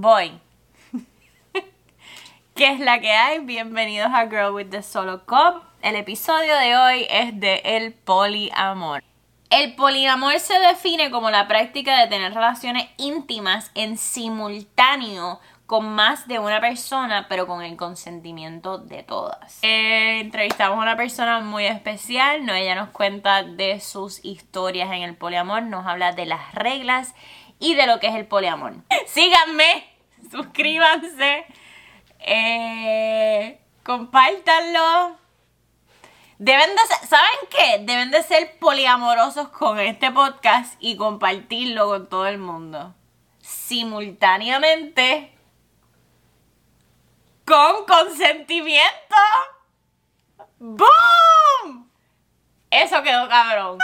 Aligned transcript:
Voy. 0.00 0.40
¿Qué 2.54 2.72
es 2.72 2.78
la 2.78 3.00
que 3.00 3.10
hay? 3.10 3.40
Bienvenidos 3.40 4.12
a 4.14 4.28
Girl 4.28 4.54
with 4.54 4.68
the 4.70 4.80
Solo 4.80 5.26
Cup. 5.26 5.64
El 5.82 5.96
episodio 5.96 6.54
de 6.54 6.76
hoy 6.76 7.06
es 7.10 7.40
de 7.40 7.62
el 7.64 7.94
poliamor. 7.94 9.02
El 9.50 9.74
poliamor 9.74 10.38
se 10.38 10.56
define 10.60 11.10
como 11.10 11.30
la 11.30 11.48
práctica 11.48 11.98
de 11.98 12.06
tener 12.06 12.32
relaciones 12.32 12.86
íntimas 12.96 13.72
en 13.74 13.98
simultáneo 13.98 15.40
con 15.66 15.92
más 15.96 16.28
de 16.28 16.38
una 16.38 16.60
persona, 16.60 17.26
pero 17.28 17.48
con 17.48 17.62
el 17.62 17.76
consentimiento 17.76 18.78
de 18.78 19.02
todas. 19.02 19.58
Eh, 19.62 20.20
entrevistamos 20.20 20.78
a 20.78 20.82
una 20.82 20.96
persona 20.96 21.40
muy 21.40 21.66
especial, 21.66 22.46
no, 22.46 22.54
ella 22.54 22.76
nos 22.76 22.90
cuenta 22.90 23.42
de 23.42 23.80
sus 23.80 24.24
historias 24.24 24.92
en 24.92 25.02
el 25.02 25.16
poliamor, 25.16 25.64
nos 25.64 25.86
habla 25.88 26.12
de 26.12 26.24
las 26.24 26.54
reglas 26.54 27.16
y 27.58 27.74
de 27.74 27.86
lo 27.86 28.00
que 28.00 28.08
es 28.08 28.14
el 28.14 28.26
poliamor. 28.26 28.74
Síganme, 29.06 29.88
suscríbanse, 30.30 31.46
eh, 32.20 33.60
compártanlo. 33.84 35.16
Deben 36.38 36.70
de 36.70 36.82
ser, 36.82 37.08
¿saben 37.08 37.38
qué? 37.50 37.78
Deben 37.80 38.10
de 38.12 38.22
ser 38.22 38.58
poliamorosos 38.58 39.48
con 39.48 39.80
este 39.80 40.12
podcast 40.12 40.74
y 40.78 40.96
compartirlo 40.96 41.88
con 41.88 42.08
todo 42.08 42.26
el 42.26 42.38
mundo. 42.38 42.94
Simultáneamente 43.40 45.32
con 47.44 47.86
consentimiento. 47.86 49.16
¡Boom! 50.58 51.90
Eso 52.70 53.02
quedó 53.02 53.28
cabrón. 53.28 53.78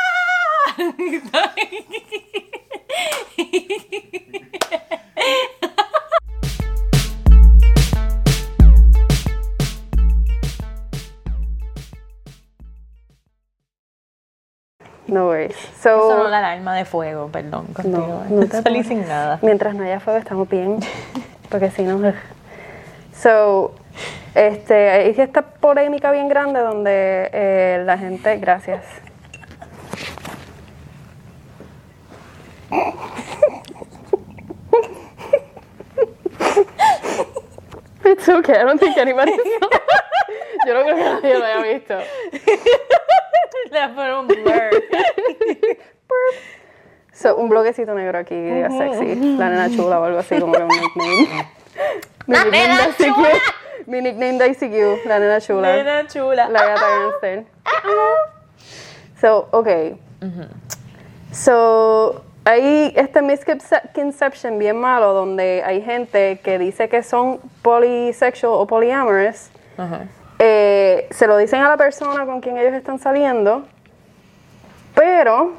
No 15.07 15.27
worries. 15.27 15.55
So, 15.81 16.17
no 16.17 16.29
la 16.29 16.39
alarma 16.39 16.75
de 16.75 16.85
fuego, 16.85 17.29
perdón. 17.29 17.67
no, 17.69 17.75
Continúa. 17.75 18.27
no 18.31 18.41
te 18.47 18.63
Salí 18.63 18.81
apures. 18.81 18.87
sin 18.87 19.07
nada. 19.07 19.39
Mientras 19.43 19.75
no 19.75 19.85
haya 19.85 20.01
fuego 20.01 20.19
estamos 20.19 20.49
bien, 20.49 20.79
porque 21.51 21.71
si 21.71 21.83
no... 21.83 22.01
So, 23.15 23.73
este, 24.35 24.91
hay 24.91 25.15
esta 25.17 25.43
polémica 25.43 26.11
bien 26.11 26.29
grande 26.29 26.61
donde 26.61 27.31
eh, 27.33 27.83
la 27.87 27.97
gente... 27.97 28.37
Gracias. 28.39 28.83
It's 38.05 38.29
okay, 38.29 38.61
I 38.61 38.65
don't 38.65 38.79
think 38.79 38.97
anybody 38.99 39.33
saw. 39.33 39.69
Yo 40.67 40.75
no 40.75 40.83
creo 40.85 40.97
que 40.97 41.05
nadie 41.05 41.39
lo 41.39 41.45
haya 41.45 41.63
visto. 41.63 41.99
Le 43.73 43.89
poner 43.89 44.15
un 44.15 44.27
blur. 44.27 44.71
So, 47.13 47.37
un 47.37 47.49
bloquecito 47.49 47.95
negro 47.95 48.19
aquí, 48.19 48.35
diga 48.35 48.69
sexy. 48.71 49.15
La 49.39 49.49
nena 49.49 49.71
chula 49.71 50.01
o 50.01 50.05
algo 50.05 50.19
así, 50.19 50.39
como 50.41 50.53
que 50.53 50.63
un 50.65 50.69
nickname. 50.69 51.47
Mi 52.27 52.35
La 52.35 52.45
nickname 52.45 52.69
nena 52.69 52.83
de 52.83 52.91
ICQ. 52.91 53.15
chula. 53.15 53.29
Mi 53.87 54.01
nickname 54.01 54.39
de 54.39 54.47
ICQ, 54.49 55.07
la 55.07 55.19
nena 55.21 55.41
chula. 55.41 55.77
Nena 55.77 56.07
chula. 56.09 56.49
La 56.49 56.67
gata 56.67 56.87
gangster. 56.89 57.45
So, 59.21 59.49
okay. 59.53 59.97
So, 61.31 62.24
hay 62.45 62.93
este 62.97 63.23
misconception 63.23 64.59
bien 64.59 64.77
malo 64.77 65.13
donde 65.15 65.63
hay 65.65 65.81
gente 65.83 66.41
que 66.43 66.59
dice 66.59 66.89
que 66.89 67.03
son 67.03 67.41
polysexual 67.63 68.53
o 68.55 68.67
polyamorous. 68.67 69.51
Eh, 70.39 71.07
se 71.11 71.27
lo 71.27 71.37
dicen 71.37 71.63
a 71.63 71.69
la 71.71 71.77
persona 71.77 72.27
con 72.27 72.41
quien 72.41 72.59
ellos 72.59 72.75
están 72.75 72.99
saliendo, 72.99 73.65
pero 74.95 75.53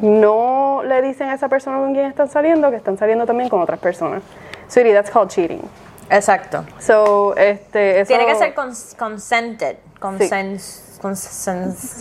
no 0.00 0.82
le 0.84 1.00
dicen 1.02 1.28
a 1.28 1.34
esa 1.34 1.48
persona 1.48 1.78
con 1.78 1.92
quien 1.94 2.06
están 2.06 2.28
saliendo 2.28 2.70
que 2.70 2.76
están 2.76 2.96
saliendo 2.98 3.24
también 3.26 3.48
con 3.48 3.60
otras 3.60 3.78
personas. 3.80 4.22
Sweetie, 4.68 4.92
that's 4.92 5.10
called 5.10 5.28
cheating. 5.30 5.62
Exacto. 6.10 6.64
So, 6.78 7.34
este, 7.36 8.00
eso- 8.00 8.08
Tiene 8.08 8.26
que 8.26 8.34
ser 8.34 8.54
cons- 8.54 8.96
consented. 8.96 9.76
Consens, 10.00 11.00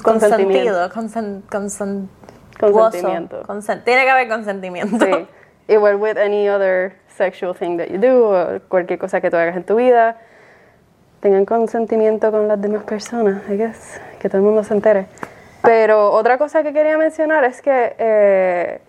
consentido. 0.03 0.89
Consen, 0.93 1.43
consen- 1.49 2.07
Consentimiento. 2.59 3.44
consen- 3.44 3.84
tiene 3.84 4.03
que 4.03 4.09
haber 4.09 4.28
consentimiento. 4.28 5.06
Sí. 5.06 5.28
Igual 5.69 5.95
with 5.97 6.18
any 6.18 6.47
other 6.47 6.94
sexual 7.09 7.53
thing 7.53 7.78
that 7.78 7.88
you 7.90 7.97
do, 7.97 8.29
o 8.29 8.59
cualquier 8.69 8.97
cosa 9.00 9.19
que 9.19 9.29
tú 9.29 9.35
hagas 9.38 9.56
en 9.57 9.63
tu 9.63 9.75
vida, 9.75 10.16
tengan 11.19 11.45
consentimiento 11.45 12.31
con 12.31 12.47
las 12.47 12.62
demás 12.62 12.84
personas, 12.84 13.41
I 13.50 13.57
guess, 13.57 14.00
que 14.19 14.29
todo 14.29 14.38
el 14.38 14.44
mundo 14.45 14.63
se 14.63 14.73
entere. 14.73 15.07
Pero 15.62 16.12
otra 16.12 16.38
cosa 16.38 16.63
que 16.63 16.72
quería 16.72 16.97
mencionar 16.97 17.44
es 17.44 17.62
que 17.62 17.95
eh, 17.97 18.79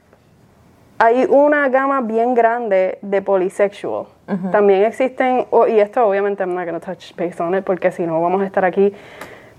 hay 0.98 1.24
una 1.28 1.68
gama 1.68 2.00
bien 2.02 2.34
grande 2.34 2.98
de 3.02 3.22
polysexual. 3.22 4.06
También 4.52 4.84
existen, 4.84 5.46
o- 5.50 5.66
y 5.66 5.80
esto 5.80 6.06
obviamente 6.06 6.42
I'm 6.44 6.54
not 6.54 6.66
gonna 6.66 6.80
touch 6.80 7.14
base 7.16 7.42
on 7.42 7.54
it, 7.56 7.64
porque 7.64 7.90
si 7.90 8.04
no 8.06 8.20
vamos 8.20 8.42
a 8.42 8.46
estar 8.46 8.64
aquí 8.64 8.92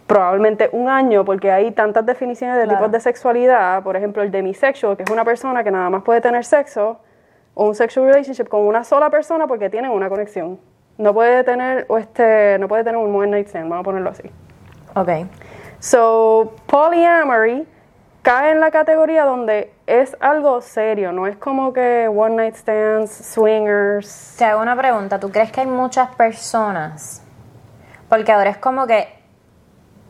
probablemente 0.09 0.69
un 0.71 0.89
año, 0.89 1.23
porque 1.23 1.51
hay 1.51 1.69
tantas 1.71 2.03
definiciones 2.03 2.57
de 2.57 2.63
Claro. 2.63 2.79
tipos 2.79 2.91
de 2.91 2.99
sexualidad. 2.99 3.83
Por 3.83 3.95
ejemplo, 3.95 4.23
el 4.23 4.31
demisexual, 4.31 4.97
que 4.97 5.03
es 5.03 5.09
una 5.11 5.23
persona 5.23 5.63
que 5.63 5.69
nada 5.69 5.87
más 5.91 6.01
puede 6.01 6.19
tener 6.19 6.43
sexo 6.43 6.99
o 7.53 7.67
un 7.67 7.75
sexual 7.75 8.07
relationship 8.07 8.47
con 8.47 8.61
una 8.61 8.83
sola 8.83 9.11
persona 9.11 9.45
porque 9.45 9.69
tienen 9.69 9.91
una 9.91 10.09
conexión. 10.09 10.59
No 10.97 11.13
puede 11.13 11.43
tener, 11.43 11.85
o 11.89 11.99
este, 11.99 12.57
no 12.59 12.67
puede 12.67 12.83
tener 12.83 12.97
un 12.99 13.15
one 13.15 13.27
night 13.27 13.47
stand, 13.49 13.69
vamos 13.69 13.83
a 13.83 13.85
ponerlo 13.85 14.09
así. 14.09 14.23
Ok. 14.95 15.09
So, 15.77 16.55
polyamory 16.65 17.67
cae 18.23 18.51
en 18.51 18.59
la 18.61 18.71
categoría 18.71 19.25
donde 19.25 19.71
es 19.85 20.17
algo 20.19 20.59
serio, 20.61 21.11
no 21.11 21.27
es 21.27 21.37
como 21.37 21.71
que 21.71 22.07
one 22.07 22.35
night 22.35 22.55
stands, 22.55 23.11
swingers. 23.11 24.35
Te 24.39 24.45
hago 24.45 24.63
una 24.63 24.75
pregunta. 24.75 25.19
¿Tú 25.19 25.29
crees 25.31 25.51
que 25.51 25.61
hay 25.61 25.67
muchas 25.67 26.09
personas? 26.15 27.23
Porque 28.09 28.31
ahora 28.31 28.49
es 28.49 28.57
como 28.57 28.87
que 28.87 29.18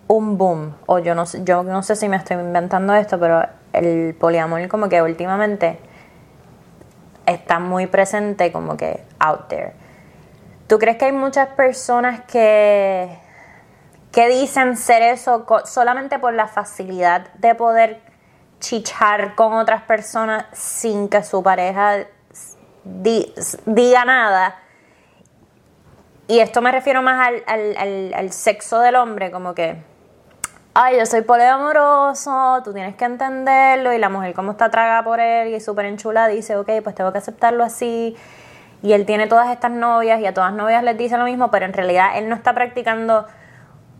un 0.09 0.37
boom. 0.37 0.75
O 0.87 0.99
yo 0.99 1.15
no 1.15 1.25
sé, 1.25 1.43
yo 1.43 1.63
no 1.63 1.83
sé 1.83 1.95
si 1.95 2.09
me 2.09 2.17
estoy 2.17 2.35
inventando 2.37 2.93
esto, 2.95 3.19
pero 3.19 3.45
el 3.73 4.15
poliamor 4.19 4.67
como 4.67 4.89
que 4.89 5.01
últimamente 5.01 5.79
está 7.27 7.59
muy 7.59 7.85
presente 7.85 8.51
como 8.51 8.75
que 8.75 9.03
out 9.19 9.47
there. 9.47 9.73
¿Tú 10.67 10.79
crees 10.79 10.97
que 10.97 11.05
hay 11.05 11.11
muchas 11.11 11.49
personas 11.49 12.21
que, 12.21 13.17
que 14.11 14.27
dicen 14.29 14.77
ser 14.77 15.03
eso 15.03 15.45
solamente 15.65 16.17
por 16.17 16.33
la 16.33 16.47
facilidad 16.47 17.31
de 17.35 17.53
poder 17.53 18.01
chichar 18.59 19.35
con 19.35 19.53
otras 19.53 19.83
personas 19.83 20.45
sin 20.53 21.07
que 21.07 21.23
su 21.23 21.43
pareja 21.43 22.05
di- 22.83 23.31
diga 23.65 24.05
nada? 24.05 24.55
Y 26.27 26.39
esto 26.39 26.61
me 26.61 26.71
refiero 26.71 27.01
más 27.03 27.31
al 27.47 28.31
sexo 28.31 28.79
del 28.79 28.95
hombre, 28.95 29.31
como 29.31 29.55
que, 29.55 29.81
ay, 30.73 30.97
yo 30.97 31.05
soy 31.05 31.21
poliamoroso, 31.21 32.61
tú 32.63 32.73
tienes 32.73 32.95
que 32.95 33.05
entenderlo, 33.05 33.93
y 33.93 33.97
la 33.97 34.09
mujer 34.09 34.33
como 34.33 34.51
está 34.51 34.69
traga 34.69 35.03
por 35.03 35.19
él 35.19 35.53
y 35.53 35.59
súper 35.59 35.85
enchulada 35.85 36.27
dice, 36.27 36.55
ok, 36.55 36.69
pues 36.83 36.95
tengo 36.95 37.11
que 37.11 37.17
aceptarlo 37.17 37.63
así, 37.63 38.15
y 38.81 38.93
él 38.93 39.05
tiene 39.05 39.27
todas 39.27 39.49
estas 39.49 39.71
novias 39.71 40.21
y 40.21 40.25
a 40.25 40.33
todas 40.33 40.53
novias 40.53 40.83
les 40.83 40.97
dice 40.97 41.17
lo 41.17 41.25
mismo, 41.25 41.51
pero 41.51 41.65
en 41.65 41.73
realidad 41.73 42.17
él 42.17 42.29
no 42.29 42.35
está 42.35 42.53
practicando 42.53 43.25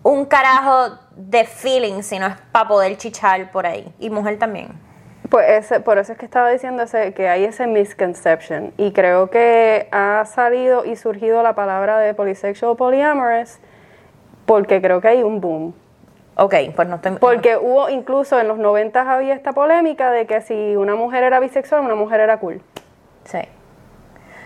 un 0.03 0.25
carajo 0.25 0.97
de 1.16 1.44
feeling, 1.46 2.02
sino 2.03 2.28
es 2.28 2.35
para 2.52 2.68
poder 2.68 2.97
chichar 2.97 3.51
por 3.51 3.66
ahí, 3.66 3.94
y 4.00 4.09
mujer 4.09 4.40
también. 4.40 4.90
Pues 5.30 5.47
ese, 5.66 5.80
por 5.80 6.00
eso 6.00 6.13
es 6.13 6.18
que 6.18 6.25
estaba 6.25 6.50
diciendo 6.50 6.84
ese, 6.84 7.13
que 7.13 7.30
hay 7.30 7.44
ese 7.44 7.68
misconception. 7.68 8.74
Y 8.78 8.94
creo 8.94 9.30
que 9.30 9.88
ha 9.91 10.25
salido 10.25 10.86
y 10.86 10.95
surgido 10.95 11.44
la 11.44 11.54
palabra 11.54 12.00
de 12.00 12.16
polysexual 12.16 12.75
polyamorous 12.75 13.60
porque 14.48 14.81
creo 14.81 15.01
que 15.01 15.10
hay 15.10 15.21
un 15.21 15.39
boom. 15.39 15.75
Ok, 16.39 16.56
pues 16.75 16.88
no 16.88 16.95
estoy... 16.95 17.18
Porque 17.18 17.57
hubo 17.57 17.89
incluso 17.89 18.39
en 18.39 18.47
los 18.47 18.57
90 18.57 19.01
había 19.01 19.33
esta 19.33 19.51
polémica 19.51 20.12
de 20.12 20.25
que 20.25 20.41
si 20.41 20.75
una 20.75 20.95
mujer 20.95 21.24
era 21.24 21.39
bisexual, 21.39 21.81
una 21.81 21.95
mujer 21.95 22.21
era 22.21 22.39
cool. 22.39 22.62
Sí. 23.25 23.39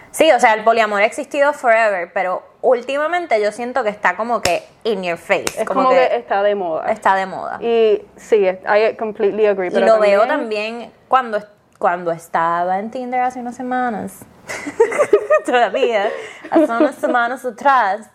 Sí, 0.09 0.31
o 0.31 0.39
sea, 0.39 0.53
el 0.53 0.63
poliamor 0.63 1.01
ha 1.01 1.05
existido 1.05 1.53
forever, 1.53 2.11
pero 2.13 2.43
últimamente 2.61 3.41
yo 3.41 3.51
siento 3.51 3.83
que 3.83 3.89
está 3.89 4.15
como 4.15 4.41
que 4.41 4.63
in 4.83 5.03
your 5.03 5.17
face. 5.17 5.45
Es 5.57 5.65
como, 5.65 5.89
que, 5.89 6.15
está 6.15 6.43
de 6.43 6.55
moda. 6.55 6.91
está 6.91 7.15
de 7.15 7.25
moda. 7.25 7.57
Y, 7.59 7.65
Y 7.65 8.05
sí, 8.15 8.45
I 8.45 8.95
completely 8.97 9.47
agree. 9.47 9.71
Pero 9.71 9.85
lo 9.85 9.99
veo 9.99 10.27
también 10.27 10.91
cuando, 11.07 11.39
cuando 11.79 12.11
estaba 12.11 12.79
en 12.79 12.91
Tinder 12.91 13.21
hace 13.21 13.39
unas 13.39 13.55
semanas. 13.55 14.19
Todavía, 15.45 16.09
hace 16.51 16.71
unas 16.71 16.95
semanas 16.95 17.43
atrás. 17.43 18.09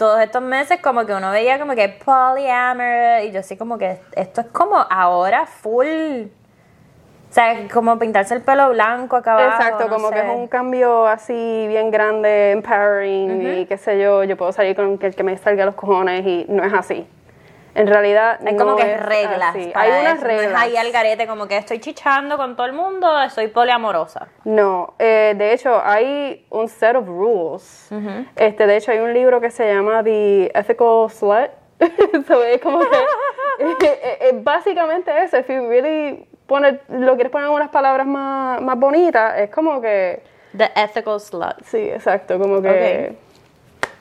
Todos 0.00 0.18
estos 0.22 0.40
meses 0.40 0.80
como 0.80 1.04
que 1.04 1.12
uno 1.12 1.30
veía 1.30 1.58
como 1.58 1.74
que 1.74 1.90
polyamor 1.90 3.22
y 3.22 3.32
yo 3.32 3.40
así 3.40 3.58
como 3.58 3.76
que 3.76 3.98
esto 4.16 4.40
es 4.40 4.46
como 4.46 4.76
ahora 4.88 5.44
full 5.44 5.86
O 7.28 7.32
sea, 7.32 7.68
como 7.70 7.98
pintarse 7.98 8.32
el 8.32 8.40
pelo 8.40 8.70
blanco 8.70 9.16
acá 9.16 9.34
abajo. 9.34 9.62
Exacto, 9.62 9.88
no 9.88 9.96
como 9.96 10.10
que 10.10 10.20
es 10.20 10.34
un 10.34 10.48
cambio 10.48 11.06
así 11.06 11.66
bien 11.68 11.90
grande, 11.90 12.52
empowering 12.52 13.58
y 13.58 13.66
qué 13.66 13.76
sé 13.76 14.00
yo, 14.00 14.24
yo 14.24 14.38
puedo 14.38 14.52
salir 14.52 14.74
con 14.74 14.98
el 14.98 15.14
que 15.14 15.22
me 15.22 15.36
salga 15.36 15.66
los 15.66 15.74
cojones 15.74 16.26
y 16.26 16.46
no 16.48 16.64
es 16.64 16.72
así. 16.72 17.06
En 17.74 17.86
realidad 17.86 18.40
no 18.40 18.56
como 18.56 18.76
que 18.76 18.94
es 18.94 19.00
reglas. 19.00 19.50
así. 19.50 19.72
Hay 19.74 19.90
unas 20.00 20.18
eso, 20.18 20.26
no 20.26 20.30
es 20.32 20.40
reglas. 20.40 20.62
ahí 20.62 20.76
al 20.76 20.90
garete, 20.92 21.26
como 21.26 21.46
que 21.46 21.56
estoy 21.56 21.78
chichando 21.78 22.36
con 22.36 22.56
todo 22.56 22.66
el 22.66 22.72
mundo, 22.72 23.08
soy 23.30 23.48
poliamorosa. 23.48 24.28
No, 24.44 24.94
eh, 24.98 25.34
de 25.36 25.52
hecho 25.52 25.80
hay 25.84 26.46
un 26.50 26.68
set 26.68 26.96
of 26.96 27.06
rules. 27.06 27.88
Este, 28.36 28.66
de 28.66 28.76
hecho 28.76 28.92
hay 28.92 28.98
un 28.98 29.12
libro 29.12 29.40
que 29.40 29.50
se 29.50 29.72
llama 29.72 30.02
The 30.02 30.50
Ethical 30.54 31.10
Slut. 31.10 31.50
so, 32.26 32.42
es 32.42 32.60
como 32.60 32.80
que 32.80 32.86
eh, 33.60 34.18
eh, 34.20 34.30
básicamente 34.34 35.10
eso. 35.22 35.38
If 35.38 35.48
you 35.48 35.68
really 35.68 36.26
lo 36.88 37.14
quieres 37.14 37.30
poner 37.30 37.48
en 37.48 37.54
unas 37.54 37.70
palabras 37.70 38.06
más, 38.06 38.60
más 38.60 38.78
bonitas, 38.78 39.38
es 39.38 39.50
como 39.50 39.80
que 39.80 40.22
The 40.56 40.70
ethical 40.74 41.20
slut. 41.20 41.62
sí, 41.64 41.78
exacto, 41.78 42.38
como 42.38 42.60
que 42.60 43.14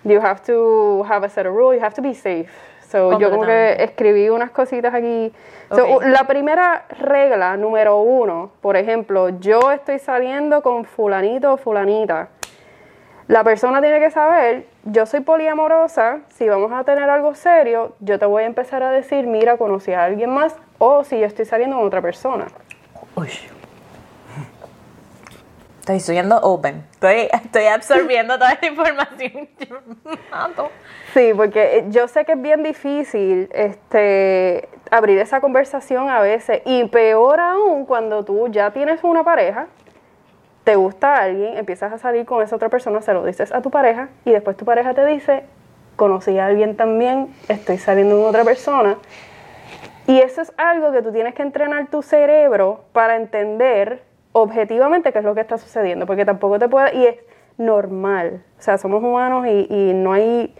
you 0.03 0.19
have 0.19 0.41
to 0.41 1.03
have 1.03 1.23
a 1.23 1.29
set 1.29 1.45
of 1.45 1.53
rules, 1.53 1.79
you 1.79 1.85
have 1.85 1.93
to 1.93 2.01
be 2.01 2.13
safe. 2.15 2.49
So, 2.89 3.19
yo 3.19 3.29
como 3.29 3.45
que 3.45 3.83
escribí 3.83 4.29
unas 4.29 4.49
cositas 4.49 4.93
aquí. 4.93 5.31
So, 5.69 6.01
la 6.01 6.23
primera 6.23 6.85
regla, 6.99 7.55
número 7.55 8.01
uno, 8.01 8.51
por 8.61 8.75
ejemplo, 8.77 9.29
yo 9.29 9.71
estoy 9.71 9.99
saliendo 9.99 10.63
con 10.63 10.85
fulanito 10.85 11.53
o 11.53 11.57
fulanita. 11.57 12.29
La 13.27 13.43
persona 13.43 13.79
tiene 13.79 13.99
que 13.99 14.09
saber, 14.09 14.65
yo 14.85 15.05
soy 15.05 15.19
poliamorosa, 15.19 16.21
si 16.29 16.49
vamos 16.49 16.71
a 16.71 16.83
tener 16.83 17.07
algo 17.11 17.35
serio, 17.35 17.93
yo 17.99 18.17
te 18.17 18.25
voy 18.25 18.41
a 18.41 18.47
empezar 18.47 18.81
a 18.81 18.89
decir, 18.89 19.27
mira, 19.27 19.57
conocí 19.57 19.93
a 19.93 20.05
alguien 20.05 20.31
más, 20.31 20.55
o 20.79 21.03
si 21.03 21.19
yo 21.19 21.27
estoy 21.27 21.45
saliendo 21.45 21.77
con 21.77 21.85
otra 21.85 22.01
persona. 22.01 22.47
Uy. 23.15 23.29
Estoy 25.89 26.01
subiendo 26.01 26.37
open. 26.43 26.85
Estoy, 26.91 27.29
estoy 27.33 27.65
absorbiendo 27.65 28.35
toda 28.35 28.51
esta 28.51 28.67
información. 28.67 29.49
Sí, 31.15 31.31
porque 31.35 31.79
eh, 31.79 31.85
yo 31.89 32.07
sé 32.07 32.25
que 32.25 32.33
es 32.33 32.41
bien 32.43 32.61
difícil 32.61 33.49
este, 33.51 34.69
abrir 34.91 35.17
esa 35.17 35.41
conversación 35.41 36.07
a 36.07 36.21
veces, 36.21 36.61
y 36.65 36.83
peor 36.89 37.39
aún 37.39 37.87
cuando 37.87 38.23
tú 38.23 38.49
ya 38.49 38.69
tienes 38.69 39.03
una 39.03 39.23
pareja, 39.23 39.65
te 40.63 40.75
gusta 40.75 41.15
alguien, 41.15 41.57
empiezas 41.57 41.91
a 41.91 41.97
salir 41.97 42.23
con 42.23 42.43
esa 42.43 42.55
otra 42.55 42.69
persona, 42.69 43.01
se 43.01 43.11
lo 43.11 43.25
dices 43.25 43.51
a 43.51 43.63
tu 43.63 43.71
pareja, 43.71 44.09
y 44.25 44.29
después 44.29 44.55
tu 44.57 44.65
pareja 44.65 44.93
te 44.93 45.03
dice, 45.07 45.43
conocí 45.95 46.37
a 46.37 46.45
alguien 46.45 46.77
también, 46.77 47.33
estoy 47.47 47.79
saliendo 47.79 48.15
con 48.15 48.25
otra 48.25 48.43
persona. 48.43 48.99
Y 50.05 50.21
eso 50.21 50.43
es 50.43 50.53
algo 50.55 50.91
que 50.91 51.01
tú 51.01 51.11
tienes 51.11 51.33
que 51.33 51.41
entrenar 51.41 51.87
tu 51.87 52.03
cerebro 52.03 52.83
para 52.93 53.15
entender 53.15 54.07
objetivamente 54.31 55.11
qué 55.11 55.19
es 55.19 55.25
lo 55.25 55.35
que 55.35 55.41
está 55.41 55.57
sucediendo, 55.57 56.05
porque 56.05 56.25
tampoco 56.25 56.59
te 56.59 56.67
puede, 56.67 56.95
y 56.95 57.05
es 57.05 57.15
normal, 57.57 58.43
o 58.57 58.61
sea, 58.61 58.77
somos 58.77 59.03
humanos 59.03 59.45
y, 59.47 59.67
y 59.69 59.93
no 59.93 60.13
hay 60.13 60.55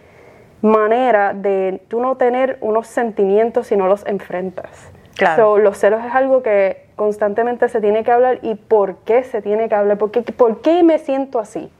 manera 0.62 1.32
de 1.32 1.80
tú 1.88 2.00
no 2.00 2.16
tener 2.16 2.58
unos 2.60 2.86
sentimientos 2.86 3.68
si 3.68 3.76
no 3.76 3.86
los 3.86 4.06
enfrentas. 4.06 4.90
Claro. 5.16 5.42
So, 5.42 5.58
los 5.58 5.78
celos 5.78 6.04
es 6.04 6.14
algo 6.14 6.42
que 6.42 6.86
constantemente 6.96 7.68
se 7.68 7.80
tiene 7.80 8.04
que 8.04 8.10
hablar 8.10 8.38
y 8.42 8.54
por 8.54 8.96
qué 8.98 9.22
se 9.22 9.42
tiene 9.42 9.68
que 9.68 9.74
hablar, 9.74 9.98
por 9.98 10.10
qué, 10.10 10.22
por 10.22 10.60
qué 10.60 10.82
me 10.82 10.98
siento 10.98 11.38
así. 11.38 11.70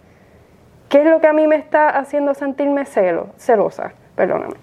¿Qué 0.88 1.00
es 1.02 1.06
lo 1.06 1.20
que 1.20 1.26
a 1.26 1.32
mí 1.32 1.46
me 1.46 1.56
está 1.56 1.88
haciendo 1.88 2.34
sentirme 2.34 2.84
celo, 2.84 3.28
celosa? 3.37 3.92
Perdóname. 4.16 4.54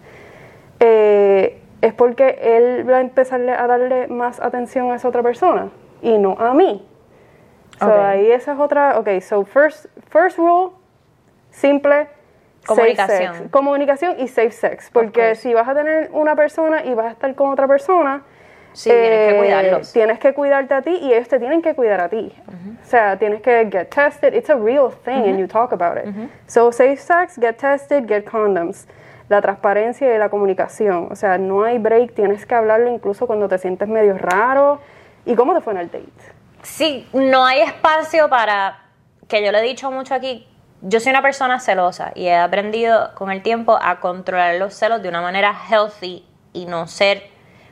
Eh, 0.80 1.62
es 1.82 1.94
porque 1.94 2.40
él 2.42 2.90
va 2.90 2.98
a 2.98 3.02
empezarle 3.02 3.52
a 3.52 3.66
darle 3.68 4.08
más 4.08 4.40
atención 4.40 4.92
a 4.92 4.96
esa 4.96 5.08
otra 5.08 5.24
persona 5.24 5.70
y 6.02 6.18
no 6.18 6.36
a 6.40 6.54
mí. 6.54 6.87
So, 7.80 7.88
Ok. 7.88 8.00
ahí 8.00 8.32
esa 8.32 8.54
es 8.54 8.60
otra. 8.60 8.98
Ok, 9.00 9.10
so 9.22 9.44
first, 9.46 9.86
first 10.10 10.38
rule, 10.38 10.72
simple. 11.52 12.08
safe 12.62 12.76
Comunicación. 12.76 13.36
sex. 13.36 13.50
Comunicación 13.52 14.16
y 14.20 14.28
safe 14.28 14.52
sex. 14.52 14.90
Porque 14.92 15.36
si 15.36 15.54
vas 15.54 15.68
a 15.68 15.74
tener 15.74 16.10
una 16.12 16.36
persona 16.36 16.84
y 16.86 16.94
vas 16.94 17.06
a 17.06 17.12
estar 17.12 17.34
con 17.36 17.50
otra 17.52 17.68
persona, 17.68 18.24
Sí, 18.74 18.90
tienes 18.92 19.10
que 19.30 19.36
eh, 19.36 19.38
cuidarlos. 19.40 19.94
Tienes 19.94 20.20
que 20.20 20.34
cuidarte 20.36 20.74
a 20.76 20.82
ti 20.84 20.92
y 21.02 21.12
ellos 21.12 21.28
te 21.28 21.40
tienen 21.40 21.64
que 21.64 21.74
cuidar 21.74 22.00
a 22.00 22.10
ti. 22.10 22.32
O 22.84 22.86
sea, 22.86 23.18
tienes 23.18 23.42
que 23.42 23.68
get 23.72 23.90
tested. 23.90 24.36
It's 24.36 24.50
a 24.52 24.56
real 24.56 24.92
thing 25.04 25.24
and 25.28 25.40
you 25.40 25.48
talk 25.48 25.72
about 25.72 25.98
it. 25.98 26.14
So, 26.46 26.72
safe 26.72 26.98
sex, 26.98 27.40
get 27.40 27.58
tested, 27.58 28.06
get 28.08 28.26
condoms. 28.26 28.88
La 29.30 29.42
transparencia 29.42 30.14
y 30.14 30.18
la 30.20 30.30
comunicación. 30.30 31.08
O 31.12 31.16
sea, 31.16 31.38
no 31.40 31.64
hay 31.64 31.80
break. 31.80 32.14
Tienes 32.14 32.46
que 32.46 32.54
hablarlo 32.54 32.90
incluso 32.90 33.26
cuando 33.26 33.48
te 33.48 33.58
sientes 33.58 33.88
medio 33.88 34.16
raro. 34.18 34.80
¿Y 35.26 35.36
cómo 35.36 35.56
te 35.56 35.62
fue 35.62 35.74
en 35.74 35.80
el 35.80 35.88
date? 35.90 36.12
Sí, 36.64 37.08
no 37.14 37.46
hay 37.46 37.62
espacio 37.62 38.30
para, 38.30 38.80
que 39.28 39.44
yo 39.44 39.52
le 39.52 39.60
he 39.60 39.64
dicho 39.64 39.90
mucho 39.92 40.14
aquí, 40.14 40.48
yo 40.82 41.00
soy 41.00 41.12
una 41.12 41.22
persona 41.22 41.60
celosa 41.60 42.12
y 42.14 42.28
he 42.28 42.36
aprendido 42.36 43.14
con 43.16 43.32
el 43.32 43.42
tiempo 43.42 43.80
a 43.82 44.00
controlar 44.00 44.56
los 44.56 44.74
celos 44.74 45.02
de 45.02 45.10
una 45.10 45.22
manera 45.22 45.56
healthy 45.70 46.26
y 46.54 46.66
no 46.66 46.88
ser, 46.88 47.30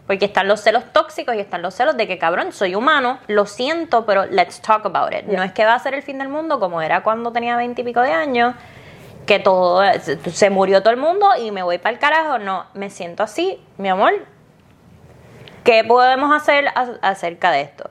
porque 0.07 0.25
están 0.25 0.47
los 0.47 0.61
celos 0.61 0.83
tóxicos 0.93 1.35
y 1.35 1.39
están 1.39 1.61
los 1.61 1.73
celos 1.73 1.97
de 1.97 2.07
que 2.07 2.17
cabrón, 2.17 2.51
soy 2.51 2.73
humano, 2.75 3.19
lo 3.27 3.45
siento, 3.45 4.05
pero 4.05 4.25
let's 4.25 4.61
talk 4.61 4.85
about 4.85 5.13
it. 5.13 5.23
No 5.25 5.43
es 5.43 5.51
que 5.51 5.65
va 5.65 5.73
a 5.73 5.79
ser 5.79 5.93
el 5.93 6.03
fin 6.03 6.17
del 6.19 6.29
mundo 6.29 6.59
como 6.59 6.81
era 6.81 7.03
cuando 7.03 7.31
tenía 7.31 7.57
veintipico 7.57 8.01
de 8.01 8.11
años, 8.11 8.55
que 9.25 9.39
todo, 9.39 9.81
se- 9.99 10.49
murió 10.51 10.81
todo 10.81 10.91
el 10.91 10.99
mundo 10.99 11.27
y 11.39 11.51
me 11.51 11.63
voy 11.63 11.79
para 11.79 11.93
el 11.93 11.99
carajo, 11.99 12.37
no, 12.37 12.65
me 12.75 12.89
siento 12.91 13.23
así, 13.23 13.59
mi 13.77 13.89
amor, 13.89 14.13
¿qué 15.63 15.83
podemos 15.83 16.35
hacer 16.35 16.67
acerca 17.01 17.49
de 17.51 17.61
esto? 17.61 17.89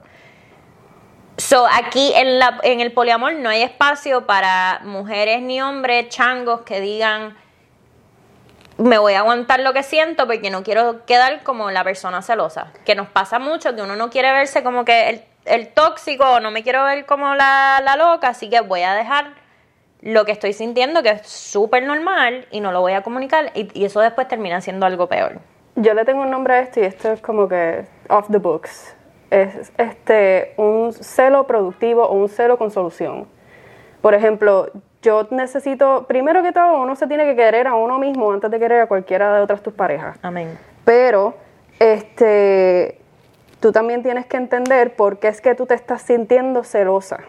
So, 1.44 1.66
aquí 1.70 2.10
en, 2.16 2.38
la, 2.38 2.58
en 2.62 2.80
el 2.80 2.90
poliamor 2.90 3.34
no 3.34 3.50
hay 3.50 3.60
espacio 3.60 4.24
para 4.24 4.80
mujeres 4.82 5.42
ni 5.42 5.60
hombres 5.60 6.08
changos 6.08 6.62
que 6.62 6.80
digan 6.80 7.36
me 8.78 8.96
voy 8.96 9.12
a 9.12 9.18
aguantar 9.18 9.60
lo 9.60 9.74
que 9.74 9.82
siento 9.82 10.26
porque 10.26 10.48
no 10.48 10.62
quiero 10.62 11.04
quedar 11.04 11.42
como 11.42 11.70
la 11.70 11.84
persona 11.84 12.22
celosa. 12.22 12.72
Que 12.86 12.94
nos 12.94 13.08
pasa 13.08 13.38
mucho, 13.38 13.76
que 13.76 13.82
uno 13.82 13.94
no 13.94 14.08
quiere 14.08 14.32
verse 14.32 14.62
como 14.62 14.86
que 14.86 15.10
el, 15.10 15.22
el 15.44 15.68
tóxico, 15.68 16.40
no 16.40 16.50
me 16.50 16.62
quiero 16.62 16.82
ver 16.84 17.04
como 17.04 17.34
la, 17.34 17.82
la 17.84 17.96
loca, 17.96 18.28
así 18.28 18.48
que 18.48 18.62
voy 18.62 18.80
a 18.80 18.94
dejar 18.94 19.34
lo 20.00 20.24
que 20.24 20.32
estoy 20.32 20.54
sintiendo, 20.54 21.02
que 21.02 21.10
es 21.10 21.28
súper 21.28 21.82
normal, 21.82 22.48
y 22.52 22.60
no 22.60 22.72
lo 22.72 22.80
voy 22.80 22.94
a 22.94 23.02
comunicar, 23.02 23.52
y, 23.54 23.68
y 23.78 23.84
eso 23.84 24.00
después 24.00 24.28
termina 24.28 24.62
siendo 24.62 24.86
algo 24.86 25.10
peor. 25.10 25.40
Yo 25.76 25.92
le 25.92 26.06
tengo 26.06 26.22
un 26.22 26.30
nombre 26.30 26.54
a 26.54 26.60
esto 26.60 26.80
y 26.80 26.84
esto 26.84 27.12
es 27.12 27.20
como 27.20 27.48
que 27.48 27.84
off 28.08 28.28
the 28.30 28.38
books. 28.38 28.94
Es 29.30 29.72
este 29.78 30.54
un 30.56 30.92
celo 30.92 31.46
productivo 31.46 32.04
o 32.04 32.14
un 32.14 32.28
celo 32.28 32.58
con 32.58 32.70
solución. 32.70 33.26
Por 34.00 34.14
ejemplo, 34.14 34.70
yo 35.02 35.26
necesito, 35.30 36.06
primero 36.06 36.42
que 36.42 36.52
todo, 36.52 36.82
uno 36.82 36.96
se 36.96 37.06
tiene 37.06 37.24
que 37.24 37.36
querer 37.36 37.66
a 37.66 37.74
uno 37.74 37.98
mismo 37.98 38.32
antes 38.32 38.50
de 38.50 38.58
querer 38.58 38.82
a 38.82 38.86
cualquiera 38.86 39.34
de 39.34 39.42
otras 39.42 39.62
tus 39.62 39.72
parejas. 39.72 40.18
Amén. 40.22 40.58
Pero 40.84 41.34
este 41.78 42.98
tú 43.60 43.72
también 43.72 44.02
tienes 44.02 44.26
que 44.26 44.36
entender 44.36 44.94
por 44.94 45.18
qué 45.18 45.28
es 45.28 45.40
que 45.40 45.54
tú 45.54 45.64
te 45.64 45.72
estás 45.72 46.02
sintiendo 46.02 46.64
celosa. 46.64 47.20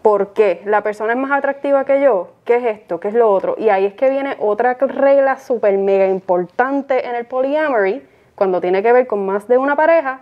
¿Por 0.00 0.32
qué? 0.32 0.62
La 0.64 0.82
persona 0.82 1.12
es 1.12 1.18
más 1.18 1.32
atractiva 1.32 1.84
que 1.84 2.00
yo. 2.00 2.34
¿Qué 2.44 2.56
es 2.56 2.64
esto? 2.64 3.00
¿Qué 3.00 3.08
es 3.08 3.14
lo 3.14 3.28
otro? 3.28 3.56
Y 3.58 3.68
ahí 3.68 3.86
es 3.86 3.94
que 3.94 4.08
viene 4.08 4.36
otra 4.38 4.74
regla 4.74 5.38
súper 5.38 5.76
mega 5.78 6.06
importante 6.06 7.06
en 7.06 7.16
el 7.16 7.26
polyamory, 7.26 8.06
cuando 8.36 8.60
tiene 8.60 8.82
que 8.82 8.92
ver 8.92 9.06
con 9.06 9.26
más 9.26 9.48
de 9.48 9.58
una 9.58 9.74
pareja, 9.74 10.20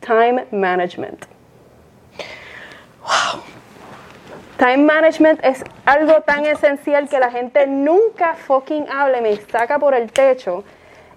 time 0.00 0.46
management. 0.50 1.24
Time 4.58 4.78
management 4.84 5.40
es 5.44 5.64
algo 5.84 6.20
tan 6.22 6.46
esencial 6.46 7.08
que 7.08 7.18
la 7.18 7.30
gente 7.30 7.66
nunca 7.66 8.34
fucking 8.34 8.86
habla 8.88 9.18
y 9.18 9.22
me 9.22 9.36
saca 9.36 9.78
por 9.78 9.94
el 9.94 10.12
techo. 10.12 10.62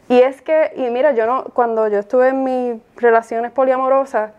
Y 0.10 0.20
es 0.22 0.42
que, 0.42 0.72
y 0.76 0.90
mira, 0.90 1.12
yo 1.12 1.26
no, 1.28 1.44
cuando 1.54 1.88
yo 1.88 2.00
estuve 2.00 2.30
en 2.30 2.44
mis 2.44 2.82
relaciones 2.96 3.52
poliamorosas, 3.52 4.32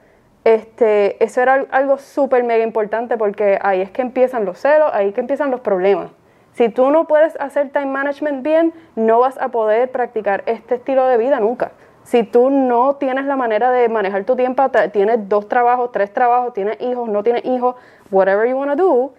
este, 0.44 1.22
eso 1.22 1.40
era 1.42 1.54
al- 1.54 1.68
algo 1.70 1.98
súper 1.98 2.42
mega 2.42 2.64
importante 2.64 3.16
porque 3.16 3.58
ahí 3.62 3.82
es 3.82 3.90
que 3.90 4.02
empiezan 4.02 4.44
los 4.44 4.58
celos, 4.58 4.90
ahí 4.92 5.08
es 5.08 5.14
que 5.14 5.20
empiezan 5.20 5.50
los 5.50 5.60
problemas. 5.60 6.10
Si 6.54 6.68
tú 6.68 6.90
no 6.90 7.06
puedes 7.06 7.36
hacer 7.38 7.70
time 7.70 7.86
management 7.86 8.42
bien, 8.42 8.72
no 8.96 9.20
vas 9.20 9.38
a 9.38 9.48
poder 9.48 9.90
practicar 9.92 10.42
este 10.46 10.76
estilo 10.76 11.06
de 11.06 11.18
vida 11.18 11.38
nunca. 11.38 11.70
Si 12.08 12.22
tú 12.22 12.48
no 12.48 12.96
tienes 12.96 13.26
la 13.26 13.36
manera 13.36 13.70
de 13.70 13.86
manejar 13.90 14.24
tu 14.24 14.34
tiempo, 14.34 14.62
tienes 14.94 15.28
dos 15.28 15.46
trabajos, 15.46 15.92
tres 15.92 16.10
trabajos, 16.10 16.54
tienes 16.54 16.80
hijos, 16.80 17.06
no 17.06 17.22
tienes 17.22 17.44
hijos, 17.44 17.76
whatever 18.10 18.48
you 18.48 18.56
want 18.56 18.70
to 18.70 18.82
do, 18.82 19.12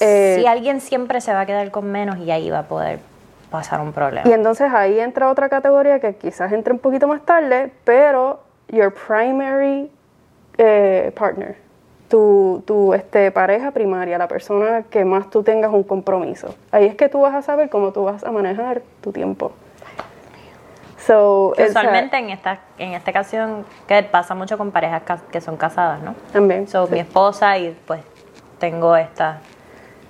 eh, 0.00 0.34
si 0.36 0.44
alguien 0.44 0.80
siempre 0.80 1.20
se 1.20 1.32
va 1.32 1.42
a 1.42 1.46
quedar 1.46 1.70
con 1.70 1.86
menos 1.92 2.18
y 2.18 2.32
ahí 2.32 2.50
va 2.50 2.60
a 2.60 2.62
poder 2.64 2.98
pasar 3.52 3.80
un 3.80 3.92
problema. 3.92 4.28
Y 4.28 4.32
entonces 4.32 4.72
ahí 4.74 4.98
entra 4.98 5.30
otra 5.30 5.48
categoría 5.48 6.00
que 6.00 6.16
quizás 6.16 6.50
entre 6.50 6.72
un 6.72 6.80
poquito 6.80 7.06
más 7.06 7.22
tarde, 7.24 7.70
pero 7.84 8.40
your 8.66 8.92
primary 8.92 9.88
eh, 10.56 11.12
partner, 11.16 11.54
tu, 12.08 12.64
tu 12.66 12.94
este, 12.94 13.30
pareja 13.30 13.70
primaria, 13.70 14.18
la 14.18 14.26
persona 14.26 14.82
que 14.90 15.04
más 15.04 15.30
tú 15.30 15.44
tengas 15.44 15.72
un 15.72 15.84
compromiso. 15.84 16.52
Ahí 16.72 16.86
es 16.86 16.96
que 16.96 17.08
tú 17.08 17.20
vas 17.20 17.36
a 17.36 17.42
saber 17.42 17.70
cómo 17.70 17.92
tú 17.92 18.02
vas 18.02 18.24
a 18.24 18.32
manejar 18.32 18.82
tu 19.02 19.12
tiempo. 19.12 19.52
So, 21.08 21.54
usualmente 21.58 22.18
en 22.18 22.28
esta, 22.28 22.58
en 22.78 22.92
esta 22.92 23.10
ocasión 23.10 23.64
que 23.86 24.02
pasa 24.02 24.34
mucho 24.34 24.58
con 24.58 24.70
parejas 24.72 25.02
que 25.32 25.40
son 25.40 25.56
casadas, 25.56 26.02
¿no? 26.02 26.14
también. 26.32 26.68
So, 26.68 26.86
mi 26.86 26.98
esposa 27.00 27.56
y 27.56 27.74
pues 27.86 28.00
tengo 28.58 28.94
esta. 28.94 29.38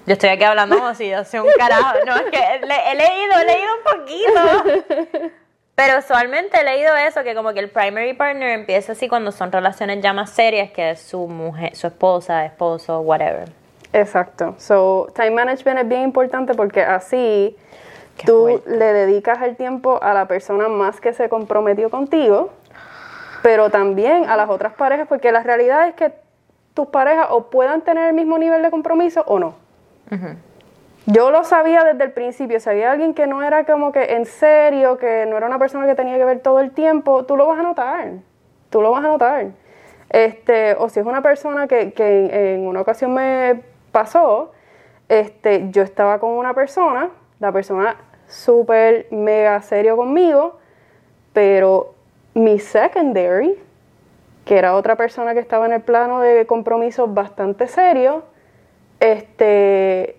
Yo 0.07 0.14
estoy 0.14 0.31
aquí 0.31 0.43
hablando 0.43 0.76
como 0.76 0.95
si 0.95 1.09
yo 1.09 1.23
soy 1.25 1.40
un 1.40 1.47
carajo. 1.57 1.95
No, 2.05 2.17
es 2.17 2.23
que 2.23 2.67
le- 2.67 2.90
he 2.93 2.95
leído, 2.97 3.33
he 3.40 3.45
leído 3.45 3.69
un 3.76 3.99
poquito. 4.00 5.23
Pero 5.76 5.99
usualmente 6.00 6.61
he 6.61 6.64
leído 6.64 6.97
eso, 6.97 7.23
que 7.23 7.37
como 7.37 7.52
que 7.52 7.61
el 7.61 7.71
primary 7.71 8.14
partner 8.14 8.50
empieza 8.50 8.90
así 8.93 9.09
cuando 9.09 9.31
son 9.31 9.52
relaciones 9.52 10.00
ya 10.00 10.12
más 10.12 10.31
serias, 10.31 10.73
que 10.73 10.90
es 10.90 11.00
su 11.00 11.28
mujer, 11.28 11.76
su 11.76 11.87
esposa, 11.87 12.45
esposo, 12.45 12.99
whatever. 13.02 13.49
Exacto. 13.93 14.57
So, 14.59 15.07
time 15.14 15.31
management 15.31 15.78
es 15.78 15.88
bien 15.88 16.02
importante 16.02 16.55
porque 16.55 16.83
así 16.83 17.57
Qué 18.18 18.26
tú 18.26 18.42
fuerte. 18.42 18.76
le 18.76 18.92
dedicas 18.92 19.40
el 19.42 19.56
tiempo 19.56 19.98
a 20.02 20.12
la 20.12 20.26
persona 20.26 20.68
más 20.68 21.00
que 21.00 21.12
se 21.12 21.28
comprometió 21.28 21.88
contigo, 21.88 22.50
pero 23.42 23.70
también 23.70 24.28
a 24.28 24.37
las 24.37 24.50
otras 24.50 24.75
parejas, 24.75 25.06
porque 25.08 25.32
la 25.32 25.42
realidad 25.42 25.88
es 25.88 25.94
que 25.94 26.12
tus 26.75 26.88
parejas 26.88 27.28
o 27.30 27.44
puedan 27.50 27.82
tener 27.82 28.08
el 28.08 28.14
mismo 28.14 28.38
nivel 28.38 28.62
de 28.62 28.70
compromiso 28.70 29.22
o 29.26 29.38
no. 29.38 29.54
Yo 31.06 31.30
lo 31.30 31.44
sabía 31.44 31.84
desde 31.84 32.04
el 32.04 32.12
principio, 32.12 32.60
si 32.60 32.68
había 32.68 32.92
alguien 32.92 33.14
que 33.14 33.26
no 33.26 33.42
era 33.42 33.64
como 33.64 33.92
que 33.92 34.14
en 34.14 34.26
serio, 34.26 34.98
que 34.98 35.25
no 35.26 35.37
era 35.37 35.46
una 35.46 35.58
persona 35.58 35.87
que 35.87 35.94
tenía 35.94 36.18
que 36.18 36.25
ver 36.25 36.40
todo 36.40 36.60
el 36.60 36.72
tiempo, 36.72 37.25
tú 37.25 37.37
lo 37.37 37.46
vas 37.46 37.58
a 37.58 37.62
notar, 37.62 38.10
tú 38.68 38.82
lo 38.82 38.90
vas 38.90 39.04
a 39.04 39.08
notar. 39.08 39.46
Este, 40.10 40.75
o 40.75 40.88
si 40.88 41.00
es 41.00 41.06
una 41.06 41.22
persona 41.22 41.66
que, 41.66 41.92
que 41.92 42.26
en, 42.26 42.34
en 42.34 42.66
una 42.66 42.80
ocasión 42.80 43.14
me 43.14 43.62
pasó, 43.92 44.52
este, 45.08 45.70
yo 45.70 45.82
estaba 45.82 46.18
con 46.18 46.30
una 46.30 46.52
persona, 46.54 47.10
la 47.40 47.52
persona 47.52 47.96
súper 48.28 49.08
mega 49.11 49.61
serio 49.62 49.97
conmigo, 49.97 50.58
pero 51.32 51.94
mi 52.35 52.58
secondary, 52.58 53.58
que 54.44 54.56
era 54.56 54.76
otra 54.76 54.97
persona 54.97 55.35
que 55.35 55.40
estaba 55.40 55.66
en 55.66 55.73
el 55.73 55.82
plano 55.82 56.20
de 56.20 56.47
compromisos 56.47 57.12
bastante 57.12 57.66
serio, 57.66 58.23
este, 59.00 60.16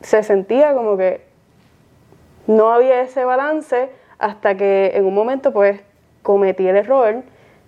se 0.00 0.22
sentía 0.22 0.74
como 0.74 0.96
que 0.96 1.22
no 2.46 2.72
había 2.72 3.02
ese 3.02 3.24
balance 3.24 3.90
hasta 4.18 4.56
que 4.56 4.92
en 4.94 5.04
un 5.04 5.14
momento 5.14 5.52
pues 5.52 5.80
cometí 6.22 6.66
el 6.66 6.76
error 6.76 7.22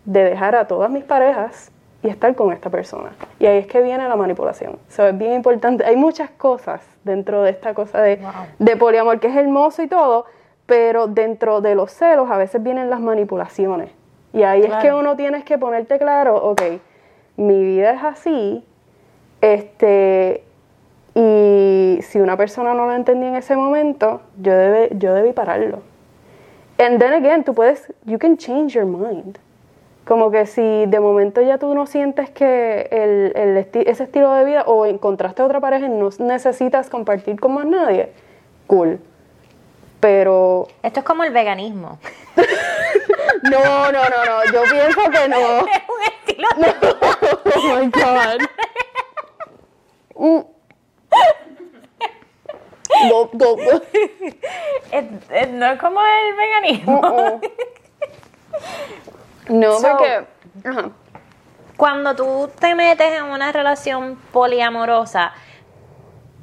de 0.04 0.24
dejar 0.24 0.54
a 0.54 0.66
todas 0.66 0.90
mis 0.90 1.04
parejas 1.04 1.70
y 2.04 2.08
estar 2.10 2.34
con 2.34 2.52
esta 2.52 2.68
persona. 2.68 3.14
Y 3.40 3.46
ahí 3.46 3.56
es 3.58 3.66
que 3.66 3.80
viene 3.80 4.06
la 4.06 4.14
manipulación. 4.14 4.78
So, 4.88 5.06
es 5.06 5.16
bien 5.16 5.32
importante. 5.32 5.84
Hay 5.86 5.96
muchas 5.96 6.28
cosas 6.30 6.82
dentro 7.02 7.42
de 7.42 7.50
esta 7.50 7.72
cosa 7.72 8.02
de, 8.02 8.16
Wow. 8.16 8.30
de 8.58 8.76
poliamor 8.76 9.18
que 9.20 9.28
es 9.28 9.36
hermoso 9.36 9.82
y 9.82 9.88
todo, 9.88 10.26
pero 10.66 11.06
dentro 11.06 11.62
de 11.62 11.74
los 11.74 11.90
celos 11.90 12.30
a 12.30 12.36
veces 12.36 12.62
vienen 12.62 12.90
las 12.90 13.00
manipulaciones. 13.00 13.90
Y 14.34 14.42
ahí 14.42 14.62
es 14.62 14.74
que 14.82 14.92
uno 14.92 15.16
tienes 15.16 15.44
que 15.44 15.56
ponerte 15.56 15.98
claro, 15.98 16.36
ok, 16.36 16.62
mi 17.36 17.64
vida 17.64 17.92
es 17.92 18.02
así, 18.04 18.64
este, 19.40 20.44
y 21.14 22.00
si 22.02 22.20
una 22.20 22.36
persona 22.36 22.74
no 22.74 22.86
lo 22.86 22.92
entendía 22.94 23.28
en 23.28 23.36
ese 23.36 23.56
momento, 23.56 24.20
yo, 24.40 24.52
debe, 24.54 24.90
yo 24.98 25.14
debí 25.14 25.32
pararlo. 25.32 25.78
And 26.78 26.98
then 26.98 27.12
again, 27.14 27.44
tú 27.44 27.54
puedes, 27.54 27.92
you 28.04 28.18
can 28.18 28.36
change 28.36 28.74
your 28.74 28.84
mind. 28.84 29.38
Como 30.06 30.30
que 30.30 30.44
si 30.46 30.84
de 30.86 31.00
momento 31.00 31.40
ya 31.40 31.56
tú 31.58 31.74
no 31.74 31.86
sientes 31.86 32.28
que 32.30 32.88
el, 32.90 33.32
el 33.36 33.56
esti- 33.56 33.84
ese 33.86 34.04
estilo 34.04 34.32
de 34.34 34.44
vida 34.44 34.62
o 34.66 34.84
encontraste 34.84 35.42
otra 35.42 35.60
pareja 35.60 35.86
y 35.86 35.88
no 35.88 36.10
necesitas 36.18 36.90
compartir 36.90 37.40
con 37.40 37.54
más 37.54 37.64
nadie, 37.64 38.12
cool. 38.66 39.00
Pero 40.00 40.68
Esto 40.82 41.00
es 41.00 41.06
como 41.06 41.24
el 41.24 41.32
veganismo. 41.32 41.98
no, 43.44 43.60
no, 43.92 43.92
no, 43.92 44.24
no, 44.26 44.52
yo 44.52 44.62
pienso 44.70 45.00
que 45.10 45.28
no. 45.28 45.36
Es 45.66 45.82
un 45.88 46.02
estilo 46.18 46.48
Oh 47.56 47.76
my 47.80 47.90
god. 47.90 48.40
Mm. 50.16 50.42
Go, 53.10 53.28
go. 53.32 53.56
es- 54.92 55.06
es- 55.30 55.50
no 55.50 55.66
es 55.66 55.80
como 55.80 56.00
el 56.00 56.36
veganismo. 56.36 57.00
Uh-uh. 57.00 57.40
No, 59.48 59.78
So- 59.78 59.96
porque. 59.96 60.24
Cuando 61.76 62.14
tú 62.14 62.50
te 62.60 62.74
metes 62.76 63.12
en 63.12 63.24
una 63.24 63.50
relación 63.50 64.16
poliamorosa, 64.32 65.32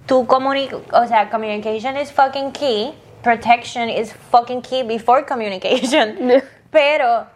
tu 0.06 0.28
comunicación, 0.28 0.84
o 0.94 1.08
sea, 1.08 1.30
communication 1.30 1.96
is 1.96 2.12
fucking 2.12 2.52
key, 2.52 2.94
protection 3.24 3.90
is 3.90 4.14
fucking 4.14 4.62
key 4.62 4.84
before 4.84 5.26
communication. 5.26 6.18
Pero 6.72 7.28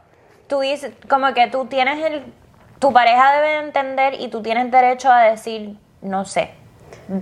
tú 0.47 0.59
dices, 0.59 0.91
como 1.07 1.33
que 1.33 1.47
tú 1.47 1.65
tienes 1.67 2.03
el, 2.03 2.25
tu 2.79 2.91
pareja 2.91 3.33
debe 3.33 3.59
entender 3.59 4.19
y 4.19 4.27
tú 4.27 4.41
tienes 4.41 4.69
derecho 4.71 5.09
a 5.09 5.21
decir, 5.21 5.77
no 6.01 6.25
sé, 6.25 6.51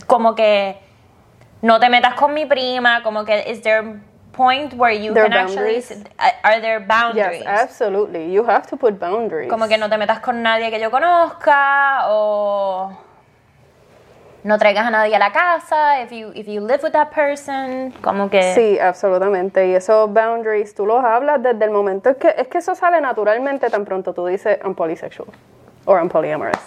como 0.08 0.34
que 0.34 0.80
no 1.62 1.80
te 1.80 1.90
metas 1.90 2.16
con 2.16 2.34
mi 2.34 2.46
prima, 2.48 3.04
como 3.04 3.26
que 3.26 3.52
is 3.52 3.62
there 3.62 4.00
point 4.34 4.74
where 4.74 4.92
you 4.92 5.14
There 5.14 5.24
can 5.30 5.34
actually, 5.34 5.80
boundaries? 5.80 6.04
are 6.44 6.60
there 6.60 6.80
boundaries? 6.82 7.44
Yes, 7.44 7.62
absolutely. 7.64 8.34
You 8.34 8.44
have 8.44 8.68
to 8.68 8.76
put 8.78 9.00
boundaries. 9.00 9.50
Como 9.50 9.68
que 9.68 9.78
no 9.78 9.90
te 9.90 9.98
metas 9.98 10.20
con 10.20 10.42
nadie 10.44 10.70
que 10.70 10.80
yo 10.80 10.90
conozca 10.92 12.08
o 12.10 12.92
no 14.44 14.58
traigas 14.58 14.86
a 14.86 14.92
nadie 14.92 15.16
a 15.16 15.20
la 15.20 15.32
casa 15.32 16.02
if 16.02 16.12
you 16.12 16.32
if 16.36 16.48
you 16.48 16.60
live 16.60 16.82
with 16.84 16.92
that 16.92 17.12
person, 17.12 17.94
como 18.02 18.30
que 18.30 18.54
Sí, 18.54 18.78
absolutamente. 18.80 19.68
Y 19.68 19.76
esos 19.76 20.12
boundaries 20.12 20.76
tú 20.76 20.86
los 20.86 21.04
hablas 21.04 21.42
desde 21.42 21.64
el 21.64 21.72
momento 21.72 22.10
es 22.10 22.18
que 22.18 22.34
es 22.38 22.48
que 22.50 22.58
eso 22.58 22.76
sale 22.76 23.00
naturalmente 23.00 23.70
tan 23.70 23.86
pronto 23.86 24.14
tú 24.14 24.26
dices 24.26 24.60
I'm 24.64 24.76
polysexual 24.76 25.30
or 25.86 26.00
I'm 26.00 26.10
polyamorous. 26.10 26.60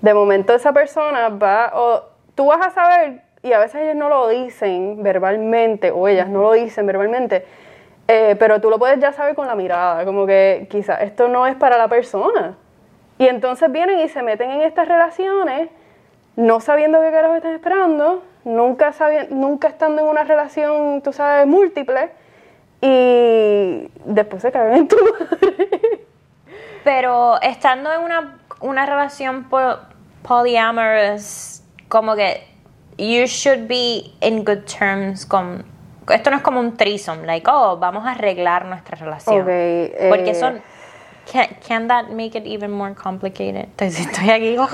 De 0.00 0.14
momento 0.14 0.54
esa 0.54 0.72
persona 0.72 1.28
va 1.30 1.72
o 1.74 2.02
tú 2.36 2.46
vas 2.46 2.64
a 2.64 2.70
saber 2.70 3.22
y 3.46 3.52
a 3.52 3.58
veces 3.58 3.82
ellos 3.82 3.96
no 3.96 4.08
lo 4.08 4.28
dicen 4.28 5.02
verbalmente 5.02 5.90
o 5.90 6.08
ellas 6.08 6.28
no 6.28 6.42
lo 6.42 6.52
dicen 6.52 6.86
verbalmente, 6.86 7.44
eh, 8.08 8.36
pero 8.38 8.60
tú 8.60 8.70
lo 8.70 8.78
puedes 8.78 8.98
ya 9.00 9.12
saber 9.12 9.34
con 9.34 9.46
la 9.46 9.54
mirada, 9.54 10.04
como 10.04 10.26
que 10.26 10.66
quizás 10.70 11.02
esto 11.02 11.28
no 11.28 11.46
es 11.46 11.54
para 11.56 11.76
la 11.78 11.88
persona. 11.88 12.56
Y 13.18 13.26
entonces 13.28 13.70
vienen 13.72 14.00
y 14.00 14.08
se 14.08 14.22
meten 14.22 14.50
en 14.50 14.60
estas 14.62 14.86
relaciones 14.88 15.68
no 16.36 16.60
sabiendo 16.60 17.00
qué 17.00 17.10
carajo 17.10 17.34
están 17.34 17.54
esperando, 17.54 18.22
nunca, 18.44 18.92
nunca 19.30 19.68
estando 19.68 20.02
en 20.02 20.08
una 20.08 20.22
relación, 20.24 21.00
tú 21.00 21.12
sabes, 21.12 21.46
múltiple, 21.46 22.10
y 22.82 23.88
después 24.04 24.42
se 24.42 24.52
cagan 24.52 24.74
en 24.74 24.88
tu 24.88 24.96
madre. 24.96 25.68
pero 26.84 27.40
estando 27.40 27.92
en 27.92 28.00
una 28.02 28.38
una 28.60 28.86
relación 28.86 29.44
po- 29.50 29.76
polyamorous 30.26 31.62
como 31.88 32.14
que 32.14 32.42
you 32.98 33.26
should 33.26 33.66
be 33.68 34.12
in 34.20 34.44
good 34.44 34.64
terms 34.64 35.26
con 35.26 35.64
esto 36.08 36.30
no 36.30 36.36
es 36.36 36.42
como 36.42 36.60
un 36.60 36.76
threesome, 36.76 37.26
like, 37.26 37.48
oh, 37.50 37.76
vamos 37.78 38.06
a 38.06 38.12
arreglar 38.12 38.64
nuestra 38.66 38.96
relación. 38.96 39.44
Eh, 39.48 40.06
Porque 40.08 40.34
son 40.34 40.62
can, 41.30 41.48
can 41.66 41.88
that 41.88 42.10
make 42.10 42.38
it 42.38 42.46
even 42.46 42.70
more 42.70 42.94
complicated? 42.94 43.64
Entonces 43.64 44.06
estoy 44.06 44.30
aquí 44.30 44.56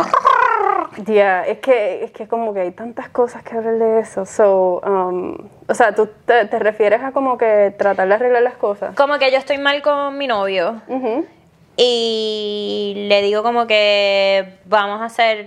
es 1.47 1.59
que 1.59 2.05
es 2.05 2.11
que 2.11 2.29
como 2.29 2.53
que 2.53 2.61
hay 2.61 2.73
tantas 2.73 3.09
cosas 3.09 3.43
que 3.43 3.57
hablar 3.57 3.79
de 3.79 4.01
eso. 4.01 4.27
So, 4.27 4.81
um, 4.85 5.37
o 5.67 5.75
sea, 5.75 5.95
tú 5.95 6.09
te, 6.27 6.45
te 6.47 6.59
refieres 6.59 7.03
a 7.03 7.13
como 7.13 7.39
que 7.39 7.75
tratar 7.79 8.09
de 8.09 8.15
arreglar 8.15 8.43
las 8.43 8.55
cosas. 8.55 8.95
como 8.95 9.19
que 9.19 9.31
yo 9.31 9.39
estoy 9.39 9.59
mal 9.59 9.81
con 9.83 10.19
mi 10.19 10.27
novio 10.27 10.83
y 11.77 13.07
le 13.09 13.23
digo 13.23 13.43
como 13.43 13.67
que 13.67 14.59
vamos 14.67 15.01
a 15.01 15.07
hacer 15.07 15.47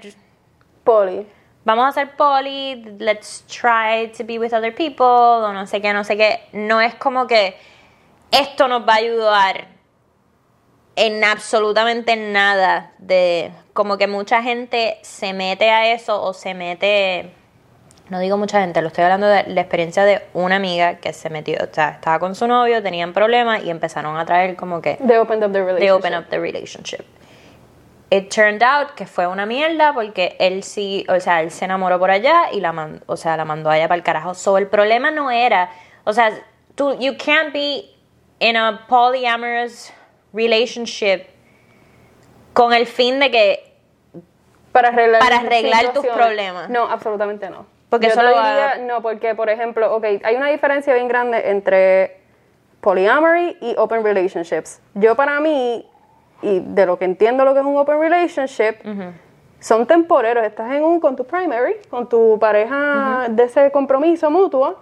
Poli. 0.84 1.28
Vamos 1.66 1.86
a 1.86 1.88
hacer 1.90 2.16
poli, 2.16 2.96
let's 3.00 3.44
try 3.48 4.08
to 4.18 4.24
be 4.24 4.40
with 4.40 4.54
other 4.54 4.74
people, 4.74 5.06
o 5.06 5.52
no 5.52 5.68
sé 5.68 5.82
qué, 5.82 5.92
no 5.94 6.04
sé 6.04 6.16
qué. 6.16 6.42
No 6.54 6.80
es 6.80 6.96
como 6.96 7.28
que 7.28 7.58
esto 8.32 8.68
nos 8.68 8.88
va 8.88 8.94
a 8.94 8.98
ayudar 8.98 9.68
en 10.96 11.24
absolutamente 11.26 12.16
nada 12.16 12.94
de 13.00 13.52
como 13.74 13.98
que 13.98 14.08
mucha 14.08 14.42
gente 14.42 14.98
se 15.02 15.34
mete 15.34 15.70
a 15.70 15.92
eso 15.92 16.22
o 16.24 16.34
se 16.34 16.54
mete 16.54 17.34
no 18.10 18.20
digo 18.20 18.38
mucha 18.38 18.62
gente, 18.62 18.82
lo 18.84 18.90
estoy 18.90 19.04
hablando 19.04 19.26
de 19.28 19.46
la 19.48 19.62
experiencia 19.62 20.04
de 20.06 20.22
una 20.34 20.58
amiga 20.58 20.98
que 20.98 21.12
se 21.12 21.32
metió, 21.32 21.58
o 21.60 21.74
sea, 21.74 21.90
estaba 21.90 22.20
con 22.20 22.36
su 22.36 22.48
novio, 22.48 22.84
tenían 22.84 23.14
problemas 23.14 23.64
y 23.64 23.72
empezaron 23.72 24.16
a 24.18 24.26
traer 24.26 24.56
como 24.56 24.80
que 24.80 24.98
They 25.08 25.18
opened 25.18 25.44
up 25.44 25.52
the 25.52 25.60
they 25.60 25.66
relationship. 25.66 25.92
open 25.96 26.14
up 26.16 26.26
the 26.30 26.40
relationship. 26.40 27.06
It 28.16 28.34
turned 28.34 28.64
out 28.64 28.92
que 28.96 29.06
fue 29.06 29.28
una 29.28 29.46
mierda 29.46 29.94
porque 29.94 30.38
él 30.40 30.64
sí, 30.64 31.06
o 31.10 31.20
sea, 31.20 31.42
él 31.42 31.52
se 31.52 31.66
enamoró 31.66 32.00
por 32.00 32.12
allá 32.12 32.52
y 32.54 32.62
la 32.62 32.72
mandó, 32.72 33.04
o 33.08 33.18
sea, 33.18 33.36
la 33.36 33.44
mandó 33.44 33.70
allá 33.70 33.90
para 33.90 33.98
el 33.98 34.04
carajo. 34.04 34.34
So, 34.34 34.58
el 34.58 34.68
problema 34.68 35.12
no 35.12 35.32
era, 35.32 35.70
o 36.06 36.14
sea, 36.14 36.32
tú, 36.76 36.98
you 36.98 37.18
can't 37.18 37.52
be 37.52 37.84
in 38.40 38.56
a 38.56 38.86
polyamorous 38.88 39.92
relationship 40.32 41.26
con 42.54 42.74
el 42.74 42.86
fin 42.88 43.20
de 43.20 43.32
que 43.32 43.74
Para 44.72 44.90
arreglar, 44.90 45.20
Para 45.20 45.36
las 45.36 45.46
arreglar 45.46 45.94
tus 45.94 46.06
problemas. 46.06 46.70
No, 46.70 46.90
absolutamente 46.90 47.50
no. 47.50 47.66
Porque 47.90 48.08
Yo 48.08 48.14
eso 48.14 48.22
lo 48.22 48.30
diría, 48.30 48.78
no, 48.82 49.02
porque 49.02 49.36
por 49.36 49.50
ejemplo, 49.50 49.94
ok, 49.94 50.06
hay 50.24 50.36
una 50.36 50.48
diferencia 50.48 50.94
bien 50.94 51.10
grande 51.10 51.50
entre 51.50 52.22
polyamory 52.80 53.58
y 53.60 53.76
open 53.78 54.04
relationships. 54.04 54.80
Yo 54.94 55.16
para 55.16 55.40
mí, 55.42 55.86
y 56.42 56.60
de 56.60 56.86
lo 56.86 56.98
que 56.98 57.06
entiendo 57.06 57.46
lo 57.46 57.54
que 57.54 57.60
es 57.60 57.66
un 57.66 57.78
open 57.78 58.00
relationship, 58.00 58.76
son 59.60 59.86
temporeros. 59.88 60.44
Estás 60.44 60.72
en 60.74 60.84
un 60.84 61.00
con 61.00 61.16
tu 61.16 61.26
primary, 61.26 61.76
con 61.90 62.08
tu 62.08 62.38
pareja 62.40 63.28
de 63.30 63.44
ese 63.44 63.72
compromiso 63.72 64.30
mutuo, 64.30 64.78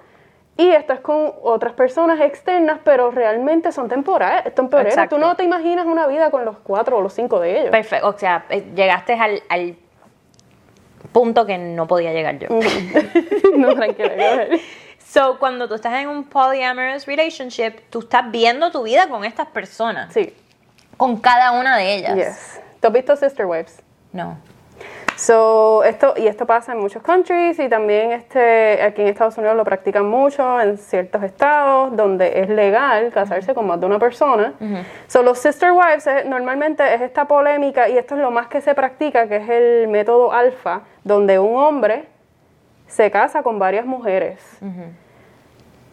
y 0.57 0.69
estás 0.69 0.99
con 0.99 1.31
otras 1.41 1.73
personas 1.73 2.19
externas, 2.21 2.79
pero 2.83 3.09
realmente 3.09 3.71
son 3.71 3.89
temporales, 3.89 4.53
temporeros. 4.53 4.93
Exacto. 4.93 5.15
Tú 5.15 5.21
no 5.21 5.35
te 5.35 5.43
imaginas 5.43 5.85
una 5.85 6.05
vida 6.05 6.29
con 6.29 6.45
los 6.45 6.57
cuatro 6.57 6.97
o 6.97 7.01
los 7.01 7.13
cinco 7.13 7.39
de 7.39 7.59
ellos. 7.59 7.71
Perfecto. 7.71 8.07
O 8.07 8.17
sea, 8.17 8.45
eh, 8.49 8.63
llegaste 8.75 9.13
al, 9.13 9.41
al 9.49 9.75
punto 11.11 11.45
que 11.45 11.57
no 11.57 11.87
podía 11.87 12.13
llegar 12.13 12.37
yo. 12.37 12.49
no, 13.57 13.73
tranquila. 13.73 14.47
So, 14.99 15.37
cuando 15.39 15.67
tú 15.67 15.75
estás 15.75 15.93
en 15.93 16.07
un 16.07 16.23
polyamorous 16.23 17.05
relationship, 17.05 17.73
tú 17.89 17.99
estás 17.99 18.29
viendo 18.31 18.71
tu 18.71 18.83
vida 18.83 19.07
con 19.07 19.25
estas 19.25 19.47
personas. 19.47 20.13
Sí. 20.13 20.33
Con 21.03 21.17
cada 21.17 21.51
una 21.51 21.75
de 21.75 21.95
ellas. 21.95 22.15
Yes. 22.15 22.61
¿Tú 22.79 22.87
has 22.87 22.93
visto 22.93 23.13
Sister 23.17 23.45
Wives? 23.45 23.83
No. 24.13 24.37
So, 25.17 25.83
esto, 25.83 26.13
y 26.15 26.27
esto 26.27 26.45
pasa 26.45 26.71
en 26.71 26.79
muchos 26.79 27.03
countries 27.03 27.59
y 27.59 27.67
también 27.67 28.13
este, 28.13 28.81
aquí 28.81 29.01
en 29.01 29.09
Estados 29.09 29.37
Unidos 29.37 29.57
lo 29.57 29.65
practican 29.65 30.05
mucho 30.05 30.61
en 30.61 30.77
ciertos 30.77 31.21
estados 31.23 31.93
donde 31.97 32.39
es 32.39 32.47
legal 32.47 33.11
casarse 33.11 33.53
con 33.53 33.67
más 33.67 33.81
de 33.81 33.85
una 33.85 33.99
persona. 33.99 34.53
So, 35.07 35.23
los 35.23 35.39
sister 35.39 35.73
wives 35.73 36.07
normalmente 36.25 36.93
es 36.93 37.01
esta 37.01 37.25
polémica 37.25 37.89
y 37.89 37.97
esto 37.97 38.15
es 38.15 38.21
lo 38.21 38.31
más 38.31 38.47
que 38.47 38.61
se 38.61 38.73
practica, 38.73 39.27
que 39.27 39.35
es 39.35 39.49
el 39.49 39.89
método 39.89 40.31
alfa, 40.31 40.83
donde 41.03 41.37
un 41.37 41.57
hombre 41.57 42.07
se 42.87 43.11
casa 43.11 43.43
con 43.43 43.59
varias 43.59 43.85
mujeres. 43.85 44.39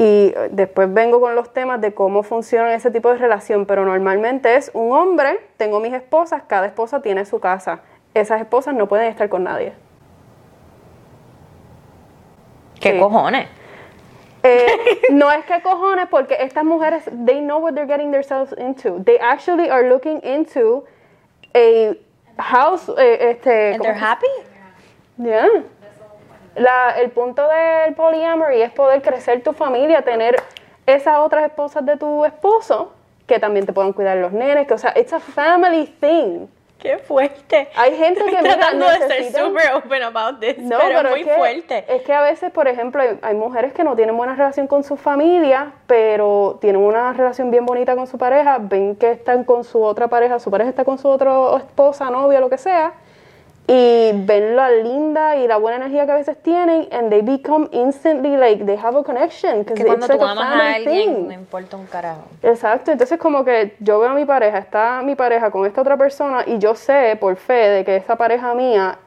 Y 0.02 0.32
después 0.52 0.90
vengo 0.94 1.20
con 1.20 1.34
los 1.34 1.52
temas 1.52 1.78
de 1.82 1.92
cómo 1.92 2.22
funciona 2.22 2.72
ese 2.72 2.90
tipo 2.90 3.10
de 3.10 3.18
relación, 3.18 3.66
pero 3.66 3.84
normalmente 3.84 4.56
es 4.56 4.70
un 4.72 4.92
hombre, 4.92 5.38
tengo 5.58 5.78
mis 5.78 5.92
esposas, 5.92 6.42
cada 6.46 6.64
esposa 6.64 7.02
tiene 7.02 7.26
su 7.26 7.38
casa. 7.38 7.80
Esas 8.14 8.40
esposas 8.40 8.74
no 8.74 8.88
pueden 8.88 9.08
estar 9.08 9.28
con 9.28 9.44
nadie. 9.44 9.74
¿Qué 12.80 12.92
Sí. 12.92 12.98
cojones? 12.98 13.46
Eh, 14.42 14.66
no 15.10 15.30
es 15.30 15.44
que 15.44 15.60
cojones, 15.60 16.06
porque 16.08 16.34
estas 16.40 16.64
mujeres, 16.64 17.04
they 17.26 17.42
know 17.42 17.58
what 17.58 17.74
they're 17.74 17.86
getting 17.86 18.10
themselves 18.10 18.54
into. 18.56 19.04
They 19.04 19.18
actually 19.20 19.68
are 19.68 19.86
looking 19.86 20.22
into 20.24 20.84
a 21.54 21.94
house, 22.38 22.88
eh, 22.96 23.32
este... 23.32 23.74
And 23.74 23.80
¿cómo 23.80 23.82
they're 23.82 24.02
happy? 24.02 24.26
Yeah. 25.18 25.46
La, 26.54 26.94
el 26.98 27.10
punto 27.10 27.46
del 27.48 27.94
polyamory 27.94 28.62
es 28.62 28.72
poder 28.72 29.02
crecer 29.02 29.42
tu 29.42 29.52
familia, 29.52 30.02
tener 30.02 30.36
esas 30.86 31.18
otras 31.18 31.44
esposas 31.44 31.84
de 31.86 31.96
tu 31.96 32.24
esposo 32.24 32.92
que 33.26 33.38
también 33.38 33.64
te 33.64 33.72
puedan 33.72 33.92
cuidar 33.92 34.16
los 34.16 34.32
nenes, 34.32 34.66
que 34.66 34.74
o 34.74 34.78
sea, 34.78 34.92
it's 34.96 35.12
a 35.12 35.20
family 35.20 35.86
thing. 36.00 36.48
Qué 36.80 36.96
fuerte. 36.98 37.68
Hay 37.76 37.94
gente 37.96 38.24
que 38.24 38.38
mira, 38.38 38.56
tratando 38.56 38.86
de 38.86 38.98
ser 39.06 39.32
super 39.32 39.74
open 39.74 40.02
about 40.02 40.40
this, 40.40 40.58
No, 40.58 40.78
pero, 40.78 40.96
pero 40.96 41.08
es 41.10 41.14
muy 41.14 41.24
que, 41.24 41.34
fuerte. 41.34 41.84
Es 41.88 42.02
que 42.02 42.12
a 42.12 42.22
veces, 42.22 42.50
por 42.50 42.66
ejemplo, 42.68 43.02
hay, 43.02 43.18
hay 43.20 43.34
mujeres 43.34 43.74
que 43.74 43.84
no 43.84 43.94
tienen 43.94 44.16
buena 44.16 44.34
relación 44.34 44.66
con 44.66 44.82
su 44.82 44.96
familia, 44.96 45.72
pero 45.86 46.58
tienen 46.60 46.80
una 46.80 47.12
relación 47.12 47.50
bien 47.50 47.66
bonita 47.66 47.94
con 47.94 48.06
su 48.06 48.16
pareja, 48.16 48.56
ven 48.58 48.96
que 48.96 49.12
están 49.12 49.44
con 49.44 49.62
su 49.62 49.82
otra 49.82 50.08
pareja, 50.08 50.38
su 50.38 50.50
pareja 50.50 50.70
está 50.70 50.84
con 50.84 50.98
su 50.98 51.06
otra 51.08 51.32
esposa, 51.58 52.10
novia, 52.10 52.40
lo 52.40 52.48
que 52.48 52.58
sea, 52.58 52.94
y 53.72 54.10
ven 54.12 54.56
la 54.56 54.68
linda 54.68 55.36
y 55.36 55.46
la 55.46 55.56
buena 55.56 55.76
energía 55.76 56.04
que 56.04 56.10
a 56.10 56.16
veces 56.16 56.36
tienen, 56.42 56.88
and 56.90 57.08
they 57.08 57.22
become 57.22 57.68
instantly 57.70 58.36
like 58.36 58.64
they 58.66 58.76
have 58.76 58.98
a 58.98 59.04
connection. 59.04 59.64
que 59.64 59.84
cuando 59.84 60.06
it's 60.06 60.08
tú 60.08 60.18
like 60.18 60.24
a 60.24 60.30
amas 60.32 60.44
a 60.44 60.74
alguien, 60.74 61.14
thing. 61.14 61.28
no 61.28 61.32
importa 61.32 61.76
un 61.76 61.86
carajo. 61.86 62.22
Exacto, 62.42 62.90
entonces 62.90 63.16
como 63.20 63.44
que 63.44 63.76
yo 63.78 64.00
veo 64.00 64.10
a 64.10 64.14
mi 64.14 64.24
pareja, 64.24 64.58
está 64.58 65.02
mi 65.02 65.14
pareja 65.14 65.52
con 65.52 65.66
esta 65.66 65.82
otra 65.82 65.96
persona 65.96 66.42
y 66.48 66.58
yo 66.58 66.74
sé 66.74 67.16
por 67.20 67.36
fe 67.36 67.68
de 67.68 67.84
que 67.84 67.94
esa 67.94 68.16
pareja 68.16 68.52
mía 68.54 68.98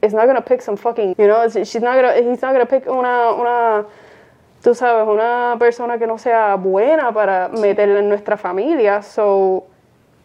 is 0.00 0.14
not 0.14 0.26
gonna 0.26 0.44
pick 0.44 0.60
some 0.60 0.76
fucking, 0.76 1.16
you 1.18 1.26
know, 1.26 1.48
she's 1.48 1.82
not 1.82 1.96
gonna, 1.96 2.14
he's 2.14 2.40
not 2.40 2.52
gonna 2.52 2.66
pick 2.66 2.86
una, 2.88 3.32
una, 3.32 3.84
tú 4.62 4.76
sabes, 4.76 5.08
una 5.08 5.56
persona 5.58 5.98
que 5.98 6.06
no 6.06 6.18
sea 6.18 6.54
buena 6.54 7.10
para 7.10 7.48
meterla 7.48 7.98
en 7.98 8.08
nuestra 8.08 8.36
familia, 8.36 9.02
so, 9.02 9.64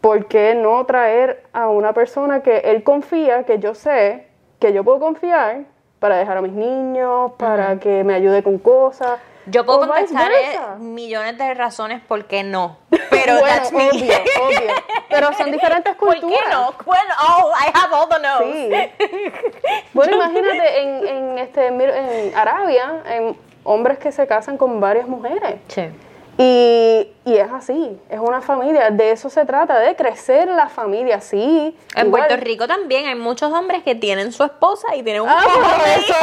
¿por 0.01 0.27
qué 0.27 0.55
no 0.55 0.85
traer 0.85 1.43
a 1.53 1.69
una 1.69 1.93
persona 1.93 2.41
que 2.41 2.59
él 2.59 2.83
confía, 2.83 3.43
que 3.43 3.59
yo 3.59 3.73
sé, 3.75 4.27
que 4.59 4.73
yo 4.73 4.83
puedo 4.83 4.99
confiar 4.99 5.63
para 5.99 6.17
dejar 6.17 6.37
a 6.37 6.41
mis 6.41 6.53
niños, 6.53 7.33
para 7.37 7.79
que 7.79 8.03
me 8.03 8.13
ayude 8.13 8.43
con 8.43 8.57
cosas? 8.57 9.19
Yo 9.45 9.65
puedo 9.65 9.79
contestar 9.87 10.31
eh, 10.31 10.59
millones 10.79 11.37
de 11.37 11.53
razones 11.55 12.01
por 12.07 12.25
qué 12.25 12.43
no, 12.43 12.77
pero 13.09 13.39
bueno, 13.39 13.47
that's 13.47 13.71
me. 13.71 13.89
obvio, 13.89 14.13
obvio. 14.43 14.73
Pero 15.09 15.33
son 15.33 15.51
diferentes 15.51 15.95
¿Por 15.95 16.09
culturas. 16.19 16.39
qué 16.43 16.53
no? 16.53 16.73
Bueno, 16.85 17.13
oh, 17.27 17.51
I 17.55 17.71
have 17.73 17.93
all 17.93 18.07
the 18.07 18.19
no's. 18.19 18.53
Sí. 18.53 19.29
Bueno, 19.93 20.17
imagínate 20.17 20.81
en, 20.81 21.07
en, 21.07 21.37
este, 21.39 21.67
en 21.67 22.35
Arabia, 22.35 23.01
en 23.07 23.35
hombres 23.63 23.97
que 23.97 24.11
se 24.11 24.27
casan 24.27 24.55
con 24.55 24.79
varias 24.79 25.07
mujeres. 25.07 25.55
Sí. 25.67 25.89
Y, 26.41 27.05
y 27.25 27.35
es 27.35 27.51
así, 27.51 27.99
es 28.09 28.17
una 28.17 28.39
familia. 28.39 28.91
De 28.91 29.11
eso 29.11 29.29
se 29.29 29.43
trata, 29.45 29.77
de 29.77 29.93
crecer 29.97 30.47
la 30.47 30.69
familia, 30.69 31.19
sí. 31.19 31.77
En 31.95 32.07
igual- 32.07 32.27
Puerto 32.27 32.41
Rico 32.45 32.65
también 32.65 33.07
hay 33.07 33.15
muchos 33.15 33.51
hombres 33.51 33.83
que 33.83 33.93
tienen 33.93 34.31
su 34.31 34.45
esposa 34.45 34.95
y 34.95 35.03
tienen 35.03 35.23
un 35.23 35.29
Ah, 35.29 35.43
de 35.83 35.95
eso, 35.95 36.15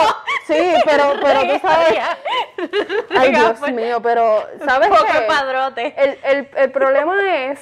sí, 0.46 0.80
pero, 0.86 1.04
pero 1.22 1.40
tú 1.42 1.60
sabes. 1.60 1.98
Ay, 3.10 3.30
Dios 3.30 3.60
mío, 3.72 4.00
pero 4.02 4.42
¿sabes 4.64 4.88
Poco 4.88 5.04
qué? 5.04 5.20
padrote. 5.28 5.94
El, 5.98 6.18
el, 6.24 6.48
el 6.56 6.70
problema 6.72 7.14
es 7.50 7.60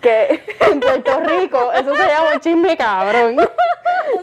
que 0.00 0.40
en 0.60 0.80
Puerto 0.80 1.20
Rico 1.20 1.72
eso 1.72 1.94
se 1.94 2.06
llama 2.06 2.40
chisme 2.40 2.76
cabrón. 2.76 3.36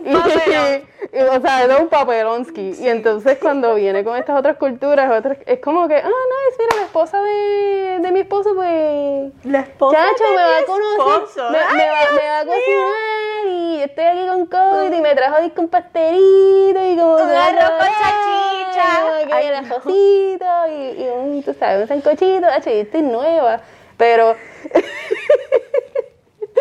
y, 0.06 0.10
y, 0.10 1.22
o 1.22 1.42
sea, 1.42 1.64
es 1.66 1.80
un 1.80 1.88
papelonski. 1.90 2.76
Y 2.80 2.88
entonces 2.88 3.38
cuando 3.40 3.76
viene 3.76 4.04
con 4.04 4.16
estas 4.18 4.38
otras 4.40 4.58
culturas, 4.58 5.12
otras, 5.18 5.38
es 5.46 5.60
como 5.60 5.88
que, 5.88 5.96
ah, 5.96 6.04
nice, 6.08 6.58
mira, 6.60 6.76
la 6.78 6.84
esposa 6.84 7.22
de, 7.22 8.00
de 8.02 8.12
mi 8.12 8.20
esposo, 8.22 8.56
pues... 8.56 9.32
La 9.44 9.60
esposa 9.62 9.98
Chacho, 9.98 10.24
de 10.24 10.30
me 10.30 10.36
va 10.44 10.48
mi 10.58 10.64
a 10.64 10.66
conocer, 10.66 11.24
esposo. 11.24 11.50
me, 11.52 11.58
Ay, 11.60 11.78
me 11.78 11.90
va, 11.90 12.00
Dios 12.00 12.12
me 12.14 12.30
va 12.30 12.40
a 12.40 12.46
cocinar 12.46 13.48
y 13.48 13.78
yo 13.80 13.84
estoy 13.86 14.04
aquí 14.06 14.28
con 14.28 14.46
COVID 14.46 14.94
y 14.94 15.02
me 15.02 15.16
trajo 15.16 15.42
disco 15.42 15.62
un 15.62 15.70
pastelito 15.70 16.86
y 16.92 16.98
como 16.98 17.14
Un 17.16 17.30
arroz 17.30 17.72
con 17.72 19.28
que 19.28 19.34
Ay, 19.34 19.48
el 19.48 19.52
no. 19.54 19.58
arrocito 19.76 20.46
y, 20.70 21.04
y 21.04 21.10
un, 21.14 21.44
tú 21.44 21.54
sabes, 21.60 21.82
un 21.82 21.88
sancochito, 21.88 22.48
chacho, 22.48 22.70
y 22.70 22.80
estoy 22.80 23.02
nueva, 23.02 23.60
pero, 23.98 24.36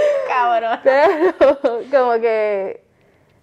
Cabrón. 0.29 0.79
pero 0.85 1.35
como 1.91 2.13
que, 2.21 2.81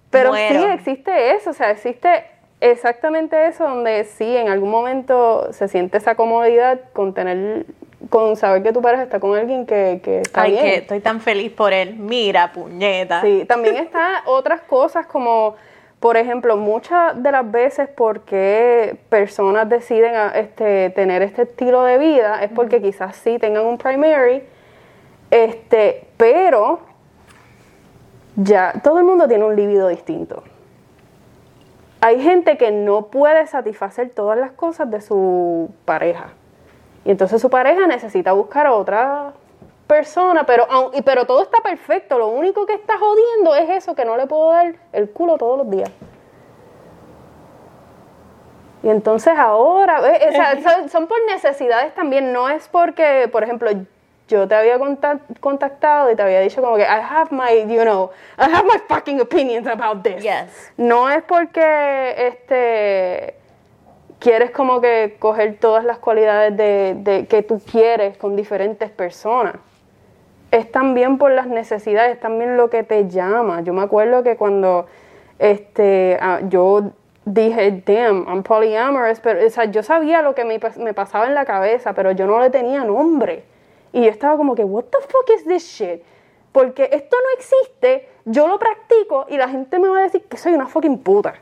pero 0.10 0.34
sí 0.34 0.64
existe 0.74 1.32
eso, 1.36 1.50
o 1.50 1.54
sea, 1.54 1.72
existe 1.72 2.26
exactamente 2.62 3.48
eso 3.48 3.64
donde 3.66 4.04
sí 4.06 4.36
en 4.38 4.48
algún 4.50 4.70
momento 4.72 5.52
se 5.52 5.68
siente 5.68 5.98
esa 5.98 6.16
comodidad 6.16 6.80
con 6.94 7.14
tener, 7.14 7.66
con 8.10 8.36
saber 8.38 8.64
que 8.64 8.72
tu 8.72 8.82
pareja 8.82 9.04
está 9.04 9.20
con 9.20 9.38
alguien 9.38 9.66
que, 9.66 10.00
que 10.04 10.22
está 10.22 10.44
Ay, 10.44 10.52
bien. 10.52 10.64
que 10.64 10.76
estoy 10.78 11.00
tan 11.02 11.20
feliz 11.22 11.52
por 11.52 11.74
él. 11.74 11.96
Mira, 11.98 12.52
puñeta. 12.52 13.22
Sí, 13.22 13.46
también 13.48 13.76
está 13.78 14.22
otras 14.26 14.62
cosas 14.62 15.06
como, 15.06 15.56
por 16.00 16.16
ejemplo, 16.18 16.56
muchas 16.56 17.22
de 17.22 17.32
las 17.32 17.52
veces 17.52 17.90
porque 17.96 18.96
personas 19.10 19.68
deciden 19.68 20.16
a- 20.16 20.30
este, 20.30 20.92
tener 20.92 21.22
este 21.24 21.44
estilo 21.44 21.84
de 21.84 21.98
vida 21.98 22.42
es 22.44 22.50
porque 22.52 22.82
quizás 22.82 23.16
sí 23.18 23.38
tengan 23.38 23.66
un 23.66 23.78
primary, 23.78 24.44
este, 25.36 26.08
pero 26.16 26.80
ya 28.38 28.74
todo 28.82 29.00
el 29.00 29.04
mundo 29.04 29.28
tiene 29.28 29.44
un 29.44 29.56
libido 29.56 29.90
distinto. 29.90 30.44
Hay 32.00 32.22
gente 32.22 32.58
que 32.58 32.72
no 32.72 33.08
puede 33.08 33.46
satisfacer 33.48 34.12
todas 34.12 34.38
las 34.38 34.52
cosas 34.52 34.90
de 34.90 35.02
su 35.02 35.72
pareja. 35.84 36.30
Y 37.04 37.12
entonces 37.12 37.42
su 37.42 37.50
pareja 37.50 37.86
necesita 37.86 38.32
buscar 38.32 38.66
a 38.66 38.74
otra 38.74 39.34
persona, 39.88 40.46
pero, 40.46 40.68
pero 41.04 41.26
todo 41.26 41.42
está 41.42 41.60
perfecto. 41.62 42.18
Lo 42.18 42.28
único 42.28 42.66
que 42.66 42.74
está 42.74 42.98
jodiendo 42.98 43.56
es 43.56 43.70
eso, 43.70 43.94
que 43.94 44.06
no 44.06 44.16
le 44.16 44.28
puedo 44.28 44.52
dar 44.52 44.76
el 44.94 45.10
culo 45.10 45.38
todos 45.38 45.58
los 45.58 45.70
días. 45.70 45.92
Y 48.84 48.90
entonces 48.90 49.34
ahora, 49.38 50.00
¿ves? 50.00 50.22
O 50.30 50.32
sea, 50.32 50.88
son 50.90 51.08
por 51.08 51.18
necesidades 51.28 51.94
también, 51.94 52.32
no 52.32 52.48
es 52.48 52.70
porque, 52.70 53.28
por 53.32 53.44
ejemplo, 53.44 53.70
yo 54.28 54.48
te 54.48 54.56
había 54.56 54.78
contac- 54.80 55.40
contactado 55.40 56.12
y 56.12 56.16
te 56.16 56.22
había 56.24 56.40
dicho 56.40 56.62
como 56.62 56.76
que 56.78 56.84
I 56.84 57.00
have 57.08 57.30
my, 57.32 57.62
you 57.74 57.82
know, 57.84 58.10
I 58.38 58.44
have 58.52 58.64
my 58.66 58.80
fucking 58.88 59.22
opinions 59.22 59.68
about 59.68 60.02
this. 60.04 60.24
Yes. 60.24 60.72
No 60.78 61.10
es 61.10 61.22
porque 61.24 62.16
este 62.28 63.36
quieres 64.20 64.50
como 64.52 64.82
que 64.82 65.18
coger 65.20 65.58
todas 65.60 65.84
las 65.84 66.00
cualidades 66.00 66.56
de, 66.58 66.96
de- 66.98 67.28
que 67.28 67.44
tú 67.44 67.60
quieres 67.72 68.18
con 68.18 68.36
diferentes 68.36 68.90
personas. 68.90 69.56
Es 70.52 70.72
también 70.72 71.18
por 71.18 71.32
las 71.32 71.48
necesidades, 71.48 72.14
es 72.14 72.20
también 72.20 72.56
lo 72.58 72.70
que 72.70 72.84
te 72.84 73.08
llama. 73.10 73.62
Yo 73.62 73.74
me 73.74 73.82
acuerdo 73.84 74.24
que 74.24 74.38
cuando 74.38 74.88
este, 75.38 76.18
ah, 76.22 76.40
yo 76.48 76.92
dije, 77.26 77.84
damn, 77.86 78.26
I'm 78.28 78.42
polyamorous, 78.44 79.20
pero 79.20 79.46
o 79.46 79.50
sea, 79.50 79.66
yo 79.66 79.84
sabía 79.84 80.22
lo 80.22 80.34
que 80.34 80.46
me, 80.46 80.60
me 80.78 80.94
pasaba 80.94 81.26
en 81.28 81.34
la 81.36 81.44
cabeza, 81.46 81.94
pero 81.94 82.12
yo 82.12 82.26
no 82.26 82.40
le 82.40 82.50
tenía 82.50 82.84
nombre. 82.86 83.44
Y 83.96 84.04
yo 84.04 84.12
estaba 84.12 84.36
como 84.36 84.56
que, 84.56 84.66
what 84.66 84.84
the 84.92 84.98
fuck 85.08 85.30
is 85.34 85.46
this 85.46 85.64
shit? 85.64 86.04
Porque 86.52 86.90
esto 86.92 87.16
no 87.16 87.40
existe, 87.40 88.10
yo 88.26 88.46
lo 88.46 88.60
practico 88.60 89.26
y 89.30 89.38
la 89.38 89.48
gente 89.48 89.80
me 89.80 89.88
va 89.88 90.00
a 90.00 90.02
decir 90.02 90.26
que 90.26 90.36
soy 90.36 90.54
una 90.54 90.68
fucking 90.68 90.98
puta. 90.98 91.36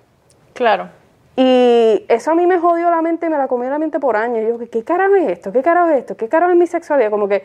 Claro. 0.54 0.88
Y 1.36 2.06
eso 2.08 2.30
a 2.30 2.36
mí 2.36 2.46
me 2.46 2.60
jodió 2.60 2.92
la 2.92 3.02
mente, 3.02 3.28
me 3.28 3.40
la 3.40 3.48
comió 3.48 3.72
la 3.72 3.80
mente 3.80 4.00
por 4.00 4.16
años. 4.16 4.48
Yo, 4.48 4.70
¿qué 4.70 4.84
carajo 4.84 5.16
es 5.16 5.32
esto? 5.32 5.52
¿Qué 5.52 5.64
carajo 5.64 5.90
es 5.90 5.98
esto? 5.98 6.16
¿Qué 6.16 6.30
carajo 6.30 6.52
es 6.52 6.58
mi 6.58 6.68
sexualidad? 6.68 7.10
Como 7.10 7.28
que 7.28 7.44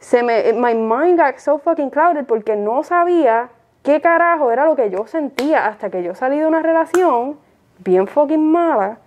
se 0.00 0.22
me, 0.22 0.52
my 0.52 0.74
mind 0.74 1.18
got 1.18 1.38
so 1.38 1.56
fucking 1.56 1.88
clouded 1.88 2.26
porque 2.26 2.54
no 2.54 2.82
sabía 2.82 3.48
qué 3.82 4.02
carajo 4.02 4.52
era 4.52 4.66
lo 4.66 4.76
que 4.76 4.90
yo 4.90 5.06
sentía 5.06 5.66
hasta 5.66 5.88
que 5.88 6.02
yo 6.02 6.14
salí 6.14 6.38
de 6.38 6.46
una 6.46 6.60
relación 6.60 7.38
bien 7.78 8.06
fucking 8.06 8.52
mala 8.52 8.98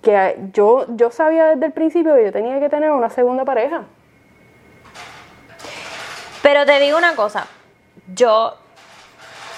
que 0.00 0.38
yo, 0.54 0.86
yo 0.96 1.10
sabía 1.10 1.48
desde 1.48 1.66
el 1.66 1.72
principio 1.72 2.14
que 2.14 2.24
yo 2.24 2.32
tenía 2.32 2.58
que 2.60 2.70
tener 2.70 2.92
una 2.92 3.10
segunda 3.10 3.44
pareja. 3.44 3.84
Pero 6.46 6.64
te 6.64 6.78
digo 6.78 6.96
una 6.96 7.16
cosa, 7.16 7.48
yo, 8.14 8.56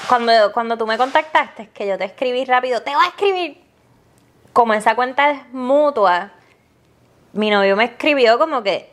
cuando, 0.08 0.32
cuando 0.54 0.78
tú 0.78 0.86
me 0.86 0.96
contactaste, 0.96 1.68
que 1.68 1.86
yo 1.86 1.98
te 1.98 2.06
escribí 2.06 2.46
rápido, 2.46 2.80
te 2.80 2.94
voy 2.94 3.04
a 3.04 3.08
escribir, 3.08 3.62
como 4.54 4.72
esa 4.72 4.94
cuenta 4.94 5.32
es 5.32 5.52
mutua, 5.52 6.30
mi 7.34 7.50
novio 7.50 7.76
me 7.76 7.84
escribió 7.84 8.38
como 8.38 8.62
que, 8.62 8.90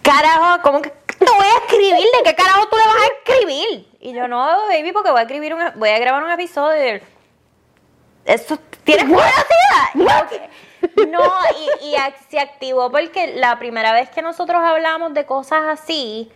carajo, 0.00 0.62
¿cómo 0.62 0.80
que 0.80 0.88
te 0.88 1.26
voy 1.26 1.46
a 1.46 1.58
escribir? 1.66 2.06
¿De 2.16 2.22
qué 2.24 2.34
carajo 2.34 2.66
tú 2.70 2.76
le 2.78 2.86
vas 2.86 3.02
a 3.02 3.06
escribir? 3.18 3.88
Y 4.00 4.14
yo, 4.14 4.26
no, 4.26 4.66
baby, 4.68 4.92
porque 4.92 5.10
voy 5.10 5.20
a 5.20 5.24
escribir 5.24 5.54
un, 5.54 5.60
voy 5.74 5.90
a 5.90 5.98
grabar 5.98 6.24
un 6.24 6.30
episodio. 6.30 7.02
Eso, 8.24 8.58
¿Tienes 8.82 9.04
curiosidad? 9.04 10.24
No, 11.06 11.30
y, 11.82 11.88
y 11.88 11.96
se 12.30 12.40
activó 12.40 12.90
porque 12.90 13.34
la 13.36 13.58
primera 13.58 13.92
vez 13.92 14.08
que 14.08 14.22
nosotros 14.22 14.62
hablamos 14.64 15.12
de 15.12 15.26
cosas 15.26 15.60
así, 15.66 16.32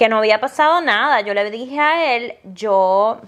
que 0.00 0.08
no 0.08 0.16
había 0.16 0.40
pasado 0.40 0.80
nada, 0.80 1.20
yo 1.20 1.34
le 1.34 1.50
dije 1.50 1.78
a 1.78 2.16
él, 2.16 2.32
yo, 2.54 3.20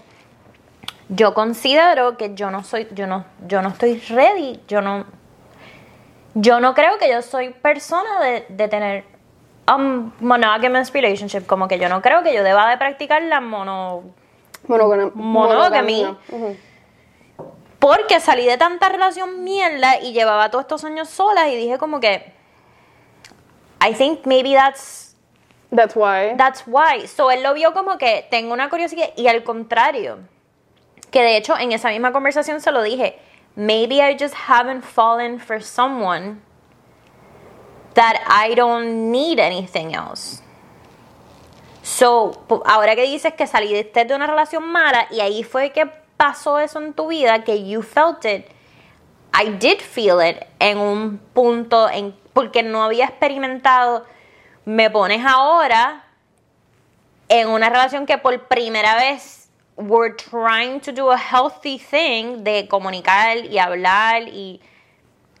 yo 1.07 1.35
considero 1.35 2.17
que 2.17 2.33
yo 2.33 2.49
no 2.49 2.63
soy, 2.63 2.87
yo 2.93 3.05
no, 3.05 3.25
yo 3.47 3.61
no 3.61 3.69
estoy 3.69 3.99
ready, 4.09 4.59
yo 4.67 4.81
no, 4.81 5.05
yo 6.33 6.59
no 6.59 6.73
creo 6.73 6.97
que 6.97 7.07
yo 7.11 7.21
soy 7.21 7.51
persona 7.51 8.19
de, 8.21 8.45
de 8.49 8.67
tener 8.69 9.03
un 9.71 10.13
monogamous 10.19 10.91
relationship, 10.91 11.45
como 11.45 11.67
que 11.67 11.77
yo 11.77 11.89
no 11.89 12.01
creo 12.01 12.23
que 12.23 12.33
yo 12.33 12.43
deba 12.43 12.67
de 12.71 12.77
practicar 12.79 13.21
la 13.21 13.39
mono, 13.39 14.01
Monogam- 15.13 15.13
Monogamia. 15.13 16.17
Porque 17.77 18.19
salí 18.19 18.45
de 18.47 18.57
tanta 18.57 18.89
relación 18.89 19.43
mierda 19.43 19.99
y 20.01 20.13
llevaba 20.13 20.49
todos 20.49 20.63
estos 20.63 20.83
años 20.85 21.07
sola 21.07 21.49
y 21.49 21.55
dije 21.55 21.77
como 21.77 21.99
que 21.99 22.33
I 23.87 23.93
think 23.93 24.25
maybe 24.25 24.53
that's 24.55 25.12
That's 25.73 25.95
why. 25.95 26.35
that's 26.37 26.63
why. 26.67 27.07
So 27.07 27.31
él 27.31 27.41
lo 27.41 27.53
vio 27.53 27.73
como 27.73 27.97
que 27.97 28.27
tengo 28.29 28.53
una 28.53 28.69
curiosidad 28.69 29.09
y 29.15 29.27
al 29.27 29.43
contrario. 29.43 30.19
Que 31.11 31.21
de 31.21 31.37
hecho 31.37 31.57
en 31.57 31.71
esa 31.71 31.89
misma 31.89 32.11
conversación 32.11 32.61
se 32.61 32.71
lo 32.71 32.83
dije, 32.83 33.17
maybe 33.55 34.01
I 34.01 34.15
just 34.19 34.35
haven't 34.47 34.83
fallen 34.83 35.39
for 35.39 35.61
someone 35.61 36.41
that 37.95 38.15
I 38.27 38.55
don't 38.55 39.11
need 39.11 39.39
anything 39.39 39.93
else. 39.93 40.41
So, 41.83 42.45
ahora 42.65 42.95
que 42.95 43.03
dices 43.03 43.33
que 43.33 43.45
saliste 43.45 44.05
de 44.05 44.15
una 44.15 44.25
relación 44.25 44.63
mala 44.71 45.07
y 45.11 45.19
ahí 45.19 45.43
fue 45.43 45.71
que 45.71 45.85
pasó 46.17 46.59
eso 46.59 46.79
en 46.79 46.93
tu 46.93 47.07
vida, 47.07 47.43
que 47.43 47.67
you 47.67 47.81
felt 47.81 48.23
it, 48.25 48.45
I 49.33 49.49
did 49.49 49.81
feel 49.81 50.21
it 50.21 50.37
en 50.59 50.77
un 50.77 51.17
punto, 51.33 51.89
en, 51.89 52.15
porque 52.33 52.63
no 52.63 52.83
había 52.83 53.05
experimentado, 53.05 54.05
me 54.65 54.89
pones 54.89 55.25
ahora 55.25 56.03
en 57.29 57.49
una 57.49 57.69
relación 57.69 58.05
que 58.05 58.17
por 58.17 58.47
primera 58.47 58.95
vez 58.95 59.49
we're 59.75 60.15
trying 60.15 60.79
to 60.79 60.91
do 60.91 61.11
a 61.11 61.17
healthy 61.17 61.79
thing 61.79 62.43
de 62.43 62.67
comunicar 62.67 63.37
y 63.37 63.57
hablar 63.57 64.23
y 64.27 64.61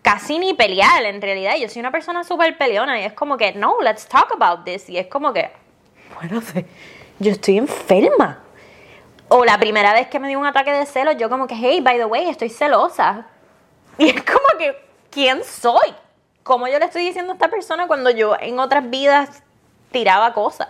casi 0.01 0.39
ni 0.39 0.53
pelear 0.53 1.03
en 1.05 1.21
realidad. 1.21 1.55
Yo 1.59 1.69
soy 1.69 1.79
una 1.79 1.91
persona 1.91 2.23
súper 2.23 2.57
peleona 2.57 2.99
y 2.99 3.03
es 3.05 3.13
como 3.13 3.37
que, 3.37 3.53
no, 3.53 3.77
let's 3.81 4.07
talk 4.07 4.31
about 4.31 4.65
this. 4.65 4.89
Y 4.89 4.97
es 4.97 5.07
como 5.07 5.33
que, 5.33 5.51
bueno, 6.15 6.41
yo 7.19 7.31
estoy 7.31 7.57
enferma. 7.57 8.39
O 9.29 9.45
la 9.45 9.57
primera 9.57 9.93
vez 9.93 10.07
que 10.07 10.19
me 10.19 10.27
dio 10.27 10.39
un 10.39 10.45
ataque 10.45 10.71
de 10.71 10.85
celos, 10.85 11.15
yo 11.17 11.29
como 11.29 11.47
que, 11.47 11.55
hey, 11.55 11.79
by 11.81 11.97
the 11.97 12.05
way, 12.05 12.29
estoy 12.29 12.49
celosa. 12.49 13.27
Y 13.97 14.09
es 14.09 14.23
como 14.23 14.59
que, 14.59 14.75
¿quién 15.09 15.43
soy? 15.43 15.93
¿Cómo 16.43 16.67
yo 16.67 16.77
le 16.77 16.85
estoy 16.85 17.05
diciendo 17.05 17.31
a 17.31 17.35
esta 17.35 17.47
persona 17.47 17.87
cuando 17.87 18.09
yo 18.09 18.35
en 18.39 18.59
otras 18.59 18.89
vidas 18.89 19.43
tiraba 19.91 20.33
cosas? 20.33 20.67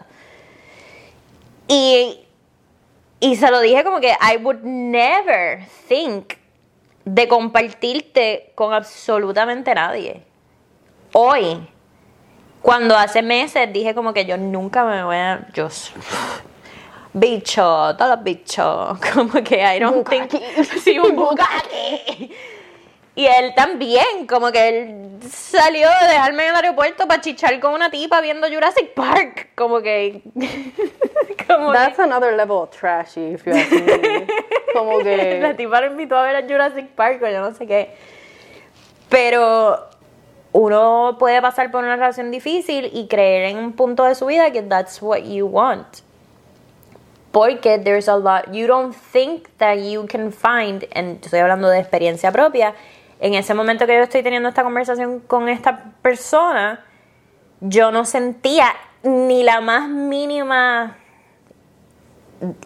Y, 1.67 2.19
y 3.19 3.35
se 3.35 3.49
lo 3.49 3.59
dije 3.59 3.83
como 3.83 3.99
que 3.99 4.11
I 4.11 4.37
would 4.37 4.61
never 4.61 5.65
think 5.87 6.35
de 7.05 7.27
compartirte 7.27 8.51
con 8.53 8.73
absolutamente 8.73 9.73
nadie. 9.73 10.23
Hoy, 11.11 11.67
cuando 12.61 12.95
hace 12.95 13.21
meses 13.21 13.71
dije 13.73 13.95
como 13.95 14.13
que 14.13 14.25
yo 14.25 14.37
nunca 14.37 14.85
me 14.85 15.03
voy 15.03 15.15
a... 15.15 15.47
Yo, 15.53 15.69
bicho, 17.13 17.95
todos 17.97 18.15
los 18.15 18.23
bichos, 18.23 18.99
como 19.13 19.43
que 19.43 19.75
I 19.75 19.79
don't 19.79 20.07
think... 20.07 20.31
Sí, 20.83 20.99
un. 20.99 21.15
Y 23.15 23.27
él 23.27 23.53
también, 23.55 24.25
como 24.27 24.51
que 24.51 24.69
él 24.69 25.19
salió 25.29 25.87
de 26.01 26.07
dejarme 26.07 26.43
en 26.43 26.49
el 26.49 26.55
aeropuerto 26.55 27.07
para 27.07 27.21
chichar 27.21 27.59
con 27.59 27.73
una 27.73 27.91
tipa 27.91 28.21
viendo 28.21 28.47
Jurassic 28.47 28.93
Park. 28.93 29.49
Como 29.55 29.81
que... 29.81 30.21
como 31.47 31.71
que- 31.71 31.77
That's 31.77 31.99
another 31.99 32.35
level 32.35 32.57
of 32.57 32.71
trashy, 32.71 33.33
if 33.33 33.45
you 33.45 33.53
ask 33.53 33.71
me. 33.71 34.25
Como 34.73 34.97
la 34.97 35.03
que. 35.03 35.53
tipa 35.55 35.81
lo 35.81 35.87
invitó 35.91 36.17
a 36.17 36.23
ver 36.23 36.35
a 36.35 36.41
Jurassic 36.41 36.87
Park 36.95 37.21
o 37.21 37.27
yo 37.27 37.41
no 37.41 37.53
sé 37.53 37.67
qué. 37.67 37.93
Pero 39.09 39.87
uno 40.51 41.17
puede 41.19 41.39
pasar 41.41 41.69
por 41.69 41.83
una 41.83 41.95
relación 41.95 42.31
difícil 42.31 42.89
y 42.91 43.07
creer 43.07 43.51
en 43.51 43.57
un 43.57 43.73
punto 43.73 44.03
de 44.05 44.15
su 44.15 44.25
vida 44.25 44.51
que 44.51 44.63
that's 44.63 44.99
what 45.01 45.19
you 45.19 45.45
want. 45.45 45.99
Porque 47.31 47.77
there's 47.77 48.07
a 48.07 48.15
lot, 48.17 48.51
you 48.51 48.65
don't 48.65 48.95
think 48.95 49.49
that 49.57 49.77
you 49.77 50.07
can 50.07 50.31
find, 50.31 50.87
and 50.95 51.23
estoy 51.23 51.39
hablando 51.39 51.67
de 51.69 51.79
experiencia 51.79 52.31
propia, 52.31 52.73
en 53.23 53.35
ese 53.35 53.53
momento 53.53 53.87
que 53.87 53.95
yo 53.95 54.03
estoy 54.03 54.21
teniendo 54.21 54.49
esta 54.49 54.63
conversación 54.63 55.21
con 55.21 55.47
esta 55.47 55.93
persona, 56.01 56.83
yo 57.61 57.89
no 57.89 58.03
sentía 58.03 58.67
ni 59.01 59.43
la 59.43 59.61
más 59.61 59.87
mínima 59.87 60.97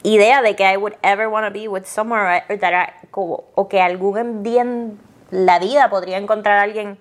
idea 0.01 0.41
de 0.41 0.55
que 0.55 0.63
I 0.63 0.77
would 0.77 0.95
ever 1.03 1.27
want 1.27 1.45
to 1.45 1.53
be 1.53 1.67
with 1.67 1.83
someone 1.85 2.19
or 2.21 2.57
that 2.57 2.73
I- 2.73 3.07
o 3.13 3.67
que 3.69 3.81
algún 3.81 4.41
día 4.41 4.63
en 4.63 4.99
la 5.29 5.59
vida 5.59 5.91
podría 5.91 6.17
encontrar 6.17 6.57
a 6.57 6.61
alguien 6.63 6.97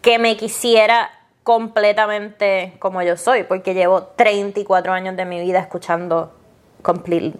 que 0.00 0.20
me 0.20 0.36
quisiera 0.36 1.10
completamente 1.42 2.74
como 2.78 3.02
yo 3.02 3.16
soy, 3.16 3.42
porque 3.42 3.74
llevo 3.74 4.02
34 4.14 4.92
años 4.92 5.16
de 5.16 5.24
mi 5.24 5.40
vida 5.40 5.58
escuchando 5.58 6.32
completely 6.82 7.34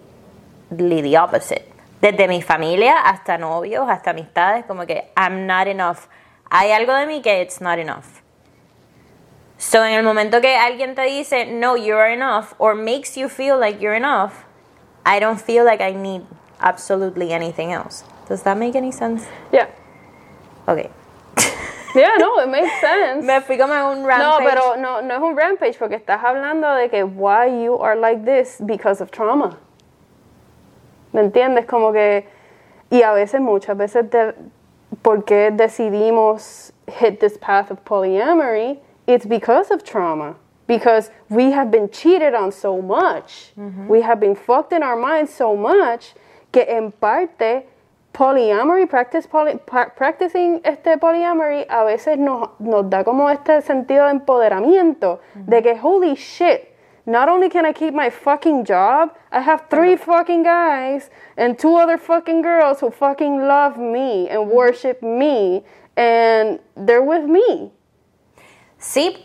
the 0.69 1.17
opposite. 1.17 1.78
Desde 2.01 2.27
mi 2.27 2.41
familia 2.41 2.97
hasta 2.99 3.37
novios, 3.37 3.89
hasta 3.89 4.11
amistades, 4.11 4.65
como 4.65 4.85
que 4.85 5.11
I'm 5.17 5.45
not 5.47 5.67
enough. 5.67 6.07
Hay 6.49 6.71
algo 6.71 6.93
de 6.93 7.05
mí 7.05 7.21
que 7.21 7.41
it's 7.41 7.59
not 7.61 7.77
enough. 7.77 8.21
So, 9.57 9.83
en 9.83 9.93
el 9.93 10.03
momento 10.03 10.39
que 10.39 10.55
alguien 10.55 10.95
te 10.95 11.01
dice, 11.01 11.45
no, 11.45 11.75
you're 11.75 12.07
enough, 12.13 12.53
or 12.59 12.75
makes 12.75 13.17
you 13.17 13.27
feel 13.27 13.59
like 13.59 13.81
you're 13.81 13.95
enough, 13.97 14.45
I 15.05 15.19
don't 15.19 15.39
feel 15.41 15.65
like 15.65 15.81
I 15.81 15.91
need 15.91 16.21
absolutely 16.61 17.33
anything 17.33 17.73
else. 17.73 18.05
Does 18.29 18.43
that 18.43 18.57
make 18.57 18.75
any 18.77 18.91
sense? 18.91 19.27
Yeah. 19.51 19.67
Okay. 20.67 20.89
Yeah, 21.95 22.17
no, 22.19 22.37
it 22.39 22.47
makes 22.49 22.71
sense. 22.79 23.25
Me 23.25 23.41
fui 23.41 23.57
como 23.57 23.73
un 23.73 24.03
No, 24.03 24.07
rampage. 24.07 24.47
pero 24.47 24.75
no, 24.75 25.01
no 25.01 25.15
es 25.15 25.21
un 25.21 25.35
rampage 25.35 25.79
porque 25.79 25.95
estás 25.95 26.23
hablando 26.23 26.71
de 26.75 26.87
que 26.87 27.03
why 27.03 27.47
you 27.47 27.79
are 27.79 27.95
like 27.95 28.23
this 28.25 28.61
because 28.63 29.01
of 29.01 29.09
trauma. 29.09 29.57
¿Me 31.13 31.21
entiendes? 31.21 31.65
Como 31.65 31.91
que, 31.91 32.25
y 32.91 33.01
a 33.03 33.13
veces, 33.13 33.41
muchas 33.41 33.75
veces, 33.77 34.09
de, 34.09 34.33
¿por 35.01 35.23
qué 35.23 35.51
decidimos 35.51 36.71
hit 36.87 37.19
this 37.19 37.37
path 37.37 37.71
of 37.71 37.83
polyamory? 37.83 38.79
It's 39.07 39.25
because 39.25 39.71
of 39.71 39.83
trauma. 39.83 40.35
Because 40.67 41.09
we 41.29 41.51
have 41.51 41.71
been 41.71 41.89
cheated 41.89 42.35
on 42.35 42.51
so 42.51 42.79
much. 42.79 43.53
We 43.87 44.01
have 44.01 44.19
been 44.19 44.35
fucked 44.35 44.71
in 44.71 44.83
our 44.83 44.95
minds 44.95 45.33
so 45.33 45.55
much 45.55 46.13
que 46.51 46.63
en 46.67 46.91
parte 46.91 47.63
polyamory, 48.13 48.87
practice 48.87 49.25
poly- 49.27 49.57
practicing 49.95 50.61
este 50.63 50.97
polyamory 50.99 51.65
a 51.69 51.83
veces 51.85 52.17
nos, 52.19 52.49
nos 52.59 52.87
da 52.89 53.03
como 53.03 53.29
este 53.29 53.61
sentido 53.63 54.05
de 54.05 54.11
empoderamiento, 54.19 55.19
de 55.35 55.61
que 55.63 55.75
holy 55.81 56.13
shit, 56.15 56.68
not 57.09 57.27
only 57.27 57.49
can 57.49 57.65
I 57.65 57.73
keep 57.73 57.93
my 57.93 58.11
fucking 58.11 58.65
job, 58.65 59.13
I 59.31 59.41
have 59.41 59.67
three 59.69 59.97
fucking 59.97 60.43
guys 60.43 61.09
and 61.35 61.57
two 61.57 61.75
other 61.75 61.97
fucking 61.97 62.43
girls 62.43 62.79
who 62.81 62.91
fucking 62.91 63.47
love 63.47 63.77
me 63.77 64.29
and 64.29 64.49
worship 64.49 65.01
me 65.01 65.63
and 65.97 66.59
they're 66.75 67.01
with 67.01 67.23
me. 67.23 67.71
Sí, 68.77 69.17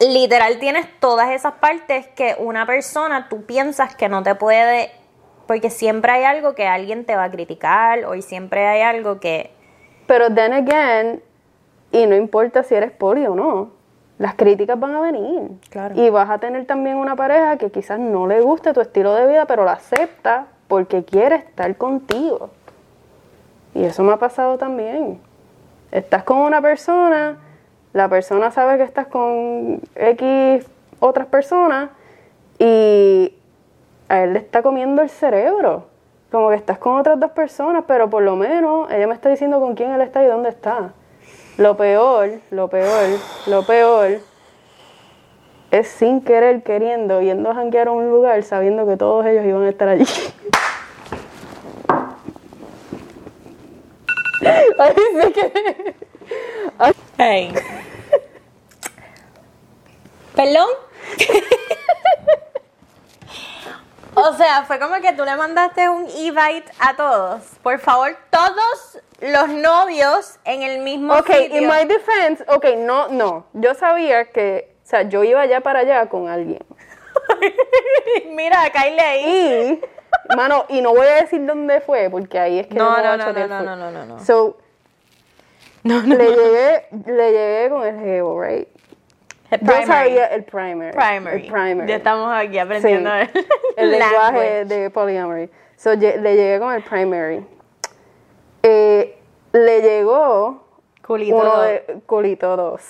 literal 0.00 0.58
tienes 0.58 0.86
todas 1.00 1.30
esas 1.30 1.54
partes 1.54 2.06
que 2.08 2.36
una 2.38 2.66
persona 2.66 3.28
tú 3.30 3.46
piensas 3.46 3.96
que 3.96 4.10
no 4.10 4.22
te 4.22 4.34
puede, 4.34 4.90
porque 5.46 5.70
siempre 5.70 6.12
hay 6.12 6.24
algo 6.24 6.54
que 6.54 6.66
alguien 6.66 7.06
te 7.06 7.16
va 7.16 7.24
a 7.24 7.30
criticar 7.30 8.04
o 8.04 8.20
siempre 8.20 8.66
hay 8.66 8.82
algo 8.82 9.18
que... 9.18 9.50
Pero 10.06 10.28
then 10.34 10.52
again, 10.52 11.22
y 11.90 12.06
no 12.06 12.14
importa 12.16 12.62
si 12.62 12.74
eres 12.74 12.90
poli 12.92 13.26
o 13.26 13.34
no, 13.34 13.79
las 14.20 14.34
críticas 14.34 14.78
van 14.78 14.94
a 14.94 15.00
venir. 15.00 15.50
Claro. 15.70 15.94
Y 15.98 16.10
vas 16.10 16.28
a 16.28 16.36
tener 16.36 16.66
también 16.66 16.98
una 16.98 17.16
pareja 17.16 17.56
que 17.56 17.70
quizás 17.70 17.98
no 17.98 18.26
le 18.26 18.42
guste 18.42 18.74
tu 18.74 18.82
estilo 18.82 19.14
de 19.14 19.26
vida, 19.26 19.46
pero 19.46 19.64
la 19.64 19.72
acepta 19.72 20.44
porque 20.68 21.04
quiere 21.06 21.36
estar 21.36 21.74
contigo. 21.78 22.50
Y 23.74 23.82
eso 23.82 24.04
me 24.04 24.12
ha 24.12 24.18
pasado 24.18 24.58
también. 24.58 25.18
Estás 25.90 26.22
con 26.24 26.36
una 26.36 26.60
persona, 26.60 27.38
la 27.94 28.10
persona 28.10 28.50
sabe 28.50 28.76
que 28.76 28.82
estás 28.82 29.06
con 29.06 29.80
X 29.94 30.66
otras 30.98 31.26
personas 31.26 31.88
y 32.58 33.32
a 34.10 34.22
él 34.22 34.34
le 34.34 34.40
está 34.40 34.60
comiendo 34.60 35.00
el 35.00 35.08
cerebro. 35.08 35.86
Como 36.30 36.50
que 36.50 36.56
estás 36.56 36.76
con 36.76 36.98
otras 36.98 37.18
dos 37.18 37.30
personas, 37.30 37.84
pero 37.88 38.10
por 38.10 38.22
lo 38.22 38.36
menos 38.36 38.92
ella 38.92 39.06
me 39.06 39.14
está 39.14 39.30
diciendo 39.30 39.60
con 39.60 39.74
quién 39.74 39.92
él 39.92 40.02
está 40.02 40.22
y 40.22 40.26
dónde 40.26 40.50
está. 40.50 40.92
Lo 41.60 41.76
peor, 41.76 42.40
lo 42.50 42.68
peor, 42.68 43.18
lo 43.46 43.62
peor 43.66 44.20
es 45.70 45.88
sin 45.88 46.22
querer, 46.22 46.62
queriendo, 46.62 47.20
yendo 47.20 47.50
a 47.50 47.54
janguear 47.54 47.88
a 47.88 47.90
un 47.90 48.08
lugar 48.08 48.42
sabiendo 48.44 48.86
que 48.86 48.96
todos 48.96 49.26
ellos 49.26 49.44
iban 49.44 49.64
a 49.64 49.68
estar 49.68 49.90
allí. 49.90 50.06
Ay, 54.78 54.94
sé 55.20 55.32
que- 55.32 55.94
Hey. 57.18 57.52
¿Perdón? 60.34 60.68
o 64.28 64.32
sea, 64.34 64.64
fue 64.66 64.78
como 64.78 64.94
que 65.00 65.12
tú 65.12 65.24
le 65.24 65.36
mandaste 65.36 65.88
un 65.88 66.08
invite 66.08 66.64
a 66.78 66.94
todos. 66.96 67.42
Por 67.62 67.78
favor, 67.78 68.16
todos 68.30 68.98
los 69.20 69.48
novios 69.48 70.38
en 70.44 70.62
el 70.62 70.80
mismo 70.80 71.14
Ok, 71.14 71.26
sitio. 71.30 71.58
in 71.60 71.68
my 71.68 71.84
defense, 71.86 72.44
ok, 72.48 72.66
no, 72.78 73.08
no. 73.08 73.46
Yo 73.52 73.74
sabía 73.74 74.26
que, 74.26 74.74
o 74.84 74.88
sea, 74.88 75.02
yo 75.02 75.22
iba 75.24 75.40
allá 75.40 75.60
para 75.60 75.80
allá 75.80 76.06
con 76.08 76.28
alguien. 76.28 76.64
Mira, 78.30 78.70
Kylie 78.70 79.00
ahí. 79.00 79.80
Y, 80.32 80.36
mano, 80.36 80.64
y 80.68 80.80
no 80.80 80.94
voy 80.94 81.06
a 81.06 81.14
decir 81.22 81.44
dónde 81.46 81.80
fue, 81.80 82.08
porque 82.10 82.38
ahí 82.38 82.58
es 82.60 82.66
que 82.66 82.74
No, 82.74 82.96
no, 82.96 83.16
no, 83.16 83.16
no, 83.16 83.24
full. 83.32 83.48
no, 83.48 83.76
no, 83.76 83.90
no, 83.90 84.04
no. 84.06 84.24
So, 84.24 84.58
No, 85.82 86.02
no, 86.02 86.14
le 86.16 86.24
no. 86.24 86.30
llegué, 86.30 86.86
le 87.06 87.32
llegué 87.32 87.70
con 87.70 87.86
el 87.86 87.98
jevo, 88.00 88.42
right? 88.42 88.68
El 89.50 89.60
Yo 89.60 89.66
primary. 89.66 89.86
sabía 89.86 90.26
el 90.26 90.44
primary. 90.44 90.92
Primary. 90.92 91.42
El 91.46 91.52
primary. 91.52 91.88
Ya 91.88 91.96
estamos 91.96 92.32
aquí 92.32 92.52
Sí, 92.52 92.58
aprendiendo 92.58 93.10
el 93.76 93.90
lenguaje 93.90 94.62
language. 94.62 94.64
de 94.66 94.90
polyamory. 94.90 95.50
So, 95.76 95.94
le 95.94 96.36
llegué 96.36 96.58
con 96.60 96.72
el 96.74 96.82
primary. 96.82 97.44
Eh, 98.62 99.18
le 99.52 99.80
llegó 99.82 100.62
Culito. 101.06 101.36
uno 101.36 101.62
de 101.62 102.00
culito 102.06 102.56
2. 102.56 102.80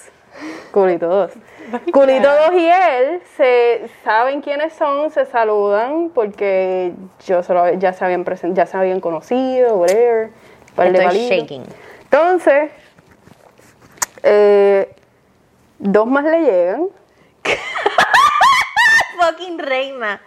Culito 0.72 1.06
2. 1.08 1.32
Culito 1.92 2.28
2 2.28 2.52
y 2.54 2.66
él 2.68 3.22
se 3.36 3.88
saben 4.04 4.42
quiénes 4.42 4.72
son, 4.74 5.10
se 5.10 5.24
saludan 5.24 6.10
porque 6.14 6.92
yo 7.26 7.42
solo, 7.42 7.72
ya 7.74 7.92
se 7.92 8.04
habían 8.04 8.24
presen- 8.24 8.54
ya 8.54 8.66
se 8.66 8.76
habían 8.76 9.00
conocido, 9.00 9.76
whatever. 9.76 10.30
Estoy 10.76 11.28
shaking. 11.28 11.62
Entonces, 12.04 12.70
eh, 14.22 14.94
dos 15.80 16.06
más 16.06 16.24
le 16.24 16.40
llegan. 16.40 16.88
Fucking 19.18 19.58
reina. 19.58 20.20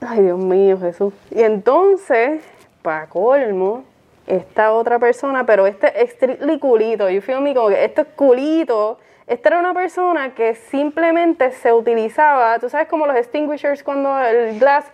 Ay, 0.00 0.22
Dios 0.22 0.38
mío, 0.38 0.78
Jesús. 0.80 1.12
Y 1.30 1.42
entonces, 1.42 2.42
para 2.82 3.06
colmo, 3.08 3.84
esta 4.26 4.72
otra 4.72 4.98
persona, 4.98 5.44
pero 5.44 5.66
este 5.66 6.02
es 6.02 6.12
strictly 6.12 6.58
culito, 6.58 7.08
you 7.10 7.20
feel 7.20 7.40
me, 7.40 7.54
como 7.54 7.68
que 7.68 7.84
esto 7.84 8.02
es 8.02 8.08
culito. 8.16 8.98
Esta 9.26 9.50
era 9.50 9.58
una 9.60 9.74
persona 9.74 10.34
que 10.34 10.54
simplemente 10.54 11.52
se 11.52 11.72
utilizaba, 11.72 12.58
tú 12.58 12.68
sabes 12.68 12.88
como 12.88 13.06
los 13.06 13.16
extinguishers 13.16 13.82
cuando 13.82 14.18
el 14.18 14.58
glass, 14.58 14.86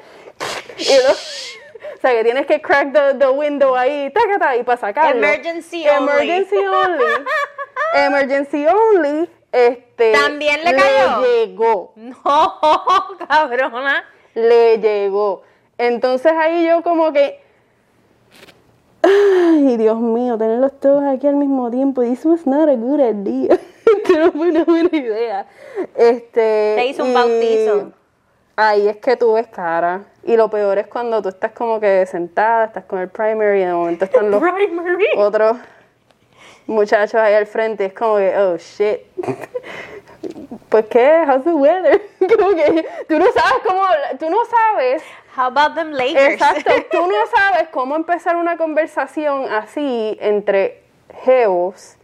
y 0.76 0.88
o 1.94 1.98
sea 2.00 2.11
que 2.11 2.24
tienes 2.24 2.46
que 2.46 2.61
crack 2.61 2.92
the, 2.92 3.18
the 3.18 3.28
window 3.28 3.74
ahí, 3.74 4.11
tacata, 4.11 4.56
y 4.56 4.62
para 4.62 4.78
sacarlo. 4.78 5.16
Emergency 5.16 5.88
only. 5.88 6.12
Emergency 6.12 6.56
only. 6.56 7.04
Emergency 7.94 8.66
only. 8.66 9.30
Este, 9.56 10.12
¿También 10.12 10.62
le 10.64 10.74
cayó? 10.74 11.22
llegó 11.22 11.92
No, 11.96 12.16
cabrona. 13.28 14.04
le 14.34 14.78
llegó. 14.78 15.42
Entonces 15.78 16.32
ahí 16.32 16.66
yo 16.66 16.82
como 16.82 17.12
que, 17.12 17.40
ay 19.02 19.76
Dios 19.76 19.98
mío, 19.98 20.36
tenerlos 20.36 20.78
todos 20.80 21.02
aquí 21.04 21.26
al 21.26 21.36
mismo 21.36 21.70
tiempo, 21.70 22.02
this 22.02 22.24
was 22.24 22.46
not 22.46 22.68
a 22.68 22.74
good 22.74 23.00
idea. 23.00 23.58
Esto 23.86 24.18
no 24.18 24.32
fue 24.32 24.50
una 24.50 24.64
buena 24.64 24.90
idea. 24.96 25.46
Este, 25.94 26.74
Te 26.76 26.86
hizo 26.86 27.04
un 27.04 27.10
y 27.10 27.14
bautizo. 27.14 27.92
Ahí 28.56 28.88
es 28.88 28.96
que 28.96 29.16
tú 29.16 29.34
ves 29.34 29.46
cara. 29.48 30.04
Y 30.24 30.36
lo 30.36 30.48
peor 30.50 30.78
es 30.78 30.86
cuando 30.88 31.20
tú 31.22 31.28
estás 31.28 31.52
como 31.52 31.78
que 31.78 32.04
sentada, 32.06 32.64
estás 32.64 32.84
con 32.84 32.98
el 32.98 33.08
primary 33.08 33.60
y 33.60 33.64
de 33.64 33.72
momento 33.72 34.04
están 34.06 34.30
los 34.30 34.40
Primary. 34.42 35.06
otros 35.16 35.56
muchachos 36.66 37.14
ahí 37.14 37.35
al 37.35 37.46
frente. 37.46 37.87
Es 37.87 37.92
como 37.92 38.16
que, 38.16 38.37
oh 38.37 38.57
shit. 38.57 39.00
Pues 40.68 40.87
qué, 40.87 41.24
how's 41.26 41.44
the 41.44 41.55
weather? 41.55 42.00
Como 42.18 42.55
que 42.55 42.85
tú 43.07 43.18
no 43.18 43.26
sabes 43.33 43.62
cómo 43.64 43.83
tú 44.18 44.29
no 44.29 44.38
sabes, 44.44 45.02
How 45.37 45.46
about 45.46 45.74
them 45.74 45.92
Lakers? 45.92 46.35
exacto, 46.35 46.72
tú 46.90 47.07
no 47.07 47.26
sabes 47.35 47.68
cómo 47.70 47.94
empezar 47.94 48.37
una 48.37 48.57
conversación 48.57 49.52
así 49.52 50.16
entre 50.20 50.83
geos 51.22 51.96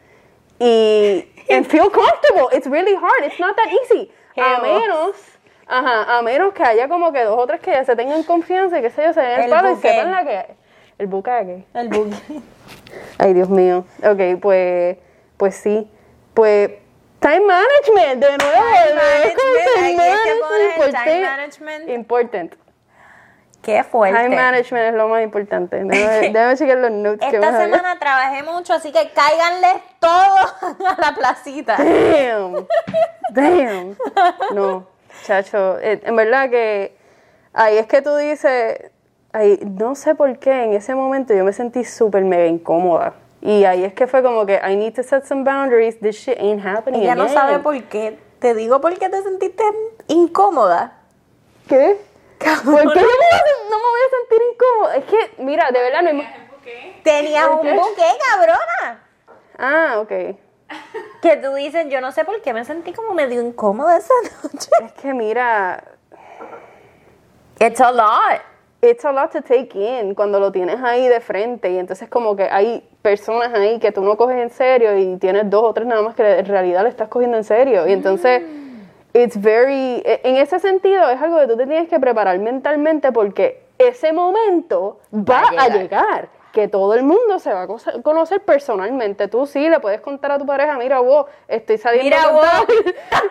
y 0.60 1.26
and 1.50 1.66
feel 1.66 1.90
comfortable. 1.90 2.48
It's 2.52 2.66
really 2.68 2.94
hard. 2.94 3.24
It's 3.24 3.40
not 3.40 3.56
that 3.56 3.68
easy. 3.68 4.12
A 4.36 4.60
Geos. 4.60 4.62
menos, 4.62 5.16
ajá, 5.66 6.18
a 6.18 6.22
menos 6.22 6.54
que 6.54 6.62
haya 6.62 6.88
como 6.88 7.12
que 7.12 7.24
dos 7.24 7.38
o 7.38 7.46
tres 7.46 7.60
que 7.60 7.72
ya 7.72 7.84
se 7.84 7.96
tengan 7.96 8.22
confianza 8.22 8.78
y 8.78 8.82
que 8.82 8.90
se 8.90 9.02
yo 9.02 9.12
se 9.12 9.20
den 9.20 9.40
el, 9.40 9.44
El 9.44 9.50
palo 9.50 9.72
y 9.72 9.76
sepan 9.76 10.12
la 10.12 10.24
que 10.24 10.46
el 11.02 11.08
bucaque. 11.08 11.64
El 11.74 11.88
boogie. 11.88 12.40
Ay, 13.18 13.34
Dios 13.34 13.48
mío. 13.48 13.84
Ok, 14.04 14.40
pues, 14.40 14.96
pues 15.36 15.56
sí. 15.56 15.90
Pues, 16.34 16.70
time 17.20 17.40
management, 17.40 18.24
de 18.24 18.38
nuevo. 18.38 18.62
Time 19.74 19.96
management, 19.96 20.00
es 20.00 20.74
que 20.74 20.80
Important- 20.80 21.04
time 21.04 21.22
management. 21.22 21.88
Important. 21.90 22.54
Qué 23.62 23.84
fuerte. 23.84 24.20
Time 24.20 24.34
management 24.36 24.84
es 24.88 24.94
lo 24.94 25.08
más 25.08 25.22
importante. 25.22 25.82
Déjame, 25.84 26.30
déjame 26.32 26.56
chequear 26.56 26.78
los 26.78 26.90
notes 26.90 27.30
que 27.30 27.36
Esta 27.36 27.50
me 27.52 27.56
había- 27.58 27.76
semana 27.76 27.98
trabajé 27.98 28.42
mucho, 28.42 28.74
así 28.74 28.90
que 28.92 29.10
cáiganles 29.10 29.76
todos 30.00 30.54
a 30.96 31.00
la 31.00 31.14
placita. 31.14 31.76
Damn. 31.76 32.66
Damn. 33.30 33.96
No, 34.52 34.86
chacho. 35.24 35.78
eh, 35.80 36.00
En 36.04 36.16
verdad 36.16 36.50
que 36.50 36.96
ahí 37.52 37.78
es 37.78 37.86
que 37.86 38.02
tú 38.02 38.16
dices, 38.16 38.90
ahí, 39.32 39.58
no 39.62 39.94
sé 39.94 40.14
por 40.14 40.38
qué, 40.38 40.64
en 40.64 40.72
ese 40.74 40.94
momento 40.94 41.34
yo 41.34 41.44
me 41.44 41.52
sentí 41.52 41.84
súper 41.84 42.24
mega 42.24 42.46
incómoda. 42.46 43.14
Y 43.40 43.64
ahí 43.64 43.84
es 43.84 43.92
que 43.94 44.06
fue 44.06 44.22
como 44.22 44.46
que 44.46 44.60
I 44.64 44.76
need 44.76 44.94
to 44.94 45.02
set 45.02 45.24
some 45.24 45.42
boundaries. 45.44 45.98
This 46.00 46.16
shit 46.16 46.38
ain't 46.38 46.64
happening. 46.64 47.02
Ella 47.02 47.14
no 47.16 47.24
again. 47.24 47.34
sabe 47.36 47.58
por 47.58 47.82
qué. 47.84 48.18
Te 48.38 48.54
digo 48.54 48.80
por 48.80 48.96
qué 48.98 49.08
te 49.08 49.22
sentiste 49.22 49.64
incómoda. 50.08 50.98
¿Qué? 51.68 51.98
¿Por 52.38 52.46
qué 52.46 52.60
yo 52.64 52.84
me 52.84 52.92
voy 52.94 53.04
a- 53.04 53.70
no 53.70 53.76
me 53.76 53.84
voy 53.84 54.00
a 54.06 54.10
sentir 54.18 54.42
incómoda? 54.52 54.96
Es 54.96 55.04
que, 55.04 55.42
mira, 55.42 55.70
de 55.72 55.80
verdad 55.80 56.02
no 56.02 56.08
hay... 56.10 56.28
Tenías 57.02 57.48
¿Por 57.48 57.66
un 57.66 57.76
buque, 57.76 58.02
cabrona. 58.30 59.02
Ah, 59.58 59.94
ok. 59.98 60.08
Que 61.20 61.36
tú 61.36 61.52
dices, 61.54 61.86
yo 61.88 62.00
no 62.00 62.12
sé 62.12 62.24
por 62.24 62.40
qué 62.42 62.52
me 62.52 62.64
sentí 62.64 62.92
como 62.92 63.12
medio 63.14 63.42
incómoda 63.42 63.96
esa 63.96 64.14
noche. 64.42 64.70
Es 64.84 64.92
que 64.92 65.12
mira, 65.14 65.82
It's 67.60 67.80
a 67.80 67.90
lot. 67.92 68.40
It's 68.84 69.04
a 69.04 69.12
lot 69.12 69.30
to 69.30 69.40
take 69.42 69.78
in 69.78 70.14
cuando 70.14 70.40
lo 70.40 70.50
tienes 70.50 70.82
ahí 70.82 71.06
de 71.08 71.20
frente 71.20 71.70
y 71.70 71.78
entonces 71.78 72.08
como 72.08 72.34
que 72.34 72.48
hay 72.50 72.82
personas 73.00 73.54
ahí 73.54 73.78
que 73.78 73.92
tú 73.92 74.02
no 74.02 74.16
coges 74.16 74.38
en 74.38 74.50
serio 74.50 74.96
y 74.98 75.16
tienes 75.18 75.48
dos 75.48 75.62
o 75.62 75.72
tres 75.72 75.86
nada 75.86 76.02
más 76.02 76.16
que 76.16 76.38
en 76.40 76.46
realidad 76.46 76.82
le 76.82 76.88
estás 76.88 77.08
cogiendo 77.08 77.36
en 77.36 77.44
serio 77.44 77.86
y 77.86 77.92
entonces 77.92 78.42
it's 79.14 79.40
very 79.40 80.02
e- 80.04 80.20
en 80.24 80.36
ese 80.36 80.58
sentido 80.58 81.08
es 81.10 81.20
algo 81.22 81.38
que 81.38 81.46
tú 81.46 81.56
te 81.56 81.66
tienes 81.66 81.88
que 81.88 82.00
preparar 82.00 82.36
mentalmente 82.40 83.12
porque 83.12 83.62
ese 83.78 84.12
momento 84.12 84.98
va, 85.14 85.42
Va 85.42 85.48
a 85.58 85.64
a 85.64 85.68
llegar. 85.68 86.28
que 86.52 86.66
todo 86.68 86.94
el 86.94 87.04
mundo 87.04 87.38
se 87.38 87.52
va 87.52 87.62
a 87.62 87.66
co- 87.68 87.78
conocer 88.02 88.40
personalmente 88.42 89.28
tú 89.28 89.46
sí 89.46 89.68
le 89.68 89.78
puedes 89.78 90.00
contar 90.00 90.32
a 90.32 90.38
tu 90.38 90.46
pareja 90.46 90.76
mira 90.76 90.98
vos 90.98 91.26
estoy 91.46 91.78
saliendo 91.78 92.04
Mira 92.16 92.24
con 92.24 92.34
vos. 92.34 92.44
tal". 93.10 93.22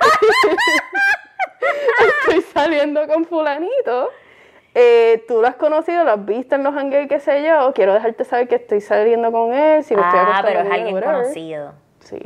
estoy 2.26 2.42
saliendo 2.54 3.06
con 3.08 3.26
fulanito. 3.26 4.10
Eh, 4.74 5.24
tú 5.28 5.42
lo 5.42 5.48
has 5.48 5.56
conocido, 5.56 6.04
lo 6.04 6.12
has 6.12 6.26
visto 6.26 6.56
en 6.56 6.64
los 6.64 6.74
hangueos, 6.76 7.08
qué 7.10 7.20
sé 7.20 7.44
yo. 7.44 7.74
Quiero 7.74 7.94
dejarte 7.94 8.24
saber 8.24 8.48
que 8.48 8.56
estoy 8.56 8.80
saliendo 8.82 9.32
con 9.32 9.54
él. 9.54 9.84
Si 9.84 9.96
lo 9.96 10.02
estoy 10.02 10.20
Ah, 10.22 10.42
pero 10.46 10.62
es 10.62 10.72
alguien 10.72 10.96
whatever. 10.96 11.16
conocido. 11.24 11.74
Sí. 12.00 12.20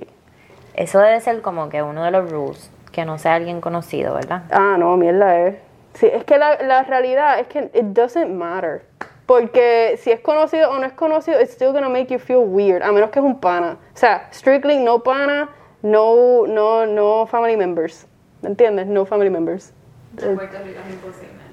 Eso 0.76 1.00
debe 1.00 1.20
ser 1.22 1.42
como 1.42 1.70
que 1.70 1.82
uno 1.82 2.04
de 2.04 2.12
los 2.12 2.30
rules, 2.32 2.70
que 2.92 3.06
no 3.06 3.18
sea 3.18 3.36
alguien 3.36 3.62
conocido, 3.62 4.14
¿verdad? 4.14 4.44
Ah, 4.52 4.76
no, 4.78 4.96
mierda 4.98 5.40
es. 5.40 5.56
Sí, 5.94 6.08
es 6.08 6.24
que 6.26 6.38
la, 6.38 6.62
la 6.62 6.84
realidad 6.84 7.40
es 7.40 7.48
que 7.48 7.70
it 7.74 7.86
doesn't 7.94 8.30
matter. 8.30 8.84
Porque 9.26 9.96
si 9.98 10.12
es 10.12 10.20
conocido 10.20 10.70
o 10.70 10.78
no 10.78 10.86
es 10.86 10.94
conocido, 10.94 11.42
it's 11.42 11.54
still 11.54 11.72
gonna 11.72 11.90
make 11.90 12.08
you 12.14 12.20
feel 12.20 12.44
weird. 12.46 12.84
A 12.84 12.92
menos 12.92 13.10
que 13.10 13.20
es 13.20 13.26
un 13.26 13.40
pana. 13.40 13.78
O 13.94 13.98
sea, 13.98 14.28
strictly 14.32 14.78
no 14.78 15.02
pana, 15.02 15.50
no, 15.82 16.46
no, 16.46 16.86
no 16.86 17.26
family 17.26 17.58
members. 17.58 18.06
¿Me 18.44 18.50
entiendes? 18.50 18.86
No 18.86 19.06
family 19.06 19.32
members. 19.32 19.74
En 20.22 20.36
Puerto 20.36 20.58
Rico 20.64 20.80
es 20.86 20.94
imposible. 20.94 21.45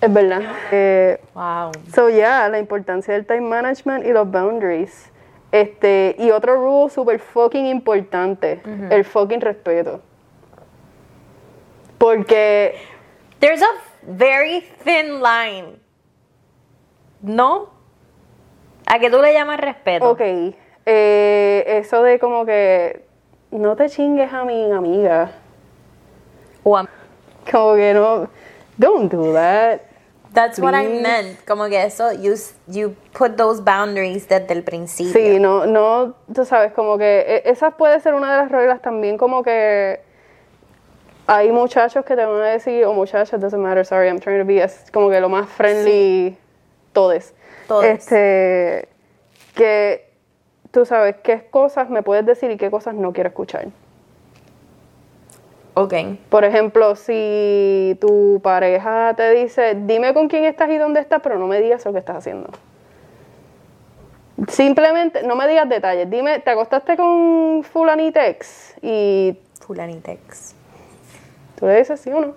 Es 0.00 0.12
verdad. 0.12 0.42
Eh, 0.70 1.20
Wow. 1.34 1.72
So, 1.94 2.08
yeah, 2.08 2.48
la 2.48 2.58
importancia 2.58 3.14
del 3.14 3.26
time 3.26 3.40
management 3.42 4.06
y 4.06 4.12
los 4.12 4.30
boundaries. 4.30 5.10
Este, 5.50 6.14
y 6.18 6.30
otro 6.30 6.56
rule 6.56 6.90
super 6.90 7.18
fucking 7.18 7.66
importante, 7.66 8.60
el 8.90 9.04
fucking 9.04 9.40
respeto. 9.40 10.00
Porque, 11.98 12.74
There's 13.40 13.62
a 13.62 13.68
very 14.02 14.60
thin 14.84 15.20
line. 15.22 15.78
¿No? 17.22 17.70
¿A 18.86 18.98
que 18.98 19.10
tú 19.10 19.20
le 19.20 19.32
llamas 19.32 19.58
respeto? 19.60 20.10
ok, 20.10 20.20
eh, 20.86 21.64
eso 21.66 22.02
de 22.02 22.18
como 22.18 22.44
que 22.46 23.04
no 23.50 23.74
te 23.76 23.88
chingues 23.88 24.32
a 24.32 24.44
mi 24.44 24.70
amiga, 24.72 25.30
O 26.64 26.76
a- 26.76 26.88
como 27.50 27.74
que 27.74 27.92
no, 27.94 28.28
don't 28.76 29.10
do 29.12 29.32
that. 29.32 29.80
That's 30.32 30.58
what 30.58 30.74
I 30.74 30.88
meant. 30.88 31.44
Como 31.46 31.68
que 31.68 31.82
eso, 31.82 32.12
you, 32.12 32.34
you 32.66 32.94
put 33.12 33.36
those 33.36 33.60
boundaries 33.62 34.28
desde 34.28 34.52
el 34.52 34.62
principio. 34.62 35.12
Sí, 35.12 35.38
no, 35.40 35.66
no, 35.66 36.14
tú 36.34 36.44
sabes, 36.44 36.72
como 36.72 36.98
que 36.98 37.20
e- 37.26 37.42
esa 37.50 37.70
puede 37.72 37.98
ser 38.00 38.14
una 38.14 38.32
de 38.32 38.42
las 38.42 38.50
reglas 38.52 38.82
también, 38.82 39.16
como 39.16 39.42
que 39.42 40.00
hay 41.26 41.50
muchachos 41.50 42.04
que 42.04 42.14
te 42.16 42.24
van 42.24 42.40
a 42.42 42.46
decir, 42.46 42.84
o 42.84 42.92
muchachas, 42.92 43.40
doesn't 43.40 43.60
matter, 43.62 43.84
sorry, 43.84 44.08
I'm 44.08 44.18
trying 44.20 44.38
to 44.40 44.46
be 44.46 44.62
as, 44.62 44.90
como 44.92 45.10
que 45.10 45.20
lo 45.20 45.28
más 45.28 45.48
friendly, 45.48 46.36
todes. 46.92 47.34
Todes. 47.66 47.98
Este, 47.98 48.88
que 49.54 50.08
tú 50.70 50.84
sabes 50.86 51.16
qué 51.22 51.48
cosas 51.50 51.90
me 51.90 52.02
puedes 52.02 52.24
decir 52.24 52.50
y 52.50 52.56
qué 52.56 52.70
cosas 52.70 52.94
no 52.94 53.12
quiero 53.12 53.28
escuchar. 53.28 53.68
Ok. 55.80 55.94
Por 56.28 56.44
ejemplo, 56.44 56.96
si 56.96 57.96
tu 58.00 58.40
pareja 58.42 59.14
te 59.16 59.30
dice, 59.30 59.76
dime 59.76 60.12
con 60.12 60.26
quién 60.26 60.44
estás 60.44 60.68
y 60.70 60.76
dónde 60.76 60.98
estás, 60.98 61.20
pero 61.22 61.38
no 61.38 61.46
me 61.46 61.60
digas 61.60 61.84
lo 61.84 61.92
que 61.92 62.00
estás 62.00 62.16
haciendo. 62.16 62.50
Simplemente, 64.48 65.22
no 65.22 65.36
me 65.36 65.46
digas 65.46 65.68
detalles. 65.68 66.10
Dime, 66.10 66.40
¿te 66.40 66.50
acostaste 66.50 66.96
con 66.96 67.62
fulanitex? 67.62 68.74
Y 68.82 69.38
Fulanitex. 69.60 70.56
tú 71.56 71.66
le 71.66 71.76
dices 71.76 72.00
sí 72.00 72.10
o 72.10 72.22
no. 72.22 72.34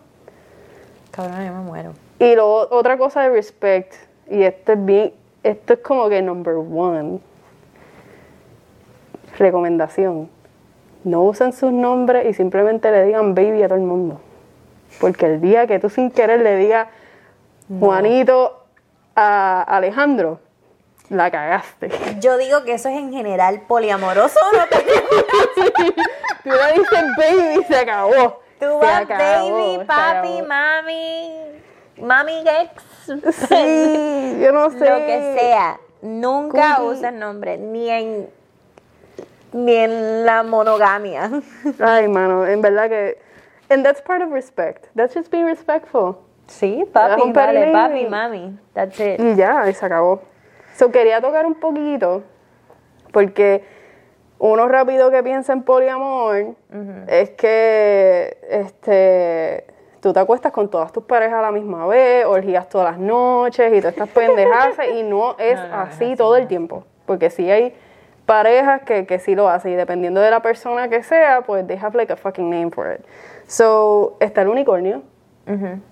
Cabrón, 1.09 1.43
yo 1.43 1.51
me 1.51 1.61
muero. 1.61 1.93
Y 2.19 2.35
luego, 2.35 2.67
otra 2.69 2.99
cosa 2.99 3.23
de 3.23 3.29
respect, 3.29 3.95
y 4.29 4.43
esto 4.43 4.73
es 4.73 4.85
bien, 4.85 5.13
esto 5.41 5.73
es 5.73 5.79
como 5.79 6.09
que 6.09 6.21
number 6.21 6.53
one. 6.53 7.19
Recomendación. 9.39 10.29
No 11.03 11.23
usen 11.23 11.53
sus 11.53 11.71
nombres 11.71 12.25
y 12.27 12.33
simplemente 12.33 12.91
le 12.91 13.03
digan 13.05 13.33
baby 13.33 13.63
a 13.63 13.67
todo 13.67 13.77
el 13.77 13.83
mundo. 13.83 14.21
Porque 14.99 15.25
el 15.25 15.41
día 15.41 15.67
que 15.67 15.79
tú 15.79 15.89
sin 15.89 16.11
querer 16.11 16.41
le 16.41 16.55
digas 16.57 16.87
Juanito 17.79 18.63
a 19.15 19.61
Alejandro, 19.63 20.39
la 21.09 21.31
cagaste. 21.31 21.89
Yo 22.19 22.37
digo 22.37 22.63
que 22.63 22.73
eso 22.73 22.89
es 22.89 22.97
en 22.97 23.11
general 23.11 23.61
poliamoroso, 23.67 24.39
¿no? 24.53 24.59
Tú 26.43 26.49
le 26.49 26.73
dices 26.73 27.03
baby 27.17 27.59
y 27.61 27.63
se 27.65 27.77
acabó. 27.77 28.41
Tú 28.59 28.65
Se 28.65 28.67
vas 28.67 29.01
acabó, 29.01 29.51
baby, 29.77 29.85
papi, 29.85 30.41
mami, 30.41 31.31
mami 31.97 32.43
ex, 32.47 32.71
Sí, 33.47 34.37
yo 34.41 34.51
no 34.51 34.69
sé. 34.71 34.89
lo 34.89 34.97
que 35.05 35.37
sea. 35.39 35.79
Nunca 36.01 36.81
uses 36.81 37.13
nombre, 37.13 37.57
ni 37.57 37.89
en 37.89 38.29
ni 39.53 39.75
en 39.75 40.25
la 40.25 40.43
monogamia. 40.43 41.29
Ay, 41.79 42.07
mano, 42.07 42.45
en 42.45 42.61
verdad 42.61 42.89
que. 42.89 43.17
And 43.69 43.85
that's 43.85 44.01
part 44.01 44.21
of 44.21 44.31
respect. 44.31 44.87
That's 44.95 45.13
just 45.13 45.31
being 45.31 45.45
respectful. 45.45 46.17
Sí, 46.47 46.85
papi, 46.91 47.31
vale, 47.31 47.71
papi, 47.71 48.07
mami. 48.07 48.59
That's 48.73 48.99
it. 48.99 49.19
Y 49.19 49.35
ya, 49.35 49.69
y 49.69 49.73
se 49.73 49.85
acabó. 49.85 50.21
So, 50.75 50.91
quería 50.91 51.21
tocar 51.21 51.45
un 51.45 51.55
poquito, 51.55 52.23
porque 53.13 53.63
uno 54.39 54.67
rápido 54.67 55.11
que 55.11 55.23
piensa 55.23 55.53
en 55.53 55.63
poliamor 55.63 56.55
es 57.07 57.29
que 57.31 58.37
este, 58.49 59.65
tú 60.01 60.11
te 60.11 60.19
acuestas 60.19 60.51
con 60.51 60.69
todas 60.69 60.91
tus 60.91 61.03
parejas 61.03 61.39
a 61.39 61.41
la 61.43 61.51
misma 61.51 61.85
vez, 61.85 62.25
orgías 62.25 62.67
todas 62.67 62.91
las 62.91 62.99
noches 62.99 63.71
y 63.71 63.79
todas 63.79 63.93
estas 63.93 64.09
pendejadas, 64.15 64.75
y 64.93 65.03
no 65.03 65.35
es 65.37 65.57
así 65.57 66.15
todo 66.15 66.35
el 66.35 66.47
tiempo. 66.47 66.85
Porque 67.05 67.29
sí 67.29 67.49
hay 67.49 67.75
parejas 68.25 68.81
que, 68.83 69.05
que 69.05 69.19
sí 69.19 69.35
lo 69.35 69.49
hacen, 69.49 69.73
y 69.73 69.75
dependiendo 69.75 70.21
de 70.21 70.31
la 70.31 70.41
persona 70.41 70.87
que 70.89 71.03
sea, 71.03 71.41
pues 71.41 71.65
they 71.67 71.77
have 71.77 71.95
like 71.97 72.11
a 72.11 72.15
fucking 72.15 72.49
name 72.49 72.71
for 72.71 72.91
it. 72.91 73.05
So, 73.47 74.17
está 74.19 74.41
el 74.43 74.47
unicornio, 74.47 75.03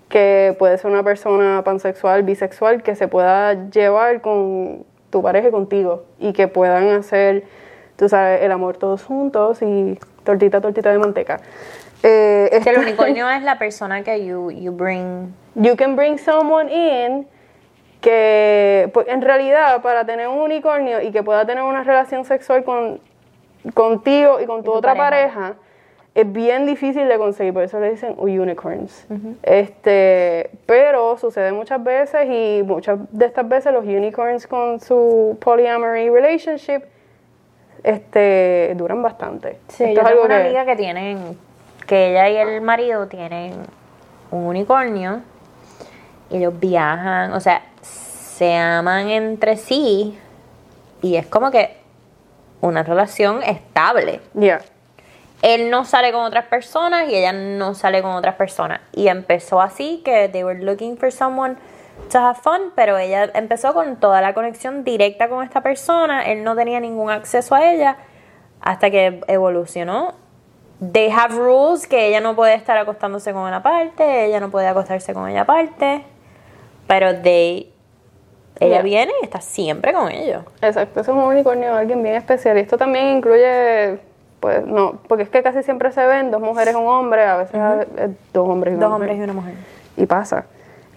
que 0.08 0.56
puede 0.58 0.78
ser 0.78 0.90
una 0.90 1.04
persona 1.04 1.62
pansexual, 1.66 2.24
bisexual, 2.24 2.82
que 2.82 2.96
se 2.96 3.10
pueda 3.10 3.70
llevar 3.70 4.22
con 4.22 4.86
tu 5.10 5.22
pareja 5.22 5.50
y 5.50 5.52
contigo 5.52 6.06
y 6.18 6.32
que 6.32 6.48
puedan 6.48 6.88
hacer, 6.90 7.44
tú 7.98 8.08
sabes, 8.08 8.42
el 8.42 8.52
amor 8.54 8.78
todos 8.78 9.04
juntos 9.04 9.62
y 9.62 10.00
tortita, 10.24 10.62
tortita 10.62 10.92
de 10.92 11.00
manteca. 11.00 11.42
Eh, 12.04 12.62
Que 12.64 12.70
el 12.70 12.80
unicornio 12.80 13.30
es 13.30 13.44
la 13.44 13.60
persona 13.60 14.04
que 14.04 14.26
you, 14.26 14.52
you 14.52 14.72
bring. 14.72 15.34
You 15.56 15.76
can 15.76 15.98
bring 15.98 16.18
someone 16.18 16.70
in 16.72 17.28
que, 18.02 18.90
pues, 18.94 19.08
en 19.10 19.22
realidad, 19.22 19.82
para 19.82 20.06
tener 20.06 20.28
un 20.28 20.40
unicornio 20.40 21.02
y 21.02 21.12
que 21.12 21.22
pueda 21.24 21.46
tener 21.46 21.64
una 21.64 21.84
relación 21.84 22.24
sexual 22.26 22.64
con, 22.64 23.00
contigo 23.74 24.40
y 24.40 24.46
con 24.46 24.64
tu, 24.64 24.72
tu 24.72 24.78
otra 24.78 24.96
pareja. 24.96 25.34
pareja. 25.40 25.56
es 26.16 26.32
bien 26.32 26.66
difícil 26.66 27.08
de 27.08 27.18
conseguir, 27.18 27.54
por 27.54 27.64
eso 27.64 27.80
le 27.80 27.92
dicen 27.92 28.16
unicorns. 28.18 29.06
este, 29.44 30.50
pero 30.66 31.18
sucede 31.18 31.52
muchas 31.52 31.84
veces 31.84 32.26
y 32.30 32.64
muchas 32.64 33.00
de 33.12 33.26
estas 33.26 33.48
veces 33.48 33.72
los 33.74 33.84
unicorns 33.86 34.48
con 34.48 34.80
su 34.80 35.38
polyamory 35.42 36.10
relationship 36.10 36.82
este, 37.84 38.74
duran 38.76 39.02
bastante. 39.02 39.58
Sí, 39.70 39.84
Esto 39.86 39.96
yo 39.96 40.02
es 40.02 40.08
tengo 40.14 40.26
una 40.26 40.38
que- 40.38 40.44
amiga 40.48 40.66
que 40.66 40.76
tienen, 40.76 41.38
que 41.88 42.12
ella 42.12 42.30
y 42.30 42.36
el 42.38 42.62
marido 42.62 43.08
tienen 43.08 43.54
un 44.32 44.46
unicornio 44.46 45.22
y 46.30 46.38
ellos 46.38 46.60
viajan, 46.60 47.32
o 47.34 47.40
sea, 47.40 47.62
se 48.40 48.56
aman 48.56 49.10
entre 49.10 49.58
sí 49.58 50.18
y 51.02 51.18
es 51.18 51.28
como 51.28 51.52
que 51.52 51.76
una 52.62 52.84
relación 52.84 53.44
estable. 53.44 54.22
Yeah. 54.34 54.62
Él 55.42 55.70
no 55.70 55.84
sale 55.84 56.14
con 56.14 56.22
otras 56.22 56.46
personas 56.46 57.10
y 57.10 57.16
ella 57.16 57.34
no 57.34 57.76
sale 57.76 58.02
con 58.02 58.12
otras 58.12 58.36
personas. 58.36 58.80
Y 58.94 59.10
empezó 59.10 59.60
así, 59.60 60.02
que 60.06 60.30
they 60.30 60.46
were 60.46 60.64
looking 60.64 60.96
for 60.98 61.12
someone 61.12 61.58
to 62.10 62.18
have 62.18 62.40
fun, 62.40 62.72
pero 62.78 62.98
ella 62.98 63.30
empezó 63.34 63.74
con 63.74 63.98
toda 63.98 64.22
la 64.22 64.34
conexión 64.34 64.86
directa 64.86 65.28
con 65.28 65.44
esta 65.44 65.60
persona. 65.60 66.22
Él 66.22 66.46
no 66.46 66.56
tenía 66.56 66.80
ningún 66.80 67.12
acceso 67.12 67.56
a 67.56 67.70
ella 67.70 67.98
hasta 68.62 68.90
que 68.90 69.20
evolucionó. 69.28 70.14
They 70.94 71.12
have 71.12 71.36
rules 71.36 71.88
que 71.88 72.08
ella 72.08 72.22
no 72.22 72.38
puede 72.38 72.54
estar 72.54 72.78
acostándose 72.78 73.34
con 73.34 73.42
una 73.42 73.62
parte, 73.62 74.28
ella 74.28 74.40
no 74.40 74.50
puede 74.50 74.68
acostarse 74.68 75.14
con 75.14 75.28
ella 75.28 75.42
aparte, 75.42 76.06
pero 76.88 77.22
they, 77.22 77.74
ella 78.60 78.82
viene 78.82 79.12
y 79.22 79.26
está 79.26 79.42
siempre 79.42 79.94
con 79.94 80.10
ellos. 80.12 80.44
Exacto, 80.62 81.00
eso 81.02 81.12
es 81.12 81.18
un 81.18 81.24
unicornio, 81.24 81.76
alguien 81.76 82.02
bien 82.04 82.16
especial. 82.16 82.58
Y 82.58 82.62
esto 82.62 82.78
también 82.78 83.18
incluye, 83.18 84.00
pues, 84.40 84.66
no, 84.66 85.00
porque 85.08 85.24
es 85.24 85.30
que 85.30 85.42
casi 85.44 85.64
siempre 85.64 85.92
se 85.92 86.06
ven 86.06 86.32
dos 86.32 86.42
mujeres 86.42 86.74
y 86.74 86.78
un 86.78 86.88
hombre, 86.88 87.24
a 87.24 87.38
veces 87.38 87.56
es 87.98 88.10
dos 88.34 88.48
hombres 88.50 88.74
y 88.74 88.78
una 88.78 88.88
Dos 88.88 89.00
mujer. 89.00 89.10
hombres 89.10 89.18
y 89.18 89.24
una 89.24 89.34
mujer. 89.34 89.54
Y 89.98 90.06
pasa. 90.06 90.46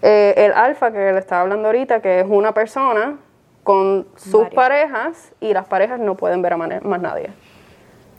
Eh, 0.02 0.34
el 0.36 0.52
alfa 0.52 0.90
que 0.90 1.12
le 1.12 1.18
estaba 1.18 1.42
hablando 1.42 1.68
ahorita, 1.68 2.00
que 2.00 2.20
es 2.20 2.26
una 2.28 2.52
persona 2.52 3.18
con 3.62 4.06
sus 4.16 4.32
Varias. 4.50 4.54
parejas 4.54 5.32
y 5.40 5.52
las 5.52 5.66
parejas 5.66 6.00
no 6.00 6.16
pueden 6.16 6.42
ver 6.42 6.54
a 6.54 6.56
más 6.56 7.00
nadie. 7.00 7.30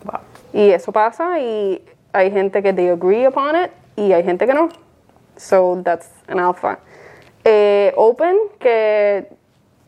Wow. 0.05 0.20
Y 0.53 0.70
eso 0.72 0.91
pasa 0.93 1.39
y 1.39 1.84
hay 2.13 2.32
gente 2.32 2.63
que 2.63 2.72
they 2.74 2.89
agree 2.89 3.28
upon 3.28 3.55
it 3.55 3.72
y 3.97 4.13
hay 4.13 4.24
gente 4.24 4.45
que 4.47 4.53
no. 4.53 4.70
So 5.36 5.82
that's 5.84 6.09
an 6.28 6.39
alpha. 6.39 6.80
Eh, 7.46 7.94
open, 7.96 8.38
que 8.60 9.28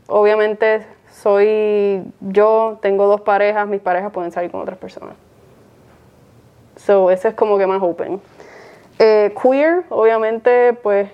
obviamente 0.07 0.85
soy 1.11 2.03
yo, 2.19 2.77
tengo 2.81 3.07
dos 3.07 3.21
parejas, 3.21 3.67
mis 3.67 3.81
parejas 3.81 4.11
pueden 4.11 4.31
salir 4.31 4.51
con 4.51 4.61
otras 4.61 4.77
personas. 4.77 5.15
So 6.75 7.09
ese 7.09 7.29
es 7.29 7.33
como 7.35 7.57
que 7.57 7.65
más 7.65 7.81
open. 7.81 8.19
Eh, 8.99 9.33
queer, 9.41 9.83
obviamente, 9.89 10.73
pues 10.73 11.09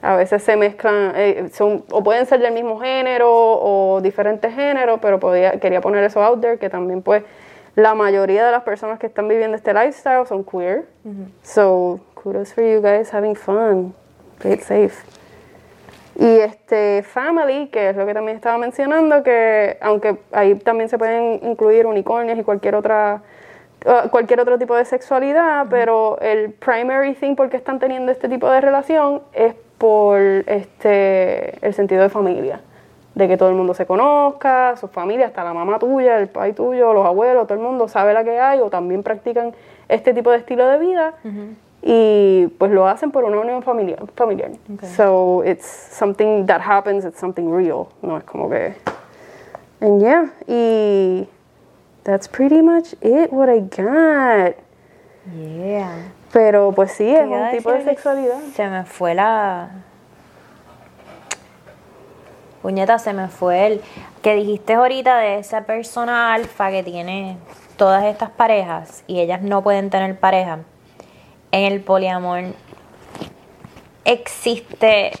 a 0.00 0.16
veces 0.16 0.42
se 0.42 0.56
mezclan, 0.56 1.12
eh, 1.16 1.48
son, 1.52 1.84
o 1.90 2.02
pueden 2.02 2.26
ser 2.26 2.40
del 2.40 2.52
mismo 2.52 2.80
género 2.80 3.28
o 3.30 4.00
diferentes 4.00 4.54
géneros, 4.54 4.98
pero 5.02 5.18
podía, 5.18 5.58
quería 5.60 5.80
poner 5.80 6.04
eso 6.04 6.22
out 6.22 6.40
there, 6.40 6.58
que 6.58 6.70
también 6.70 7.02
pues 7.02 7.24
la 7.74 7.94
mayoría 7.94 8.46
de 8.46 8.52
las 8.52 8.62
personas 8.62 8.98
que 8.98 9.06
están 9.06 9.28
viviendo 9.28 9.56
este 9.56 9.72
lifestyle 9.74 10.26
son 10.26 10.44
queer. 10.44 10.86
So, 11.42 12.00
kudos 12.14 12.52
for 12.52 12.64
you 12.64 12.80
guys 12.80 13.12
having 13.12 13.34
fun. 13.34 13.94
Play 14.38 14.54
it 14.54 14.62
safe. 14.62 15.17
Y 16.18 16.40
este 16.40 17.04
family, 17.04 17.68
que 17.68 17.90
es 17.90 17.96
lo 17.96 18.04
que 18.04 18.12
también 18.12 18.36
estaba 18.36 18.58
mencionando, 18.58 19.22
que 19.22 19.78
aunque 19.80 20.16
ahí 20.32 20.56
también 20.56 20.88
se 20.88 20.98
pueden 20.98 21.38
incluir 21.44 21.86
unicornios 21.86 22.36
y 22.36 22.42
cualquier 22.42 22.74
otra 22.74 23.22
uh, 23.86 24.08
cualquier 24.08 24.40
otro 24.40 24.58
tipo 24.58 24.74
de 24.74 24.84
sexualidad, 24.84 25.66
pero 25.70 26.18
el 26.20 26.50
primary 26.54 27.14
thing 27.14 27.36
por 27.36 27.48
qué 27.50 27.56
están 27.56 27.78
teniendo 27.78 28.10
este 28.10 28.28
tipo 28.28 28.50
de 28.50 28.60
relación 28.60 29.22
es 29.32 29.54
por 29.78 30.18
este 30.18 31.64
el 31.64 31.72
sentido 31.72 32.02
de 32.02 32.08
familia, 32.08 32.62
de 33.14 33.28
que 33.28 33.36
todo 33.36 33.50
el 33.50 33.54
mundo 33.54 33.72
se 33.74 33.86
conozca, 33.86 34.76
su 34.76 34.88
familia, 34.88 35.26
hasta 35.26 35.44
la 35.44 35.54
mamá 35.54 35.78
tuya, 35.78 36.18
el 36.18 36.26
pai 36.26 36.52
tuyo, 36.52 36.94
los 36.94 37.06
abuelos, 37.06 37.46
todo 37.46 37.56
el 37.56 37.64
mundo 37.64 37.86
sabe 37.86 38.12
la 38.12 38.24
que 38.24 38.40
hay 38.40 38.58
o 38.58 38.70
también 38.70 39.04
practican 39.04 39.54
este 39.88 40.12
tipo 40.12 40.32
de 40.32 40.38
estilo 40.38 40.66
de 40.66 40.78
vida 40.80 41.14
y 41.82 42.46
pues 42.58 42.70
lo 42.72 42.86
hacen 42.86 43.10
por 43.10 43.24
una 43.24 43.38
unión 43.38 43.62
familiar. 43.62 43.98
familiar. 44.16 44.50
So 44.96 45.42
it's 45.44 45.66
something 45.66 46.46
that 46.46 46.60
happens, 46.60 47.04
it's 47.04 47.18
something 47.18 47.50
real, 47.50 47.88
no 48.02 48.16
es 48.16 48.24
como 48.24 48.48
que 48.48 48.74
and 49.80 50.00
yeah, 50.00 50.30
y 50.46 51.28
that's 52.04 52.26
pretty 52.26 52.62
much 52.62 52.94
it 53.00 53.32
what 53.32 53.48
I 53.48 53.60
got. 53.60 54.56
Yeah. 55.36 56.12
Pero 56.32 56.72
pues 56.72 56.92
sí, 56.92 57.08
es 57.08 57.26
un 57.26 57.50
tipo 57.50 57.72
de 57.72 57.84
sexualidad. 57.84 58.40
Se 58.54 58.68
me 58.68 58.84
fue 58.84 59.14
la. 59.14 59.70
Puñeta, 62.62 62.98
se 62.98 63.12
me 63.12 63.28
fue 63.28 63.66
el. 63.66 63.82
Que 64.22 64.34
dijiste 64.34 64.74
ahorita 64.74 65.18
de 65.18 65.38
esa 65.38 65.62
persona 65.62 66.34
alfa 66.34 66.70
que 66.70 66.82
tiene 66.82 67.38
todas 67.76 68.04
estas 68.04 68.30
parejas 68.30 69.04
y 69.06 69.20
ellas 69.20 69.42
no 69.42 69.62
pueden 69.62 69.90
tener 69.90 70.18
pareja. 70.18 70.60
En 71.52 71.72
el 71.72 71.80
poliamor 71.80 72.44
existe. 74.04 75.12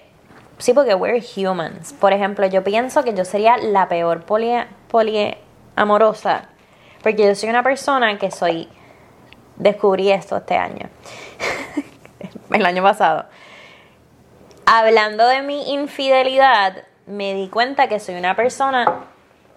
Sí, 0.58 0.72
porque 0.72 0.94
we're 0.94 1.22
humans. 1.36 1.92
Por 1.92 2.12
ejemplo, 2.12 2.46
yo 2.46 2.64
pienso 2.64 3.04
que 3.04 3.14
yo 3.14 3.24
sería 3.24 3.56
la 3.58 3.88
peor 3.88 4.24
poli- 4.24 4.66
poliamorosa. 4.88 6.48
Porque 7.02 7.26
yo 7.26 7.34
soy 7.34 7.48
una 7.48 7.62
persona 7.62 8.18
que 8.18 8.30
soy 8.30 8.68
descubrí 9.56 10.10
esto 10.10 10.36
este 10.36 10.56
año. 10.56 10.88
el 12.50 12.66
año 12.66 12.82
pasado. 12.82 13.26
Hablando 14.66 15.26
de 15.26 15.42
mi 15.42 15.72
infidelidad, 15.72 16.84
me 17.06 17.34
di 17.34 17.48
cuenta 17.48 17.88
que 17.88 18.00
soy 18.00 18.16
una 18.16 18.34
persona 18.36 18.84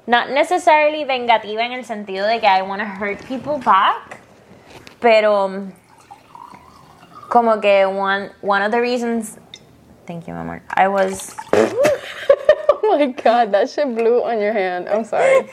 not 0.07 0.27
necessarily 0.29 1.03
vengativa 1.03 1.63
en 1.65 1.73
el 1.73 1.83
sentido 1.85 2.27
de 2.27 2.39
que 2.39 2.47
I 2.47 2.61
want 2.61 2.81
to 2.81 3.03
hurt 3.03 3.19
people 3.27 3.57
back, 3.63 4.17
pero 4.99 5.49
como 7.31 7.61
que 7.61 7.85
one 7.85 8.29
one 8.41 8.61
of 8.61 8.71
the 8.71 8.81
reasons 8.81 9.39
Thank 10.05 10.27
you, 10.27 10.33
amor. 10.35 10.61
I 10.75 10.89
was 10.89 11.33
Oh 11.53 12.97
my 12.97 13.05
god, 13.07 13.51
that 13.53 13.69
shit 13.69 13.87
blew 13.95 14.23
on 14.23 14.41
your 14.41 14.51
hand. 14.51 14.89
I'm 14.89 15.05
sorry. 15.05 15.47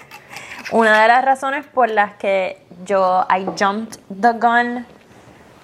Una 0.72 1.02
de 1.02 1.08
las 1.08 1.24
razones 1.24 1.64
por 1.66 1.88
las 1.88 2.14
que 2.14 2.58
yo 2.84 3.24
I 3.30 3.46
jumped 3.56 3.98
the 4.10 4.32
gun 4.32 4.84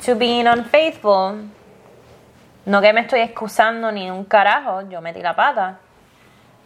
to 0.05 0.15
being 0.15 0.47
unfaithful, 0.47 1.49
no 2.67 2.81
que 2.81 2.93
me 2.93 3.01
estoy 3.01 3.21
excusando 3.21 3.91
ni 3.91 4.11
un 4.11 4.25
carajo, 4.25 4.89
yo 4.89 5.01
metí 5.01 5.23
la 5.23 5.35
pata, 5.35 5.81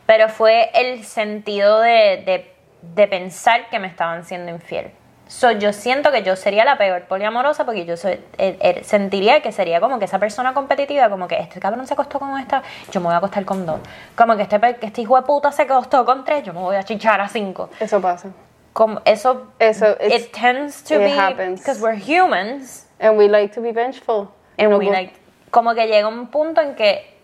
pero 0.07 0.29
fue 0.29 0.71
el 0.75 1.05
sentido 1.05 1.81
de, 1.81 2.23
de, 2.27 2.55
de 2.83 3.09
pensar 3.09 3.71
que 3.71 3.79
me 3.79 3.87
estaban 3.87 4.25
siendo 4.25 4.51
infiel. 4.51 4.91
So, 5.29 5.51
yo 5.53 5.75
siento 5.75 6.11
que 6.11 6.23
yo 6.23 6.37
sería 6.37 6.65
la 6.65 6.79
peor 6.79 7.03
poliamorosa 7.03 7.65
porque 7.67 7.85
yo 7.85 7.97
soy, 7.99 8.13
eh, 8.39 8.59
eh, 8.61 8.81
sentiría 8.83 9.43
que 9.43 9.53
sería 9.53 9.79
como 9.79 9.99
que 9.99 10.07
esa 10.07 10.19
persona 10.19 10.55
competitiva, 10.55 11.11
como 11.11 11.29
que 11.29 11.39
este 11.39 11.61
cabrón 11.61 11.87
se 11.87 11.93
acostó 11.93 12.19
con 12.19 12.39
esta, 12.41 12.63
yo 12.91 13.01
me 13.01 13.07
voy 13.07 13.15
a 13.15 13.19
acostar 13.19 13.45
con 13.45 13.67
dos. 13.67 13.79
Como 14.17 14.37
que 14.37 14.43
este, 14.43 14.59
este 14.81 15.03
hijo 15.03 15.17
de 15.17 15.23
puta 15.23 15.53
se 15.53 15.63
acostó 15.63 16.05
con 16.07 16.25
tres, 16.25 16.45
yo 16.45 16.55
me 16.55 16.61
voy 16.61 16.77
a 16.77 16.83
chichar 16.83 17.21
a 17.21 17.29
cinco. 17.29 17.69
Eso 17.79 18.01
pasa. 18.01 18.31
Como 18.73 19.01
eso, 19.05 19.49
Eso, 19.59 19.97
it 20.01 20.33
tends 20.33 20.83
to 20.85 20.95
it 20.95 21.01
be 21.01 21.45
because 21.57 21.81
we're 21.81 21.99
humans 21.99 22.87
And 23.01 23.17
we 23.17 23.29
like 23.29 23.55
to 23.55 23.61
be 23.61 23.73
vengeful. 23.73 24.29
and 24.57 24.77
we 24.77 24.91
like, 24.91 25.13
como 25.51 25.75
que 25.75 25.87
llega 25.87 26.09
un 26.09 26.29
punto 26.29 26.61
en 26.61 26.75
que 26.75 27.19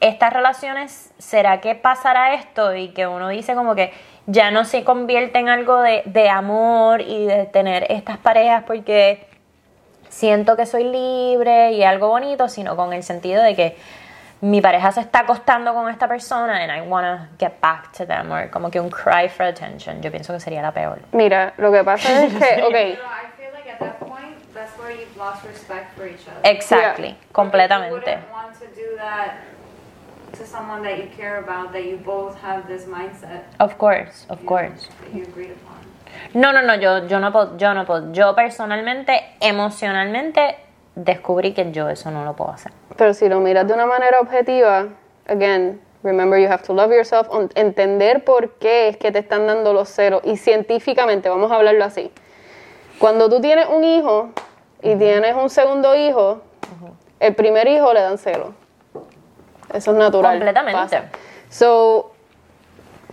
estas 0.00 0.32
relaciones, 0.32 1.12
¿será 1.18 1.60
que 1.60 1.74
pasará 1.74 2.34
esto? 2.34 2.74
Y 2.74 2.90
que 2.90 3.06
uno 3.06 3.28
dice 3.28 3.54
como 3.54 3.74
que 3.74 3.92
ya 4.28 4.50
no 4.50 4.64
se 4.66 4.84
convierte 4.84 5.38
en 5.38 5.48
algo 5.48 5.80
de, 5.80 6.02
de 6.04 6.28
amor 6.28 7.00
y 7.00 7.26
de 7.26 7.46
tener 7.46 7.86
estas 7.90 8.18
parejas 8.18 8.62
porque 8.66 9.26
siento 10.10 10.54
que 10.54 10.66
soy 10.66 10.84
libre 10.84 11.72
y 11.72 11.82
algo 11.82 12.08
bonito, 12.08 12.46
sino 12.48 12.76
con 12.76 12.92
el 12.92 13.02
sentido 13.02 13.42
de 13.42 13.56
que 13.56 13.76
mi 14.42 14.60
pareja 14.60 14.92
se 14.92 15.00
está 15.00 15.20
acostando 15.20 15.72
con 15.72 15.88
esta 15.88 16.06
persona 16.06 16.62
and 16.62 16.70
I 16.70 16.86
wanna 16.86 17.30
get 17.38 17.54
back 17.62 17.90
to 17.96 18.06
them 18.06 18.30
or 18.30 18.50
como 18.50 18.70
que 18.70 18.78
un 18.78 18.90
cry 18.90 19.30
for 19.30 19.46
attention. 19.46 20.02
Yo 20.02 20.10
pienso 20.10 20.34
que 20.34 20.40
sería 20.40 20.60
la 20.60 20.72
peor. 20.72 20.98
Mira, 21.12 21.54
lo 21.56 21.72
que 21.72 21.82
pasa 21.82 22.26
es 22.26 22.34
que, 22.34 22.62
ok, 22.62 22.70
Pero 22.70 22.92
I 22.92 22.96
feel 23.38 23.52
like 23.54 23.72
at 23.72 23.78
that 23.78 23.98
point, 23.98 24.36
that's 24.52 24.78
where 24.78 24.94
you've 24.94 25.16
lost 25.16 25.42
respect 25.44 25.96
for 25.96 26.06
each 26.06 26.28
other. 26.28 26.40
Exactly, 26.44 27.16
completamente. 27.32 28.18
To 30.38 30.46
someone 30.46 30.82
that 30.82 30.98
you 30.98 31.08
care 31.16 31.38
about, 31.38 31.72
that 31.72 31.84
you 31.84 31.96
both 31.98 32.36
have 32.42 32.66
this 32.66 32.86
mindset. 32.86 33.42
Of 33.58 33.76
course, 33.78 34.26
of 34.28 34.40
you 34.40 34.46
course. 34.46 34.88
that 35.02 35.14
you 35.14 35.24
agreed 35.24 35.50
upon. 35.52 35.76
No, 36.34 36.52
no, 36.52 36.62
no, 36.62 36.74
yo, 36.76 37.06
yo 37.06 37.18
no 37.20 37.30
puedo, 37.32 37.56
yo 37.58 37.74
no 37.74 37.84
puedo. 37.84 38.12
Yo 38.12 38.34
personalmente, 38.34 39.20
emocionalmente, 39.40 40.56
descubrí 40.96 41.52
que 41.54 41.70
yo 41.72 41.88
eso 41.88 42.10
no 42.10 42.24
lo 42.24 42.34
puedo 42.34 42.50
hacer. 42.50 42.72
pero 42.96 43.14
si 43.14 43.28
lo 43.28 43.38
miras 43.40 43.66
de 43.68 43.74
una 43.74 43.86
manera 43.86 44.18
objetiva, 44.20 44.88
again, 45.28 45.80
remember 46.02 46.38
you 46.40 46.48
have 46.48 46.62
to 46.64 46.72
love 46.72 46.90
yourself, 46.90 47.28
on- 47.30 47.50
entender 47.54 48.24
por 48.24 48.54
qué 48.58 48.88
es 48.88 48.96
que 48.96 49.12
te 49.12 49.20
están 49.20 49.46
dando 49.46 49.72
los 49.72 49.88
ceros 49.88 50.22
y 50.24 50.36
científicamente, 50.36 51.28
vamos 51.28 51.52
a 51.52 51.56
hablarlo 51.56 51.84
así. 51.84 52.10
Cuando 52.98 53.28
tú 53.28 53.40
tienes 53.40 53.66
un 53.68 53.84
hijo 53.84 54.30
y 54.82 54.96
tienes 54.96 55.34
un 55.36 55.50
segundo 55.50 55.94
hijo, 55.94 56.42
el 57.20 57.34
primer 57.36 57.68
hijo 57.68 57.92
le 57.92 58.00
dan 58.00 58.18
celos. 58.18 58.50
Eso 59.72 59.92
es 59.92 59.96
natural. 59.96 60.32
Completamente. 60.32 60.78
pasa. 60.80 61.04
So, 61.50 62.12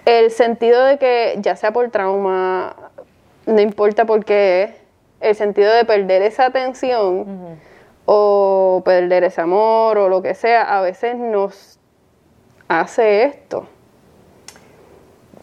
el 0.05 0.31
sentido 0.31 0.83
de 0.83 0.97
que, 0.97 1.35
ya 1.39 1.55
sea 1.55 1.71
por 1.71 1.89
trauma, 1.89 2.75
no 3.45 3.61
importa 3.61 4.05
por 4.05 4.23
qué, 4.25 4.75
el 5.19 5.35
sentido 5.35 5.73
de 5.73 5.85
perder 5.85 6.21
esa 6.21 6.45
atención 6.45 7.59
o 8.05 8.81
perder 8.85 9.23
ese 9.23 9.41
amor 9.41 9.97
o 9.97 10.09
lo 10.09 10.21
que 10.21 10.33
sea, 10.35 10.77
a 10.77 10.81
veces 10.81 11.15
nos 11.15 11.79
hace 12.67 13.23
esto. 13.23 13.67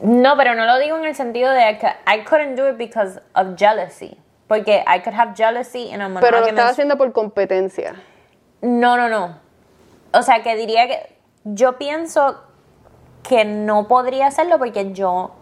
No, 0.00 0.36
pero 0.36 0.54
no 0.54 0.64
lo 0.66 0.78
digo 0.78 0.96
en 0.96 1.04
el 1.04 1.14
sentido 1.14 1.50
de 1.52 1.70
I, 1.70 1.78
cou- 1.78 1.94
I 2.06 2.24
couldn't 2.24 2.56
do 2.56 2.68
it 2.68 2.76
because 2.76 3.20
of 3.34 3.56
jealousy. 3.56 4.18
Porque 4.48 4.84
I 4.86 5.00
could 5.00 5.14
have 5.14 5.34
jealousy 5.34 5.88
in 5.92 6.02
a 6.02 6.08
Pero 6.08 6.08
lo 6.08 6.20
monogamous 6.20 6.48
estaba 6.48 6.68
haciendo 6.70 6.98
por 6.98 7.12
competencia. 7.12 7.94
No, 8.60 8.96
no, 8.96 9.08
no. 9.08 9.38
O 10.14 10.22
sea, 10.22 10.42
que 10.42 10.56
diría 10.56 10.86
que 10.86 11.16
yo 11.44 11.78
pienso 11.78 12.40
que 13.22 13.44
no 13.44 13.88
podría 13.88 14.26
hacerlo 14.26 14.58
porque 14.58 14.92
yo 14.92 15.32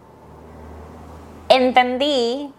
entendí 1.49 2.53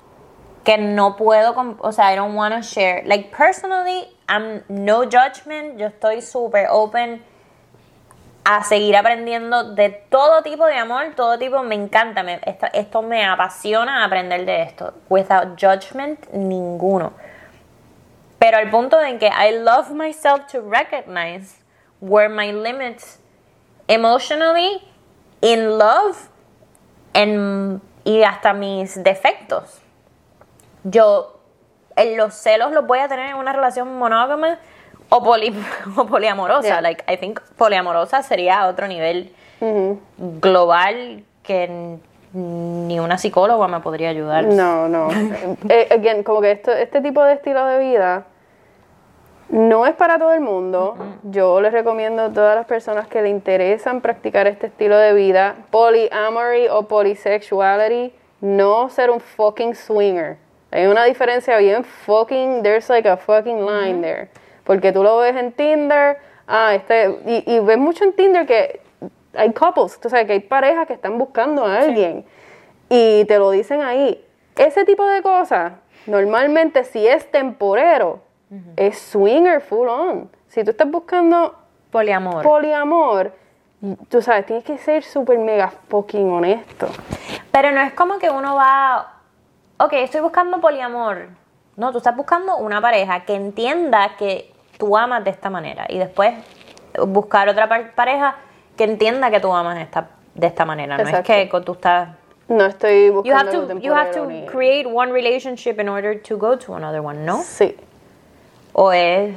que 0.65 0.79
no 0.79 1.17
puedo, 1.17 1.55
o 1.81 1.93
sea, 1.93 2.13
I 2.13 2.17
don't 2.17 2.37
want 2.37 2.55
to 2.55 2.61
share. 2.63 3.03
Like 3.07 3.35
personally, 3.37 4.07
I'm 4.29 4.63
no 4.69 5.05
judgment, 5.05 5.79
yo 5.79 5.87
estoy 5.87 6.21
super 6.23 6.67
open 6.71 7.23
a 8.45 8.63
seguir 8.65 8.97
aprendiendo 8.97 9.75
de 9.75 9.91
todo 10.11 10.43
tipo 10.43 10.67
de 10.67 10.75
amor, 10.77 11.15
todo 11.15 11.39
tipo, 11.39 11.63
me 11.63 11.77
encanta, 11.77 12.23
me- 12.23 12.41
esto, 12.45 12.67
esto 12.73 13.03
me 13.03 13.25
apasiona 13.25 14.05
aprender 14.05 14.45
de 14.45 14.63
esto, 14.63 14.95
without 15.09 15.57
judgment 15.61 16.29
ninguno. 16.33 17.13
Pero 18.39 18.59
al 18.59 18.71
punto 18.71 19.01
en 19.01 19.19
que 19.21 19.29
I 19.29 19.59
love 19.59 19.91
myself 19.93 20.47
to 20.51 20.61
recognize 20.61 21.62
where 22.03 22.29
my 22.29 22.51
limits 22.51 23.21
emotionally, 23.89 24.83
in 25.41 25.79
love, 25.79 26.29
and, 27.15 27.81
y 28.05 28.25
hasta 28.25 28.53
mis 28.53 29.03
defectos. 29.03 29.81
Yo 30.83 31.39
en 31.95 32.17
los 32.17 32.35
celos 32.35 32.73
los 32.73 32.87
voy 32.87 32.99
a 32.99 33.09
tener 33.09 33.31
en 33.31 33.37
una 33.37 33.53
relación 33.53 33.97
monógama 33.99 34.59
o, 35.11 35.23
poli, 35.23 35.55
o 35.97 36.07
poliamorosa. 36.07 36.67
Yeah. 36.67 36.81
Like, 36.81 37.05
I 37.07 37.17
think 37.17 37.41
poliamorosa 37.57 38.23
sería 38.23 38.67
otro 38.67 38.89
nivel 38.89 39.33
global 40.41 41.23
que 41.45 41.99
ni 42.33 42.99
una 42.99 43.17
psicóloga 43.17 43.69
me 43.69 43.79
podría 43.79 44.09
ayudar. 44.09 44.45
No, 44.47 44.89
no. 44.89 45.09
Eh, 45.69 45.87
again, 45.93 46.25
como 46.25 46.41
que 46.41 46.51
esto, 46.51 46.73
este 46.73 47.01
tipo 47.01 47.23
de 47.23 47.35
estilo 47.35 47.65
de 47.67 47.79
vida, 47.79 48.27
No 49.53 49.85
es 49.85 49.95
para 49.95 50.19
todo 50.19 50.33
el 50.33 50.41
mundo. 50.41 50.97
Yo 51.25 51.61
les 51.61 51.73
recomiendo 51.73 52.23
a 52.23 52.33
todas 52.33 52.57
las 52.57 52.65
personas 52.65 53.07
que 53.07 53.21
le 53.21 53.29
interesan 53.29 54.01
practicar 54.01 54.47
este 54.47 54.69
estilo 54.69 54.97
de 54.97 55.13
vida, 55.13 55.57
polyamory 55.71 56.69
o 56.69 56.89
polysexuality, 56.89 58.15
no 58.41 58.89
ser 58.89 59.11
un 59.11 59.21
fucking 59.21 59.75
swinger. 59.75 60.39
Hay 60.71 60.87
una 60.87 61.05
diferencia 61.05 61.59
bien 61.59 61.85
fucking, 61.85 62.63
there's 62.63 62.89
like 62.89 63.07
a 63.07 63.19
fucking 63.19 63.67
line 63.67 64.01
there. 64.01 64.31
Porque 64.65 64.91
tú 64.91 65.03
lo 65.03 65.19
ves 65.19 65.37
en 65.37 65.53
Tinder, 65.53 66.17
ah, 66.47 66.75
este, 66.75 67.19
y, 67.27 67.45
y 67.55 67.61
ves 67.61 67.77
mucho 67.77 68.05
en 68.05 68.15
Tinder 68.15 68.47
que 68.47 68.81
hay 69.35 69.53
couples, 69.53 70.01
tú 70.01 70.09
sabes 70.09 70.25
que 70.25 70.33
hay 70.33 70.41
parejas 70.41 70.87
que 70.87 70.95
están 70.95 71.19
buscando 71.19 71.67
a 71.67 71.81
alguien 71.81 72.25
y 72.89 73.27
te 73.27 73.39
lo 73.39 73.51
dicen 73.51 73.83
ahí. 73.83 74.25
Ese 74.57 74.87
tipo 74.87 75.07
de 75.07 75.21
cosas, 75.21 75.75
normalmente 76.07 76.85
si 76.85 77.07
es 77.07 77.31
temporero, 77.31 78.32
es 78.77 78.99
swinger 78.99 79.61
full 79.61 79.89
on. 79.89 80.31
Si 80.49 80.63
tú 80.65 80.71
estás 80.73 80.91
buscando 80.91 81.55
Poliamor. 81.91 82.43
poliamor, 82.43 83.33
tú 84.09 84.23
sabes, 84.23 84.47
tienes 84.47 84.65
que 84.65 84.79
ser 84.79 85.03
súper 85.03 85.39
mega 85.39 85.73
fucking 85.89 86.31
honesto. 86.31 86.89
Pero 87.51 87.71
no 87.73 87.81
es 87.81 87.93
como 87.95 88.19
que 88.19 88.31
uno 88.31 88.55
va, 88.55 89.15
ok, 89.79 89.93
estoy 89.95 90.21
buscando 90.21 90.61
poliamor. 90.61 91.29
No, 91.77 91.91
tú 91.93 91.99
estás 91.99 92.15
buscando 92.17 92.57
una 92.59 92.81
pareja 92.81 93.25
que 93.25 93.35
entienda 93.35 94.17
que 94.19 94.53
tú 94.79 94.97
amas 94.97 95.25
de 95.25 95.31
esta 95.31 95.49
manera 95.51 95.87
y 95.89 95.99
después 95.99 96.35
buscar 97.07 97.49
otra 97.49 97.69
par- 97.69 97.95
pareja 97.95 98.37
que 98.77 98.85
entienda 98.85 99.31
que 99.31 99.41
tú 99.41 99.53
amas 99.53 99.79
esta, 99.79 100.09
de 100.35 100.47
esta 100.47 100.65
manera. 100.65 100.99
No 100.99 101.09
es 101.09 101.21
que 101.25 101.51
tú 101.65 101.73
estás... 101.73 102.11
No 102.49 102.67
estoy 102.67 103.07
You 103.07 103.13
buscando 103.15 103.39
have 103.39 103.51
algo 103.57 103.67
to, 103.69 103.79
you 103.79 103.95
have 103.95 104.11
to 104.13 104.29
create 104.51 104.87
one 104.87 105.13
relationship 105.13 105.79
in 105.81 105.89
order 105.89 106.21
to 106.23 106.37
go 106.37 106.59
to 106.59 106.75
another 106.75 107.01
one, 107.01 107.25
¿no? 107.25 107.39
Sí. 107.43 107.75
O 108.73 108.93
es... 108.93 109.35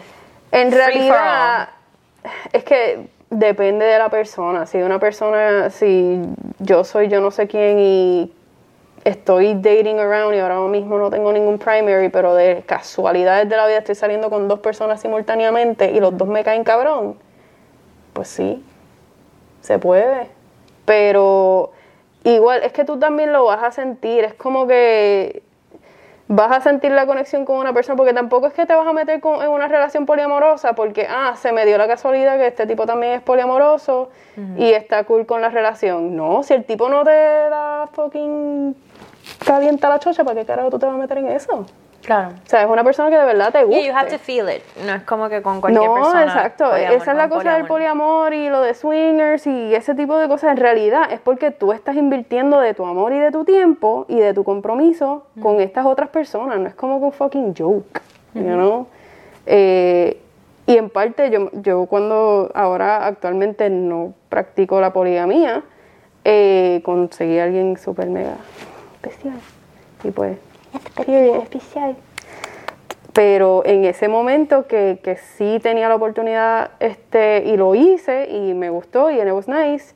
En 0.51 0.71
realidad, 0.71 1.69
es 2.53 2.63
que 2.63 3.07
depende 3.29 3.85
de 3.85 3.99
la 3.99 4.09
persona. 4.09 4.65
Si 4.65 4.77
una 4.77 4.99
persona, 4.99 5.69
si 5.69 6.21
yo 6.59 6.83
soy 6.83 7.09
yo 7.09 7.19
no 7.21 7.31
sé 7.31 7.47
quién 7.47 7.79
y 7.79 8.33
estoy 9.03 9.53
dating 9.53 9.99
around 9.99 10.35
y 10.35 10.39
ahora 10.39 10.59
mismo 10.61 10.97
no 10.97 11.09
tengo 11.09 11.31
ningún 11.31 11.59
primary, 11.59 12.09
pero 12.09 12.33
de 12.33 12.63
casualidades 12.65 13.47
de 13.47 13.55
la 13.55 13.67
vida 13.67 13.77
estoy 13.77 13.95
saliendo 13.95 14.29
con 14.29 14.47
dos 14.47 14.59
personas 14.59 14.99
simultáneamente 15.01 15.91
y 15.91 15.99
los 15.99 16.17
dos 16.17 16.27
me 16.27 16.43
caen 16.43 16.63
cabrón, 16.63 17.15
pues 18.13 18.27
sí, 18.27 18.65
se 19.61 19.77
puede. 19.77 20.29
Pero 20.85 21.71
igual, 22.23 22.63
es 22.63 22.71
que 22.71 22.83
tú 22.83 22.97
también 22.97 23.31
lo 23.31 23.45
vas 23.45 23.63
a 23.63 23.71
sentir, 23.71 24.23
es 24.23 24.33
como 24.33 24.65
que 24.65 25.43
vas 26.27 26.51
a 26.57 26.61
sentir 26.61 26.91
la 26.91 27.05
conexión 27.05 27.45
con 27.45 27.57
una 27.57 27.71
persona, 27.73 27.95
porque 27.95 28.13
tampoco 28.13 28.47
es 28.47 28.53
que 28.53 28.65
te 28.65 28.73
vas 28.73 28.87
a 28.87 28.93
meter 28.93 29.19
con- 29.19 29.43
en 29.43 29.49
una 29.49 29.67
relación 29.67 30.05
poliamorosa, 30.07 30.73
porque, 30.73 31.05
ah, 31.09 31.35
se 31.35 31.51
me 31.51 31.65
dio 31.65 31.77
la 31.77 31.87
casualidad 31.87 32.37
que 32.37 32.47
este 32.47 32.65
tipo 32.65 32.85
también 32.87 33.13
es 33.13 33.21
poliamoroso 33.21 34.09
y 34.57 34.71
está 34.71 35.03
cool 35.03 35.25
con 35.25 35.41
la 35.41 35.49
relación. 35.49 36.15
No, 36.15 36.41
si 36.43 36.53
el 36.55 36.65
tipo 36.65 36.89
no 36.89 37.03
te 37.03 37.11
da 37.11 37.87
fucking 37.93 38.75
calienta 39.45 39.87
la 39.89 39.99
chocha, 39.99 40.23
¿para 40.23 40.39
qué 40.39 40.45
carajo 40.45 40.69
tú 40.71 40.79
te 40.79 40.85
vas 40.87 40.95
a 40.95 40.97
meter 40.97 41.17
en 41.19 41.27
eso? 41.27 41.65
Claro. 42.05 42.29
O 42.29 42.49
sea, 42.49 42.61
es 42.63 42.69
una 42.69 42.83
persona 42.83 43.09
que 43.09 43.17
de 43.17 43.25
verdad 43.25 43.51
te 43.51 43.63
gusta. 43.63 43.81
Yeah, 43.81 43.89
you 43.91 43.97
have 43.97 44.09
to 44.11 44.19
feel 44.19 44.47
it. 44.49 44.61
No 44.85 44.93
es 44.93 45.03
como 45.03 45.27
que 45.27 45.41
con 45.41 45.59
cualquier 45.59 45.87
No, 45.87 45.95
persona. 45.95 46.23
exacto. 46.23 46.69
poliamor, 46.69 46.97
Esa 46.97 47.11
es 47.11 47.17
la 47.17 47.29
cosa 47.29 47.53
del 47.55 47.65
poliamor 47.65 48.33
y 48.33 48.49
lo 48.49 48.61
de 48.61 48.73
swingers 48.75 49.47
y 49.47 49.73
ese 49.73 49.95
tipo 49.95 50.17
de 50.17 50.27
cosas. 50.27 50.51
En 50.51 50.57
realidad 50.57 51.11
es 51.11 51.19
porque 51.19 51.49
tú 51.51 51.71
estás 51.71 51.95
invirtiendo 51.95 52.59
de 52.59 52.73
tu 52.75 52.85
amor 52.85 53.11
y 53.11 53.17
de 53.19 53.31
tu 53.31 53.43
tiempo 53.43 54.05
y 54.07 54.19
de 54.19 54.33
tu 54.33 54.43
compromiso 54.43 55.25
con 55.41 55.59
estas 55.61 55.85
otras 55.85 56.09
personas. 56.09 56.59
No 56.59 56.67
es 56.67 56.75
como 56.75 56.99
que 56.99 57.05
un 57.05 57.11
fucking 57.11 57.55
joke, 57.57 58.01
you 58.35 58.41
know? 58.43 58.87
Eh, 59.47 60.21
y 60.67 60.77
en 60.77 60.89
parte 60.89 61.29
yo, 61.29 61.49
yo 61.53 61.85
cuando 61.87 62.51
ahora 62.53 63.05
actualmente 63.05 63.69
no 63.69 64.13
practico 64.29 64.79
la 64.81 64.93
poligamía, 64.93 65.63
eh, 66.23 66.81
conseguí 66.83 67.37
a 67.39 67.43
alguien 67.45 67.77
súper 67.77 68.09
mega 68.09 68.35
especial. 68.95 69.39
Y 70.03 70.11
pues, 70.11 70.37
period, 70.95 71.41
especial. 71.41 71.95
Pero 73.13 73.63
en 73.65 73.85
ese 73.85 74.07
momento 74.07 74.67
que, 74.67 74.99
que 75.01 75.15
sí 75.15 75.59
tenía 75.61 75.87
la 75.87 75.95
oportunidad 75.95 76.71
este 76.79 77.43
y 77.45 77.55
lo 77.55 77.73
hice 77.73 78.29
y 78.29 78.53
me 78.53 78.69
gustó 78.69 79.09
y 79.09 79.19
it 79.19 79.31
was 79.31 79.47
nice 79.47 79.95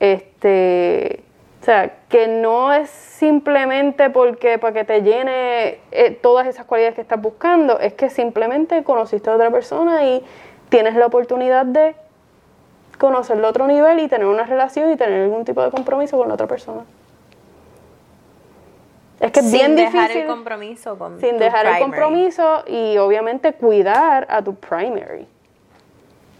este 0.00 1.22
o 1.60 1.64
sea 1.64 1.94
que 2.08 2.28
no 2.28 2.72
es 2.72 2.90
simplemente 2.90 4.10
porque 4.10 4.58
para 4.58 4.72
que 4.72 4.84
te 4.84 5.02
llene 5.02 5.78
eh, 5.90 6.18
todas 6.20 6.46
esas 6.46 6.66
cualidades 6.66 6.94
que 6.94 7.00
estás 7.00 7.20
buscando 7.20 7.80
es 7.80 7.94
que 7.94 8.10
simplemente 8.10 8.84
conociste 8.84 9.30
a 9.30 9.34
otra 9.34 9.50
persona 9.50 10.04
y 10.04 10.24
tienes 10.68 10.94
la 10.94 11.06
oportunidad 11.06 11.66
de 11.66 11.94
conocerlo 12.98 13.46
a 13.46 13.50
otro 13.50 13.66
nivel 13.66 13.98
y 14.00 14.08
tener 14.08 14.26
una 14.26 14.44
relación 14.44 14.90
y 14.92 14.96
tener 14.96 15.22
algún 15.22 15.44
tipo 15.44 15.62
de 15.62 15.70
compromiso 15.70 16.18
con 16.18 16.28
la 16.28 16.34
otra 16.34 16.46
persona 16.46 16.82
que 19.36 19.40
es 19.40 19.50
sin 19.50 19.58
bien 19.58 19.76
dejar 19.76 20.10
el 20.10 20.26
compromiso 20.26 20.96
con 20.96 21.20
sin 21.20 21.32
tu 21.32 21.38
dejar 21.38 21.66
el 21.66 21.78
compromiso 21.78 22.64
y 22.66 22.96
obviamente 22.96 23.52
cuidar 23.52 24.26
a 24.30 24.42
tu 24.42 24.54
primary. 24.54 25.26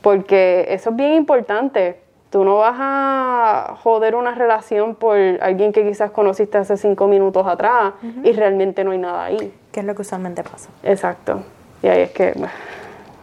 Porque 0.01 0.66
eso 0.70 0.90
es 0.90 0.97
bien 0.97 1.12
importante. 1.12 2.01
Tú 2.30 2.44
no 2.44 2.59
vas 2.59 2.76
a 2.78 3.76
joder 3.82 4.14
una 4.14 4.34
relación 4.34 4.94
por 4.94 5.16
alguien 5.40 5.72
que 5.72 5.84
quizás 5.84 6.11
conociste 6.11 6.59
hace 6.59 6.76
cinco 6.76 7.07
minutos 7.07 7.47
atrás 7.47 7.94
y 8.24 8.32
realmente 8.32 8.82
no 8.82 8.92
hay 8.92 8.99
nada 8.99 9.24
ahí. 9.24 9.53
Que 9.72 9.80
es 9.80 9.86
lo 9.86 9.94
que 9.94 10.03
usualmente 10.03 10.42
pasa. 10.42 10.70
Exacto. 10.82 11.42
Y 11.82 11.88
ahí 11.88 12.03
es 12.03 12.11
que. 12.12 12.34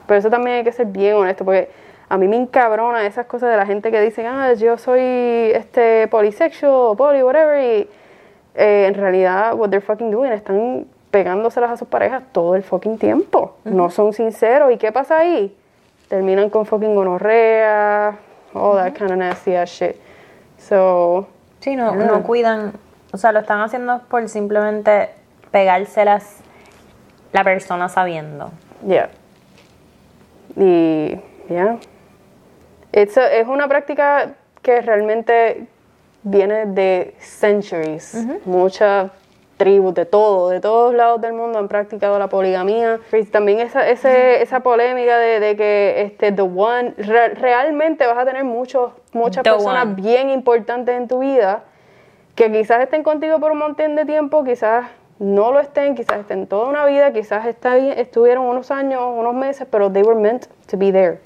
Pero 0.06 0.20
eso 0.20 0.30
también 0.30 0.58
hay 0.58 0.64
que 0.64 0.72
ser 0.72 0.86
bien 0.88 1.16
honesto, 1.16 1.46
porque 1.46 1.70
a 2.10 2.18
mí 2.18 2.28
me 2.28 2.36
encabrona 2.36 3.06
esas 3.08 3.26
cosas 3.26 3.50
de 3.50 3.58
la 3.58 3.66
gente 3.66 3.90
que 3.90 4.02
dicen, 4.02 4.28
ah, 4.28 4.54
yo 4.54 4.78
soy 4.78 5.02
este 5.54 6.08
polysexual 6.10 6.72
o 6.72 6.96
poly, 6.96 7.24
whatever, 7.24 7.64
y 7.64 7.90
eh, 8.56 8.86
en 8.88 8.94
realidad, 8.96 9.56
what 9.56 9.70
they're 9.70 9.82
fucking 9.82 10.12
doing, 10.12 10.32
están 10.32 10.86
pegándoselas 11.12 11.72
a 11.72 11.78
sus 11.78 11.88
parejas 11.88 12.24
todo 12.32 12.56
el 12.56 12.64
fucking 12.64 12.98
tiempo. 12.98 13.56
No 13.66 13.90
son 13.90 14.14
sinceros. 14.14 14.72
¿Y 14.72 14.78
qué 14.78 14.92
pasa 14.92 15.20
ahí? 15.20 15.56
Terminan 16.08 16.50
con 16.50 16.66
fucking 16.66 16.96
gonorrea, 16.96 18.18
all 18.54 18.76
that 18.78 18.94
kind 18.94 19.12
of 19.12 19.18
nasty 19.18 19.56
ass 19.56 19.70
shit. 19.70 19.96
So, 20.58 21.28
Sí, 21.60 21.76
no, 21.76 21.96
no 21.96 22.24
cuidan. 22.24 22.74
O 23.14 23.18
sea, 23.18 23.32
lo 23.32 23.40
están 23.40 23.62
haciendo 23.62 24.02
por 24.10 24.28
simplemente 24.28 25.10
pegárselas 25.52 26.40
la 27.32 27.44
persona 27.44 27.88
sabiendo. 27.90 28.52
Yeah. 28.86 29.10
Y, 30.56 31.20
yeah. 31.50 31.78
It's 32.92 33.18
a- 33.18 33.32
es 33.34 33.48
una 33.48 33.68
práctica 33.68 34.34
que 34.62 34.82
realmente 34.82 35.68
viene 36.24 36.66
de 36.66 37.16
centuries. 37.20 38.16
Muchas 38.46 39.12
tribus 39.58 39.94
de 39.94 40.06
todo, 40.06 40.50
de 40.50 40.60
todos 40.60 40.94
lados 40.94 41.22
del 41.22 41.34
mundo 41.34 41.60
han 41.60 41.68
practicado 41.68 42.18
la 42.20 42.28
poligamía. 42.28 43.00
Y 43.14 43.24
también 43.26 43.60
esa, 43.60 43.88
ese- 43.88 44.42
esa 44.42 44.62
polémica 44.62 45.18
de, 45.20 45.40
de 45.40 45.56
que 45.56 46.02
este, 46.02 46.32
the 46.32 46.42
one, 46.42 46.94
re- 46.98 47.36
realmente 47.36 48.06
vas 48.08 48.18
a 48.18 48.26
tener 48.26 48.44
muchos, 48.44 48.92
muchas 49.14 49.44
The 49.44 49.52
personas 49.52 49.86
one. 49.86 49.94
bien 49.96 50.30
importantes 50.32 50.96
en 50.98 51.08
tu 51.08 51.20
vida 51.20 51.64
que 52.36 52.52
quizás 52.52 52.82
estén 52.82 53.04
contigo 53.04 53.40
por 53.40 53.52
un 53.52 53.60
montón 53.60 53.96
de 53.96 54.06
tiempo, 54.06 54.44
quizás 54.44 54.86
no 55.20 55.52
lo 55.52 55.60
estén, 55.60 55.94
quizás 55.94 56.18
estén 56.22 56.48
toda 56.48 56.68
una 56.68 56.86
vida, 56.88 57.14
quizás 57.14 57.46
está 57.46 57.78
estuvieron 57.78 58.46
unos 58.46 58.72
años, 58.72 59.02
unos 59.16 59.36
meses, 59.36 59.68
pero 59.70 59.92
they 59.92 60.02
were 60.02 60.20
meant 60.20 60.48
to 60.68 60.76
be 60.76 60.92
there. 60.92 61.20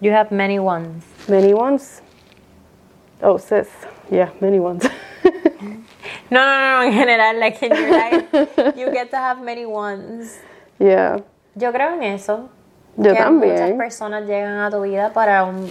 You 0.00 0.12
have 0.12 0.30
many 0.30 0.58
ones. 0.58 1.02
Many 1.28 1.54
ones. 1.54 2.02
Oh, 3.22 3.38
sis. 3.38 3.68
Yeah, 4.10 4.30
many 4.40 4.58
ones. 4.58 4.84
No, 6.30 6.40
no, 6.44 6.78
no, 6.78 6.82
en 6.84 6.92
general, 6.92 7.38
like 7.38 7.64
in 7.64 7.72
your 7.72 7.90
life, 7.90 8.24
you 8.76 8.90
get 8.90 9.10
to 9.10 9.16
have 9.16 9.40
many 9.42 9.64
ones. 9.66 10.40
yeah. 10.78 11.18
Yo 11.54 11.70
creo 11.72 11.92
en 11.94 12.02
eso. 12.02 12.48
Yo 12.96 13.12
que 13.14 13.22
Muchas 13.22 13.24
también. 13.24 13.78
personas 13.78 14.26
llegan 14.26 14.58
a 14.58 14.70
tu 14.70 14.80
vida 14.82 15.12
para 15.12 15.44
un. 15.44 15.68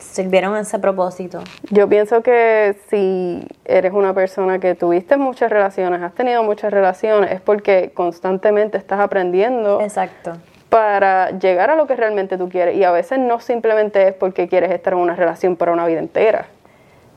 sirvieron 0.00 0.56
ese 0.56 0.78
propósito. 0.78 1.42
Yo 1.70 1.88
pienso 1.88 2.22
que 2.22 2.74
si 2.88 3.46
eres 3.64 3.92
una 3.92 4.12
persona 4.14 4.58
que 4.58 4.74
tuviste 4.74 5.16
muchas 5.16 5.50
relaciones, 5.50 6.02
has 6.02 6.14
tenido 6.14 6.42
muchas 6.42 6.72
relaciones, 6.72 7.30
es 7.30 7.40
porque 7.40 7.92
constantemente 7.94 8.78
estás 8.78 9.00
aprendiendo 9.00 9.80
Exacto. 9.80 10.32
para 10.70 11.30
llegar 11.38 11.70
a 11.70 11.76
lo 11.76 11.86
que 11.86 11.94
realmente 11.96 12.36
tú 12.38 12.48
quieres. 12.48 12.76
Y 12.76 12.84
a 12.84 12.90
veces 12.90 13.18
no 13.18 13.38
simplemente 13.40 14.08
es 14.08 14.14
porque 14.14 14.48
quieres 14.48 14.72
estar 14.72 14.94
en 14.94 14.98
una 14.98 15.14
relación 15.14 15.56
para 15.56 15.72
una 15.72 15.86
vida 15.86 16.00
entera. 16.00 16.46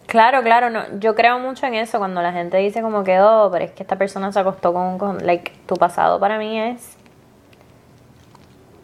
Claro, 0.08 0.43
claro, 0.43 0.70
no. 0.70 0.99
Yo 0.99 1.16
creo 1.16 1.39
mucho 1.39 1.66
en 1.66 1.74
eso 1.76 1.97
cuando 1.97 2.22
la 2.22 2.32
gente 2.32 2.58
dice 2.58 2.82
como 2.82 3.03
que, 3.03 3.20
oh, 3.20 3.49
pero 3.51 3.66
es 3.66 3.72
que 3.72 3.84
esta 3.84 3.97
persona 3.97 4.32
se 4.32 4.39
acostó 4.39 4.74
con, 4.74 4.97
con 4.97 5.26
like, 5.26 5.51
tu 5.66 5.76
pasado 5.76 6.20
para 6.20 6.38
mí 6.38 6.60
es, 6.60 6.95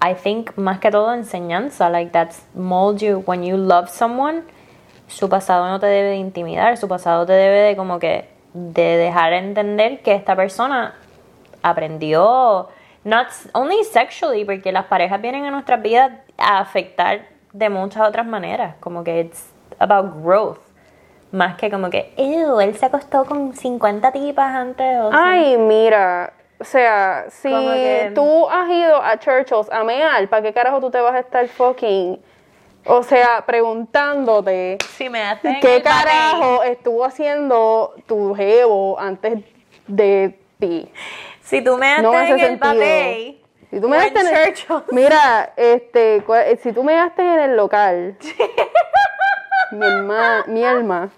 I 0.04 0.16
think, 0.16 0.58
más 0.58 0.80
que 0.80 0.90
todo 0.90 1.14
enseñanza, 1.14 1.90
like 1.90 2.12
that's 2.12 2.44
mold 2.56 3.00
you 3.00 3.24
when 3.28 3.44
you 3.44 3.56
love 3.56 3.88
someone, 3.90 4.42
su 5.08 5.30
pasado 5.30 5.68
no 5.70 5.80
te 5.80 5.86
debe 5.86 6.10
de 6.10 6.16
intimidar, 6.16 6.76
su 6.78 6.88
pasado 6.88 7.26
te 7.26 7.34
debe 7.34 7.60
de 7.60 7.76
como 7.76 8.00
que, 8.00 8.28
de 8.54 8.98
dejar 8.98 9.34
entender 9.34 10.02
que 10.02 10.16
esta 10.16 10.36
persona 10.36 10.96
aprendió, 11.62 12.70
not 13.04 13.28
only 13.54 13.84
sexually, 13.84 14.44
porque 14.44 14.72
las 14.72 14.86
parejas 14.86 15.22
vienen 15.22 15.46
a 15.46 15.52
nuestras 15.52 15.82
vidas 15.84 16.12
a 16.38 16.60
afectar 16.60 17.28
de 17.54 17.70
muchas 17.70 18.08
otras 18.08 18.26
maneras, 18.26 18.76
como 18.80 19.04
que 19.04 19.20
it's 19.20 19.52
about 19.78 20.24
growth, 20.24 20.58
más 21.32 21.56
que 21.58 21.70
como 21.72 21.90
que, 21.90 22.14
ew, 22.18 22.60
él 22.60 22.76
se 22.78 22.86
acostó 22.86 23.26
con 23.26 23.54
50 23.54 24.12
tipas 24.12 24.54
antes, 24.56 24.98
o 25.00 25.12
sea, 25.12 25.20
Ay, 25.30 25.58
mira, 25.58 26.34
o 26.60 26.64
sea, 26.64 27.26
si 27.30 27.50
que- 27.50 28.12
tú 28.14 28.50
has 28.50 28.70
ido 28.70 29.02
a 29.02 29.18
Churchill's 29.18 29.70
a 29.72 29.84
mear, 29.84 30.28
¿para 30.30 30.42
qué 30.42 30.54
carajo 30.54 30.80
tú 30.80 30.92
te 30.92 31.00
vas 31.00 31.14
a 31.16 31.20
estar 31.20 31.48
fucking, 31.48 32.20
o 32.86 33.04
sea, 33.04 33.44
preguntándote 33.46 34.78
si 34.90 35.10
me 35.10 35.22
hacen 35.24 35.60
qué 35.62 35.80
papel, 35.80 35.84
carajo 35.84 36.64
estuvo 36.64 37.06
haciendo 37.06 37.94
tu 38.08 38.34
jevo 38.36 39.00
antes 39.00 39.40
de 39.88 40.38
ti? 40.60 40.92
si 41.42 41.62
tú 41.64 41.78
me 41.78 42.02
No 42.02 42.12
haces 42.12 42.24
hace 42.24 42.34
en 42.34 42.40
el 42.54 42.60
sentido. 42.60 42.74
papel, 42.82 43.38
Si 43.72 43.80
tú 43.80 43.88
me 43.90 43.98
en 43.98 44.04
el-. 44.28 44.54
Mira, 44.92 45.54
este, 45.56 46.24
si 46.62 46.72
tú 46.74 46.84
me 46.84 46.94
daste 46.94 47.22
en 47.22 47.40
el 47.40 47.56
local, 47.58 48.18
mi 49.72 49.86
alma, 49.86 50.44
mi 50.48 50.64
alma, 50.66 51.10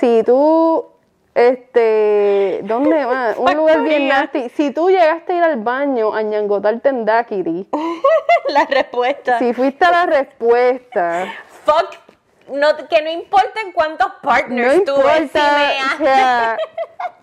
si 0.00 0.22
tú, 0.24 0.86
este, 1.34 2.60
¿dónde 2.64 3.06
más? 3.06 3.36
Un 3.38 3.54
lugar 3.54 3.82
bien 3.82 4.08
nasty. 4.08 4.48
Si 4.50 4.70
tú 4.70 4.90
llegaste 4.90 5.32
a 5.32 5.36
ir 5.36 5.42
al 5.42 5.56
baño 5.56 6.14
a 6.14 6.22
ñangotarte 6.22 6.88
en 6.88 7.04
Daquiri, 7.04 7.68
la 8.48 8.64
respuesta, 8.64 9.38
si 9.38 9.52
fuiste 9.52 9.84
a 9.84 9.90
la 9.90 10.06
respuesta, 10.06 11.26
fuck, 11.64 12.05
no, 12.52 12.76
que 12.88 13.02
no 13.02 13.10
importa 13.10 13.60
en 13.64 13.72
cuántos 13.72 14.08
no 14.08 14.20
partners 14.22 14.84
tú 14.84 14.94
ves, 14.96 15.30
si 15.30 15.38
importa, 15.38 15.52
me 15.56 15.94
o 15.94 15.98
sea, 15.98 16.56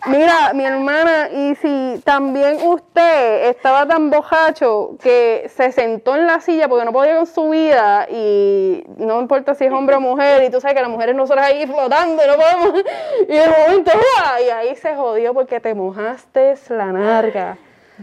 mira, 0.08 0.54
mi 0.54 0.66
hermana, 0.66 1.30
y 1.32 1.56
si 1.56 2.02
también 2.04 2.58
usted 2.64 3.50
estaba 3.50 3.86
tan 3.88 4.10
bojacho 4.10 4.98
que 5.02 5.50
se 5.56 5.72
sentó 5.72 6.16
en 6.16 6.28
la 6.28 6.40
silla 6.40 6.68
porque 6.68 6.86
no 6.86 6.92
podía 6.92 7.16
con 7.16 7.28
su 7.28 7.50
vida 7.50 8.08
y 8.10 8.84
no 8.98 9.22
importa 9.22 9.56
si 9.56 9.66
es 9.66 9.72
hombre 9.72 9.96
o 9.96 10.02
mujer 10.02 10.44
y 10.44 10.50
tú 10.50 10.60
sabes 10.60 10.76
que 10.76 10.82
las 10.82 10.90
mujeres 10.90 11.16
nosotras 11.16 11.48
ahí 11.48 11.66
flotando 11.66 12.24
y 12.24 12.28
no 12.28 12.36
podemos 12.36 12.84
y 13.28 13.34
de 13.34 13.48
momento 13.48 13.92
¡uah! 13.92 14.42
y 14.42 14.50
ahí 14.50 14.76
se 14.76 14.96
jodió 14.96 15.34
porque 15.34 15.60
te 15.60 15.74
mojaste 15.74 16.56
la 16.70 16.88
narga. 16.88 17.58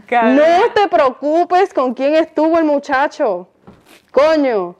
No 0.09 0.73
te 0.75 0.89
preocupes 0.89 1.75
con 1.75 1.95
quién 1.95 2.15
estuvo 2.15 2.59
el 2.59 2.65
muchacho. 2.65 3.49
Coño. 4.13 4.77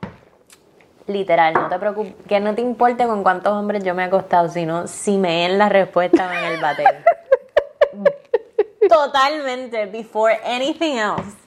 Literal, 1.11 1.53
no 1.53 1.67
te 1.67 1.77
preocupes, 1.79 2.13
que 2.27 2.39
no 2.39 2.55
te 2.55 2.61
importe 2.61 3.05
con 3.05 3.23
cuántos 3.23 3.51
hombres 3.53 3.83
yo 3.83 3.93
me 3.93 4.03
he 4.03 4.05
acostado, 4.05 4.47
sino 4.49 4.87
si 4.87 5.17
me 5.17 5.45
en 5.45 5.57
la 5.57 5.67
respuesta 5.69 6.31
en 6.39 6.53
el 6.53 6.61
bater. 6.61 7.03
Totalmente, 8.87 9.85
before 9.87 10.39
anything 10.45 10.97
else. 10.97 11.37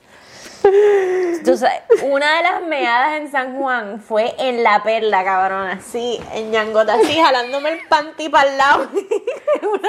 Entonces, 0.67 1.69
una 2.05 2.37
de 2.39 2.43
las 2.43 2.63
meadas 2.63 3.21
en 3.21 3.31
San 3.31 3.59
Juan 3.59 4.01
fue 4.01 4.35
en 4.39 4.63
la 4.63 4.83
perla, 4.83 5.23
cabrón, 5.23 5.69
así, 5.69 6.19
en 6.33 6.51
Ñangota, 6.51 6.95
así, 6.95 7.21
jalándome 7.21 7.71
el 7.73 7.87
panty 7.87 8.31
para 8.31 8.51
el 8.51 8.57
lado. 8.57 8.87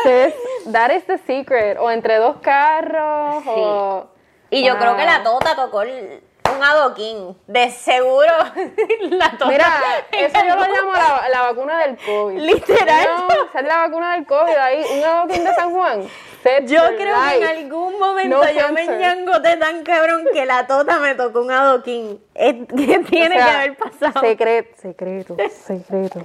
That 0.72 0.92
is 0.92 1.06
the 1.06 1.18
secret. 1.20 1.78
O 1.80 1.90
entre 1.92 2.18
dos 2.18 2.38
carros 2.42 3.44
o... 3.48 4.08
Y 4.50 4.66
yo 4.66 4.78
creo 4.78 4.98
que 4.98 5.06
la 5.06 5.24
tota 5.24 5.56
tocó 5.56 5.82
el- 5.84 6.22
un 6.56 6.64
adoquín. 6.64 7.38
De 7.48 7.70
seguro, 7.72 8.32
la 9.10 9.32
tota. 9.32 9.46
Mira, 9.48 9.68
eso 10.12 10.38
yo 10.48 10.56
lo 10.56 10.62
llamo 10.76 10.94
la, 10.94 11.30
la 11.30 11.42
vacuna 11.44 11.80
del 11.86 11.98
COVID. 11.98 12.40
Literal. 12.40 13.08
No, 13.18 13.28
esa 13.50 13.60
es 13.60 13.66
la 13.68 13.78
vacuna 13.78 14.14
del 14.14 14.26
COVID 14.26 14.56
ahí. 14.56 14.86
Un 14.98 15.04
adoquín 15.04 15.44
de 15.44 15.54
San 15.54 15.72
Juan. 15.74 16.08
Set 16.44 16.68
Yo 16.68 16.82
creo 16.96 17.16
que 17.30 17.38
en 17.38 17.44
algún 17.66 17.98
momento 18.00 18.38
No 18.38 18.50
yo 18.52 18.72
me 18.72 18.86
ñangoté 18.86 19.58
tan 19.58 19.84
cabrón 19.84 20.26
que 20.32 20.46
la 20.46 20.68
tota 20.68 21.00
me 21.00 21.16
tocó 21.16 21.42
un 21.42 21.52
adoquín. 21.52 22.22
Es- 22.36 22.56
¿Qué 22.68 23.00
tiene 23.10 23.36
O 23.36 23.40
sea, 23.40 23.46
que 23.46 23.52
haber 23.58 23.78
pasado? 23.78 24.20
Secreto, 24.22 24.82
secreto, 24.82 25.38
secreto. 25.66 26.20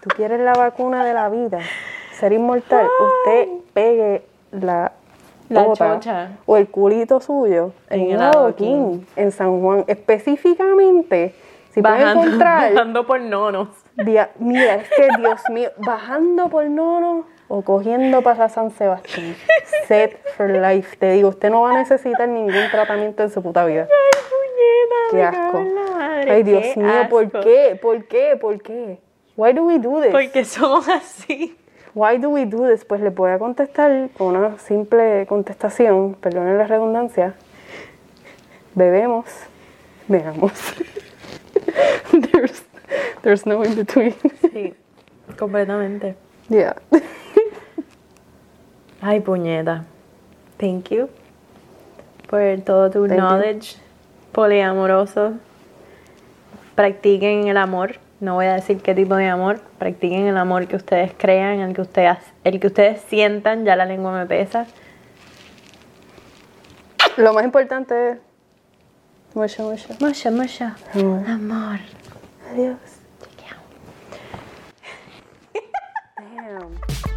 Tú 0.00 0.08
quieres 0.16 0.40
la 0.40 0.52
vacuna 0.54 1.04
de 1.04 1.14
la 1.14 1.28
vida, 1.28 1.60
ser 2.18 2.32
inmortal. 2.32 2.86
Usted 3.00 3.48
pegue 3.72 4.24
la, 4.50 4.92
La 5.48 5.64
tota 5.64 5.94
chocha. 5.94 6.30
o 6.46 6.56
el 6.56 6.68
culito 6.68 7.20
suyo 7.20 7.72
en, 7.90 8.00
En 8.00 8.10
el 8.10 8.16
un 8.16 8.22
adoquín. 8.22 9.06
en 9.16 9.30
San 9.32 9.60
Juan. 9.60 9.84
Específicamente, 9.86 11.34
si 11.72 11.82
pueden 11.82 11.98
bajando, 12.00 12.22
encontrar. 12.24 12.72
bajando 12.74 13.06
por 13.06 13.20
nonos. 13.20 13.68
Dia- 13.96 14.30
mira, 14.38 14.74
es 14.76 14.88
que 14.90 15.08
Dios 15.18 15.40
mío, 15.50 15.70
bajando 15.78 16.48
por 16.48 16.64
Nono 16.68 17.26
o 17.48 17.62
cogiendo 17.62 18.22
para 18.22 18.48
San 18.48 18.70
Sebastián. 18.72 19.36
Set 19.86 20.18
for 20.36 20.48
life. 20.50 20.96
Te 20.96 21.12
digo, 21.12 21.28
usted 21.28 21.50
no 21.50 21.62
va 21.62 21.70
a 21.72 21.78
necesitar 21.78 22.26
ningún 22.28 22.68
tratamiento 22.70 23.22
en 23.22 23.30
su 23.30 23.42
puta 23.42 23.64
vida. 23.64 23.86
Qué 25.10 25.22
asco. 25.22 25.62
Ay, 26.28 26.42
Dios 26.42 26.76
mío, 26.76 26.88
¿por 27.10 27.30
qué? 27.30 27.78
¿Por 27.80 28.04
qué? 28.06 28.36
¿Por 28.40 28.60
qué? 28.62 28.98
Why 29.36 29.52
do 29.52 29.64
we 29.64 29.78
do 29.78 30.00
this? 30.00 30.10
Porque 30.10 30.44
somos 30.44 30.88
así. 30.88 31.56
Why 31.94 32.18
do 32.18 32.28
we 32.30 32.44
do 32.44 32.66
this? 32.66 32.84
Pues 32.84 33.00
les 33.00 33.14
voy 33.14 33.30
a 33.30 33.38
contestar 33.38 34.10
con 34.16 34.36
una 34.36 34.58
simple 34.58 35.26
contestación, 35.26 36.14
perdonen 36.14 36.58
la 36.58 36.66
redundancia. 36.66 37.34
Bebemos, 38.74 39.26
veamos. 40.08 40.52
there's, 42.32 42.64
there's 43.22 43.46
no 43.46 43.62
in 43.62 43.76
between. 43.76 44.14
Sí, 44.52 44.74
completamente. 45.38 46.16
yeah. 46.48 46.74
Ay, 49.00 49.20
puñeta. 49.20 49.84
Thank 50.58 50.90
you 50.90 51.08
por 52.34 52.60
todo 52.62 52.90
tu 52.90 53.06
Thank 53.06 53.20
you. 53.20 53.26
knowledge 53.26 53.76
poliamoroso. 54.32 55.34
Practiquen 56.74 57.46
el 57.46 57.56
amor 57.56 57.96
no 58.20 58.34
voy 58.34 58.46
a 58.46 58.54
decir 58.54 58.80
qué 58.80 58.94
tipo 58.94 59.16
de 59.16 59.28
amor, 59.28 59.60
practiquen 59.78 60.26
el 60.26 60.36
amor 60.36 60.66
que 60.66 60.76
ustedes 60.76 61.12
crean, 61.16 61.60
el 61.60 61.74
que 61.74 61.82
ustedes, 61.82 62.18
el 62.44 62.60
que 62.60 62.68
ustedes 62.68 63.00
sientan, 63.02 63.64
ya 63.64 63.76
la 63.76 63.86
lengua 63.86 64.12
me 64.12 64.26
pesa. 64.26 64.66
Lo 67.16 67.32
más 67.32 67.44
importante 67.44 68.12
es 68.12 68.18
mucho, 69.34 69.70
mucho. 69.70 69.88
Mucho, 70.00 70.30
mucho. 70.30 70.64
Amor. 70.94 71.28
amor. 71.28 71.78
Adiós. 72.52 72.78
Damn. 76.16 77.13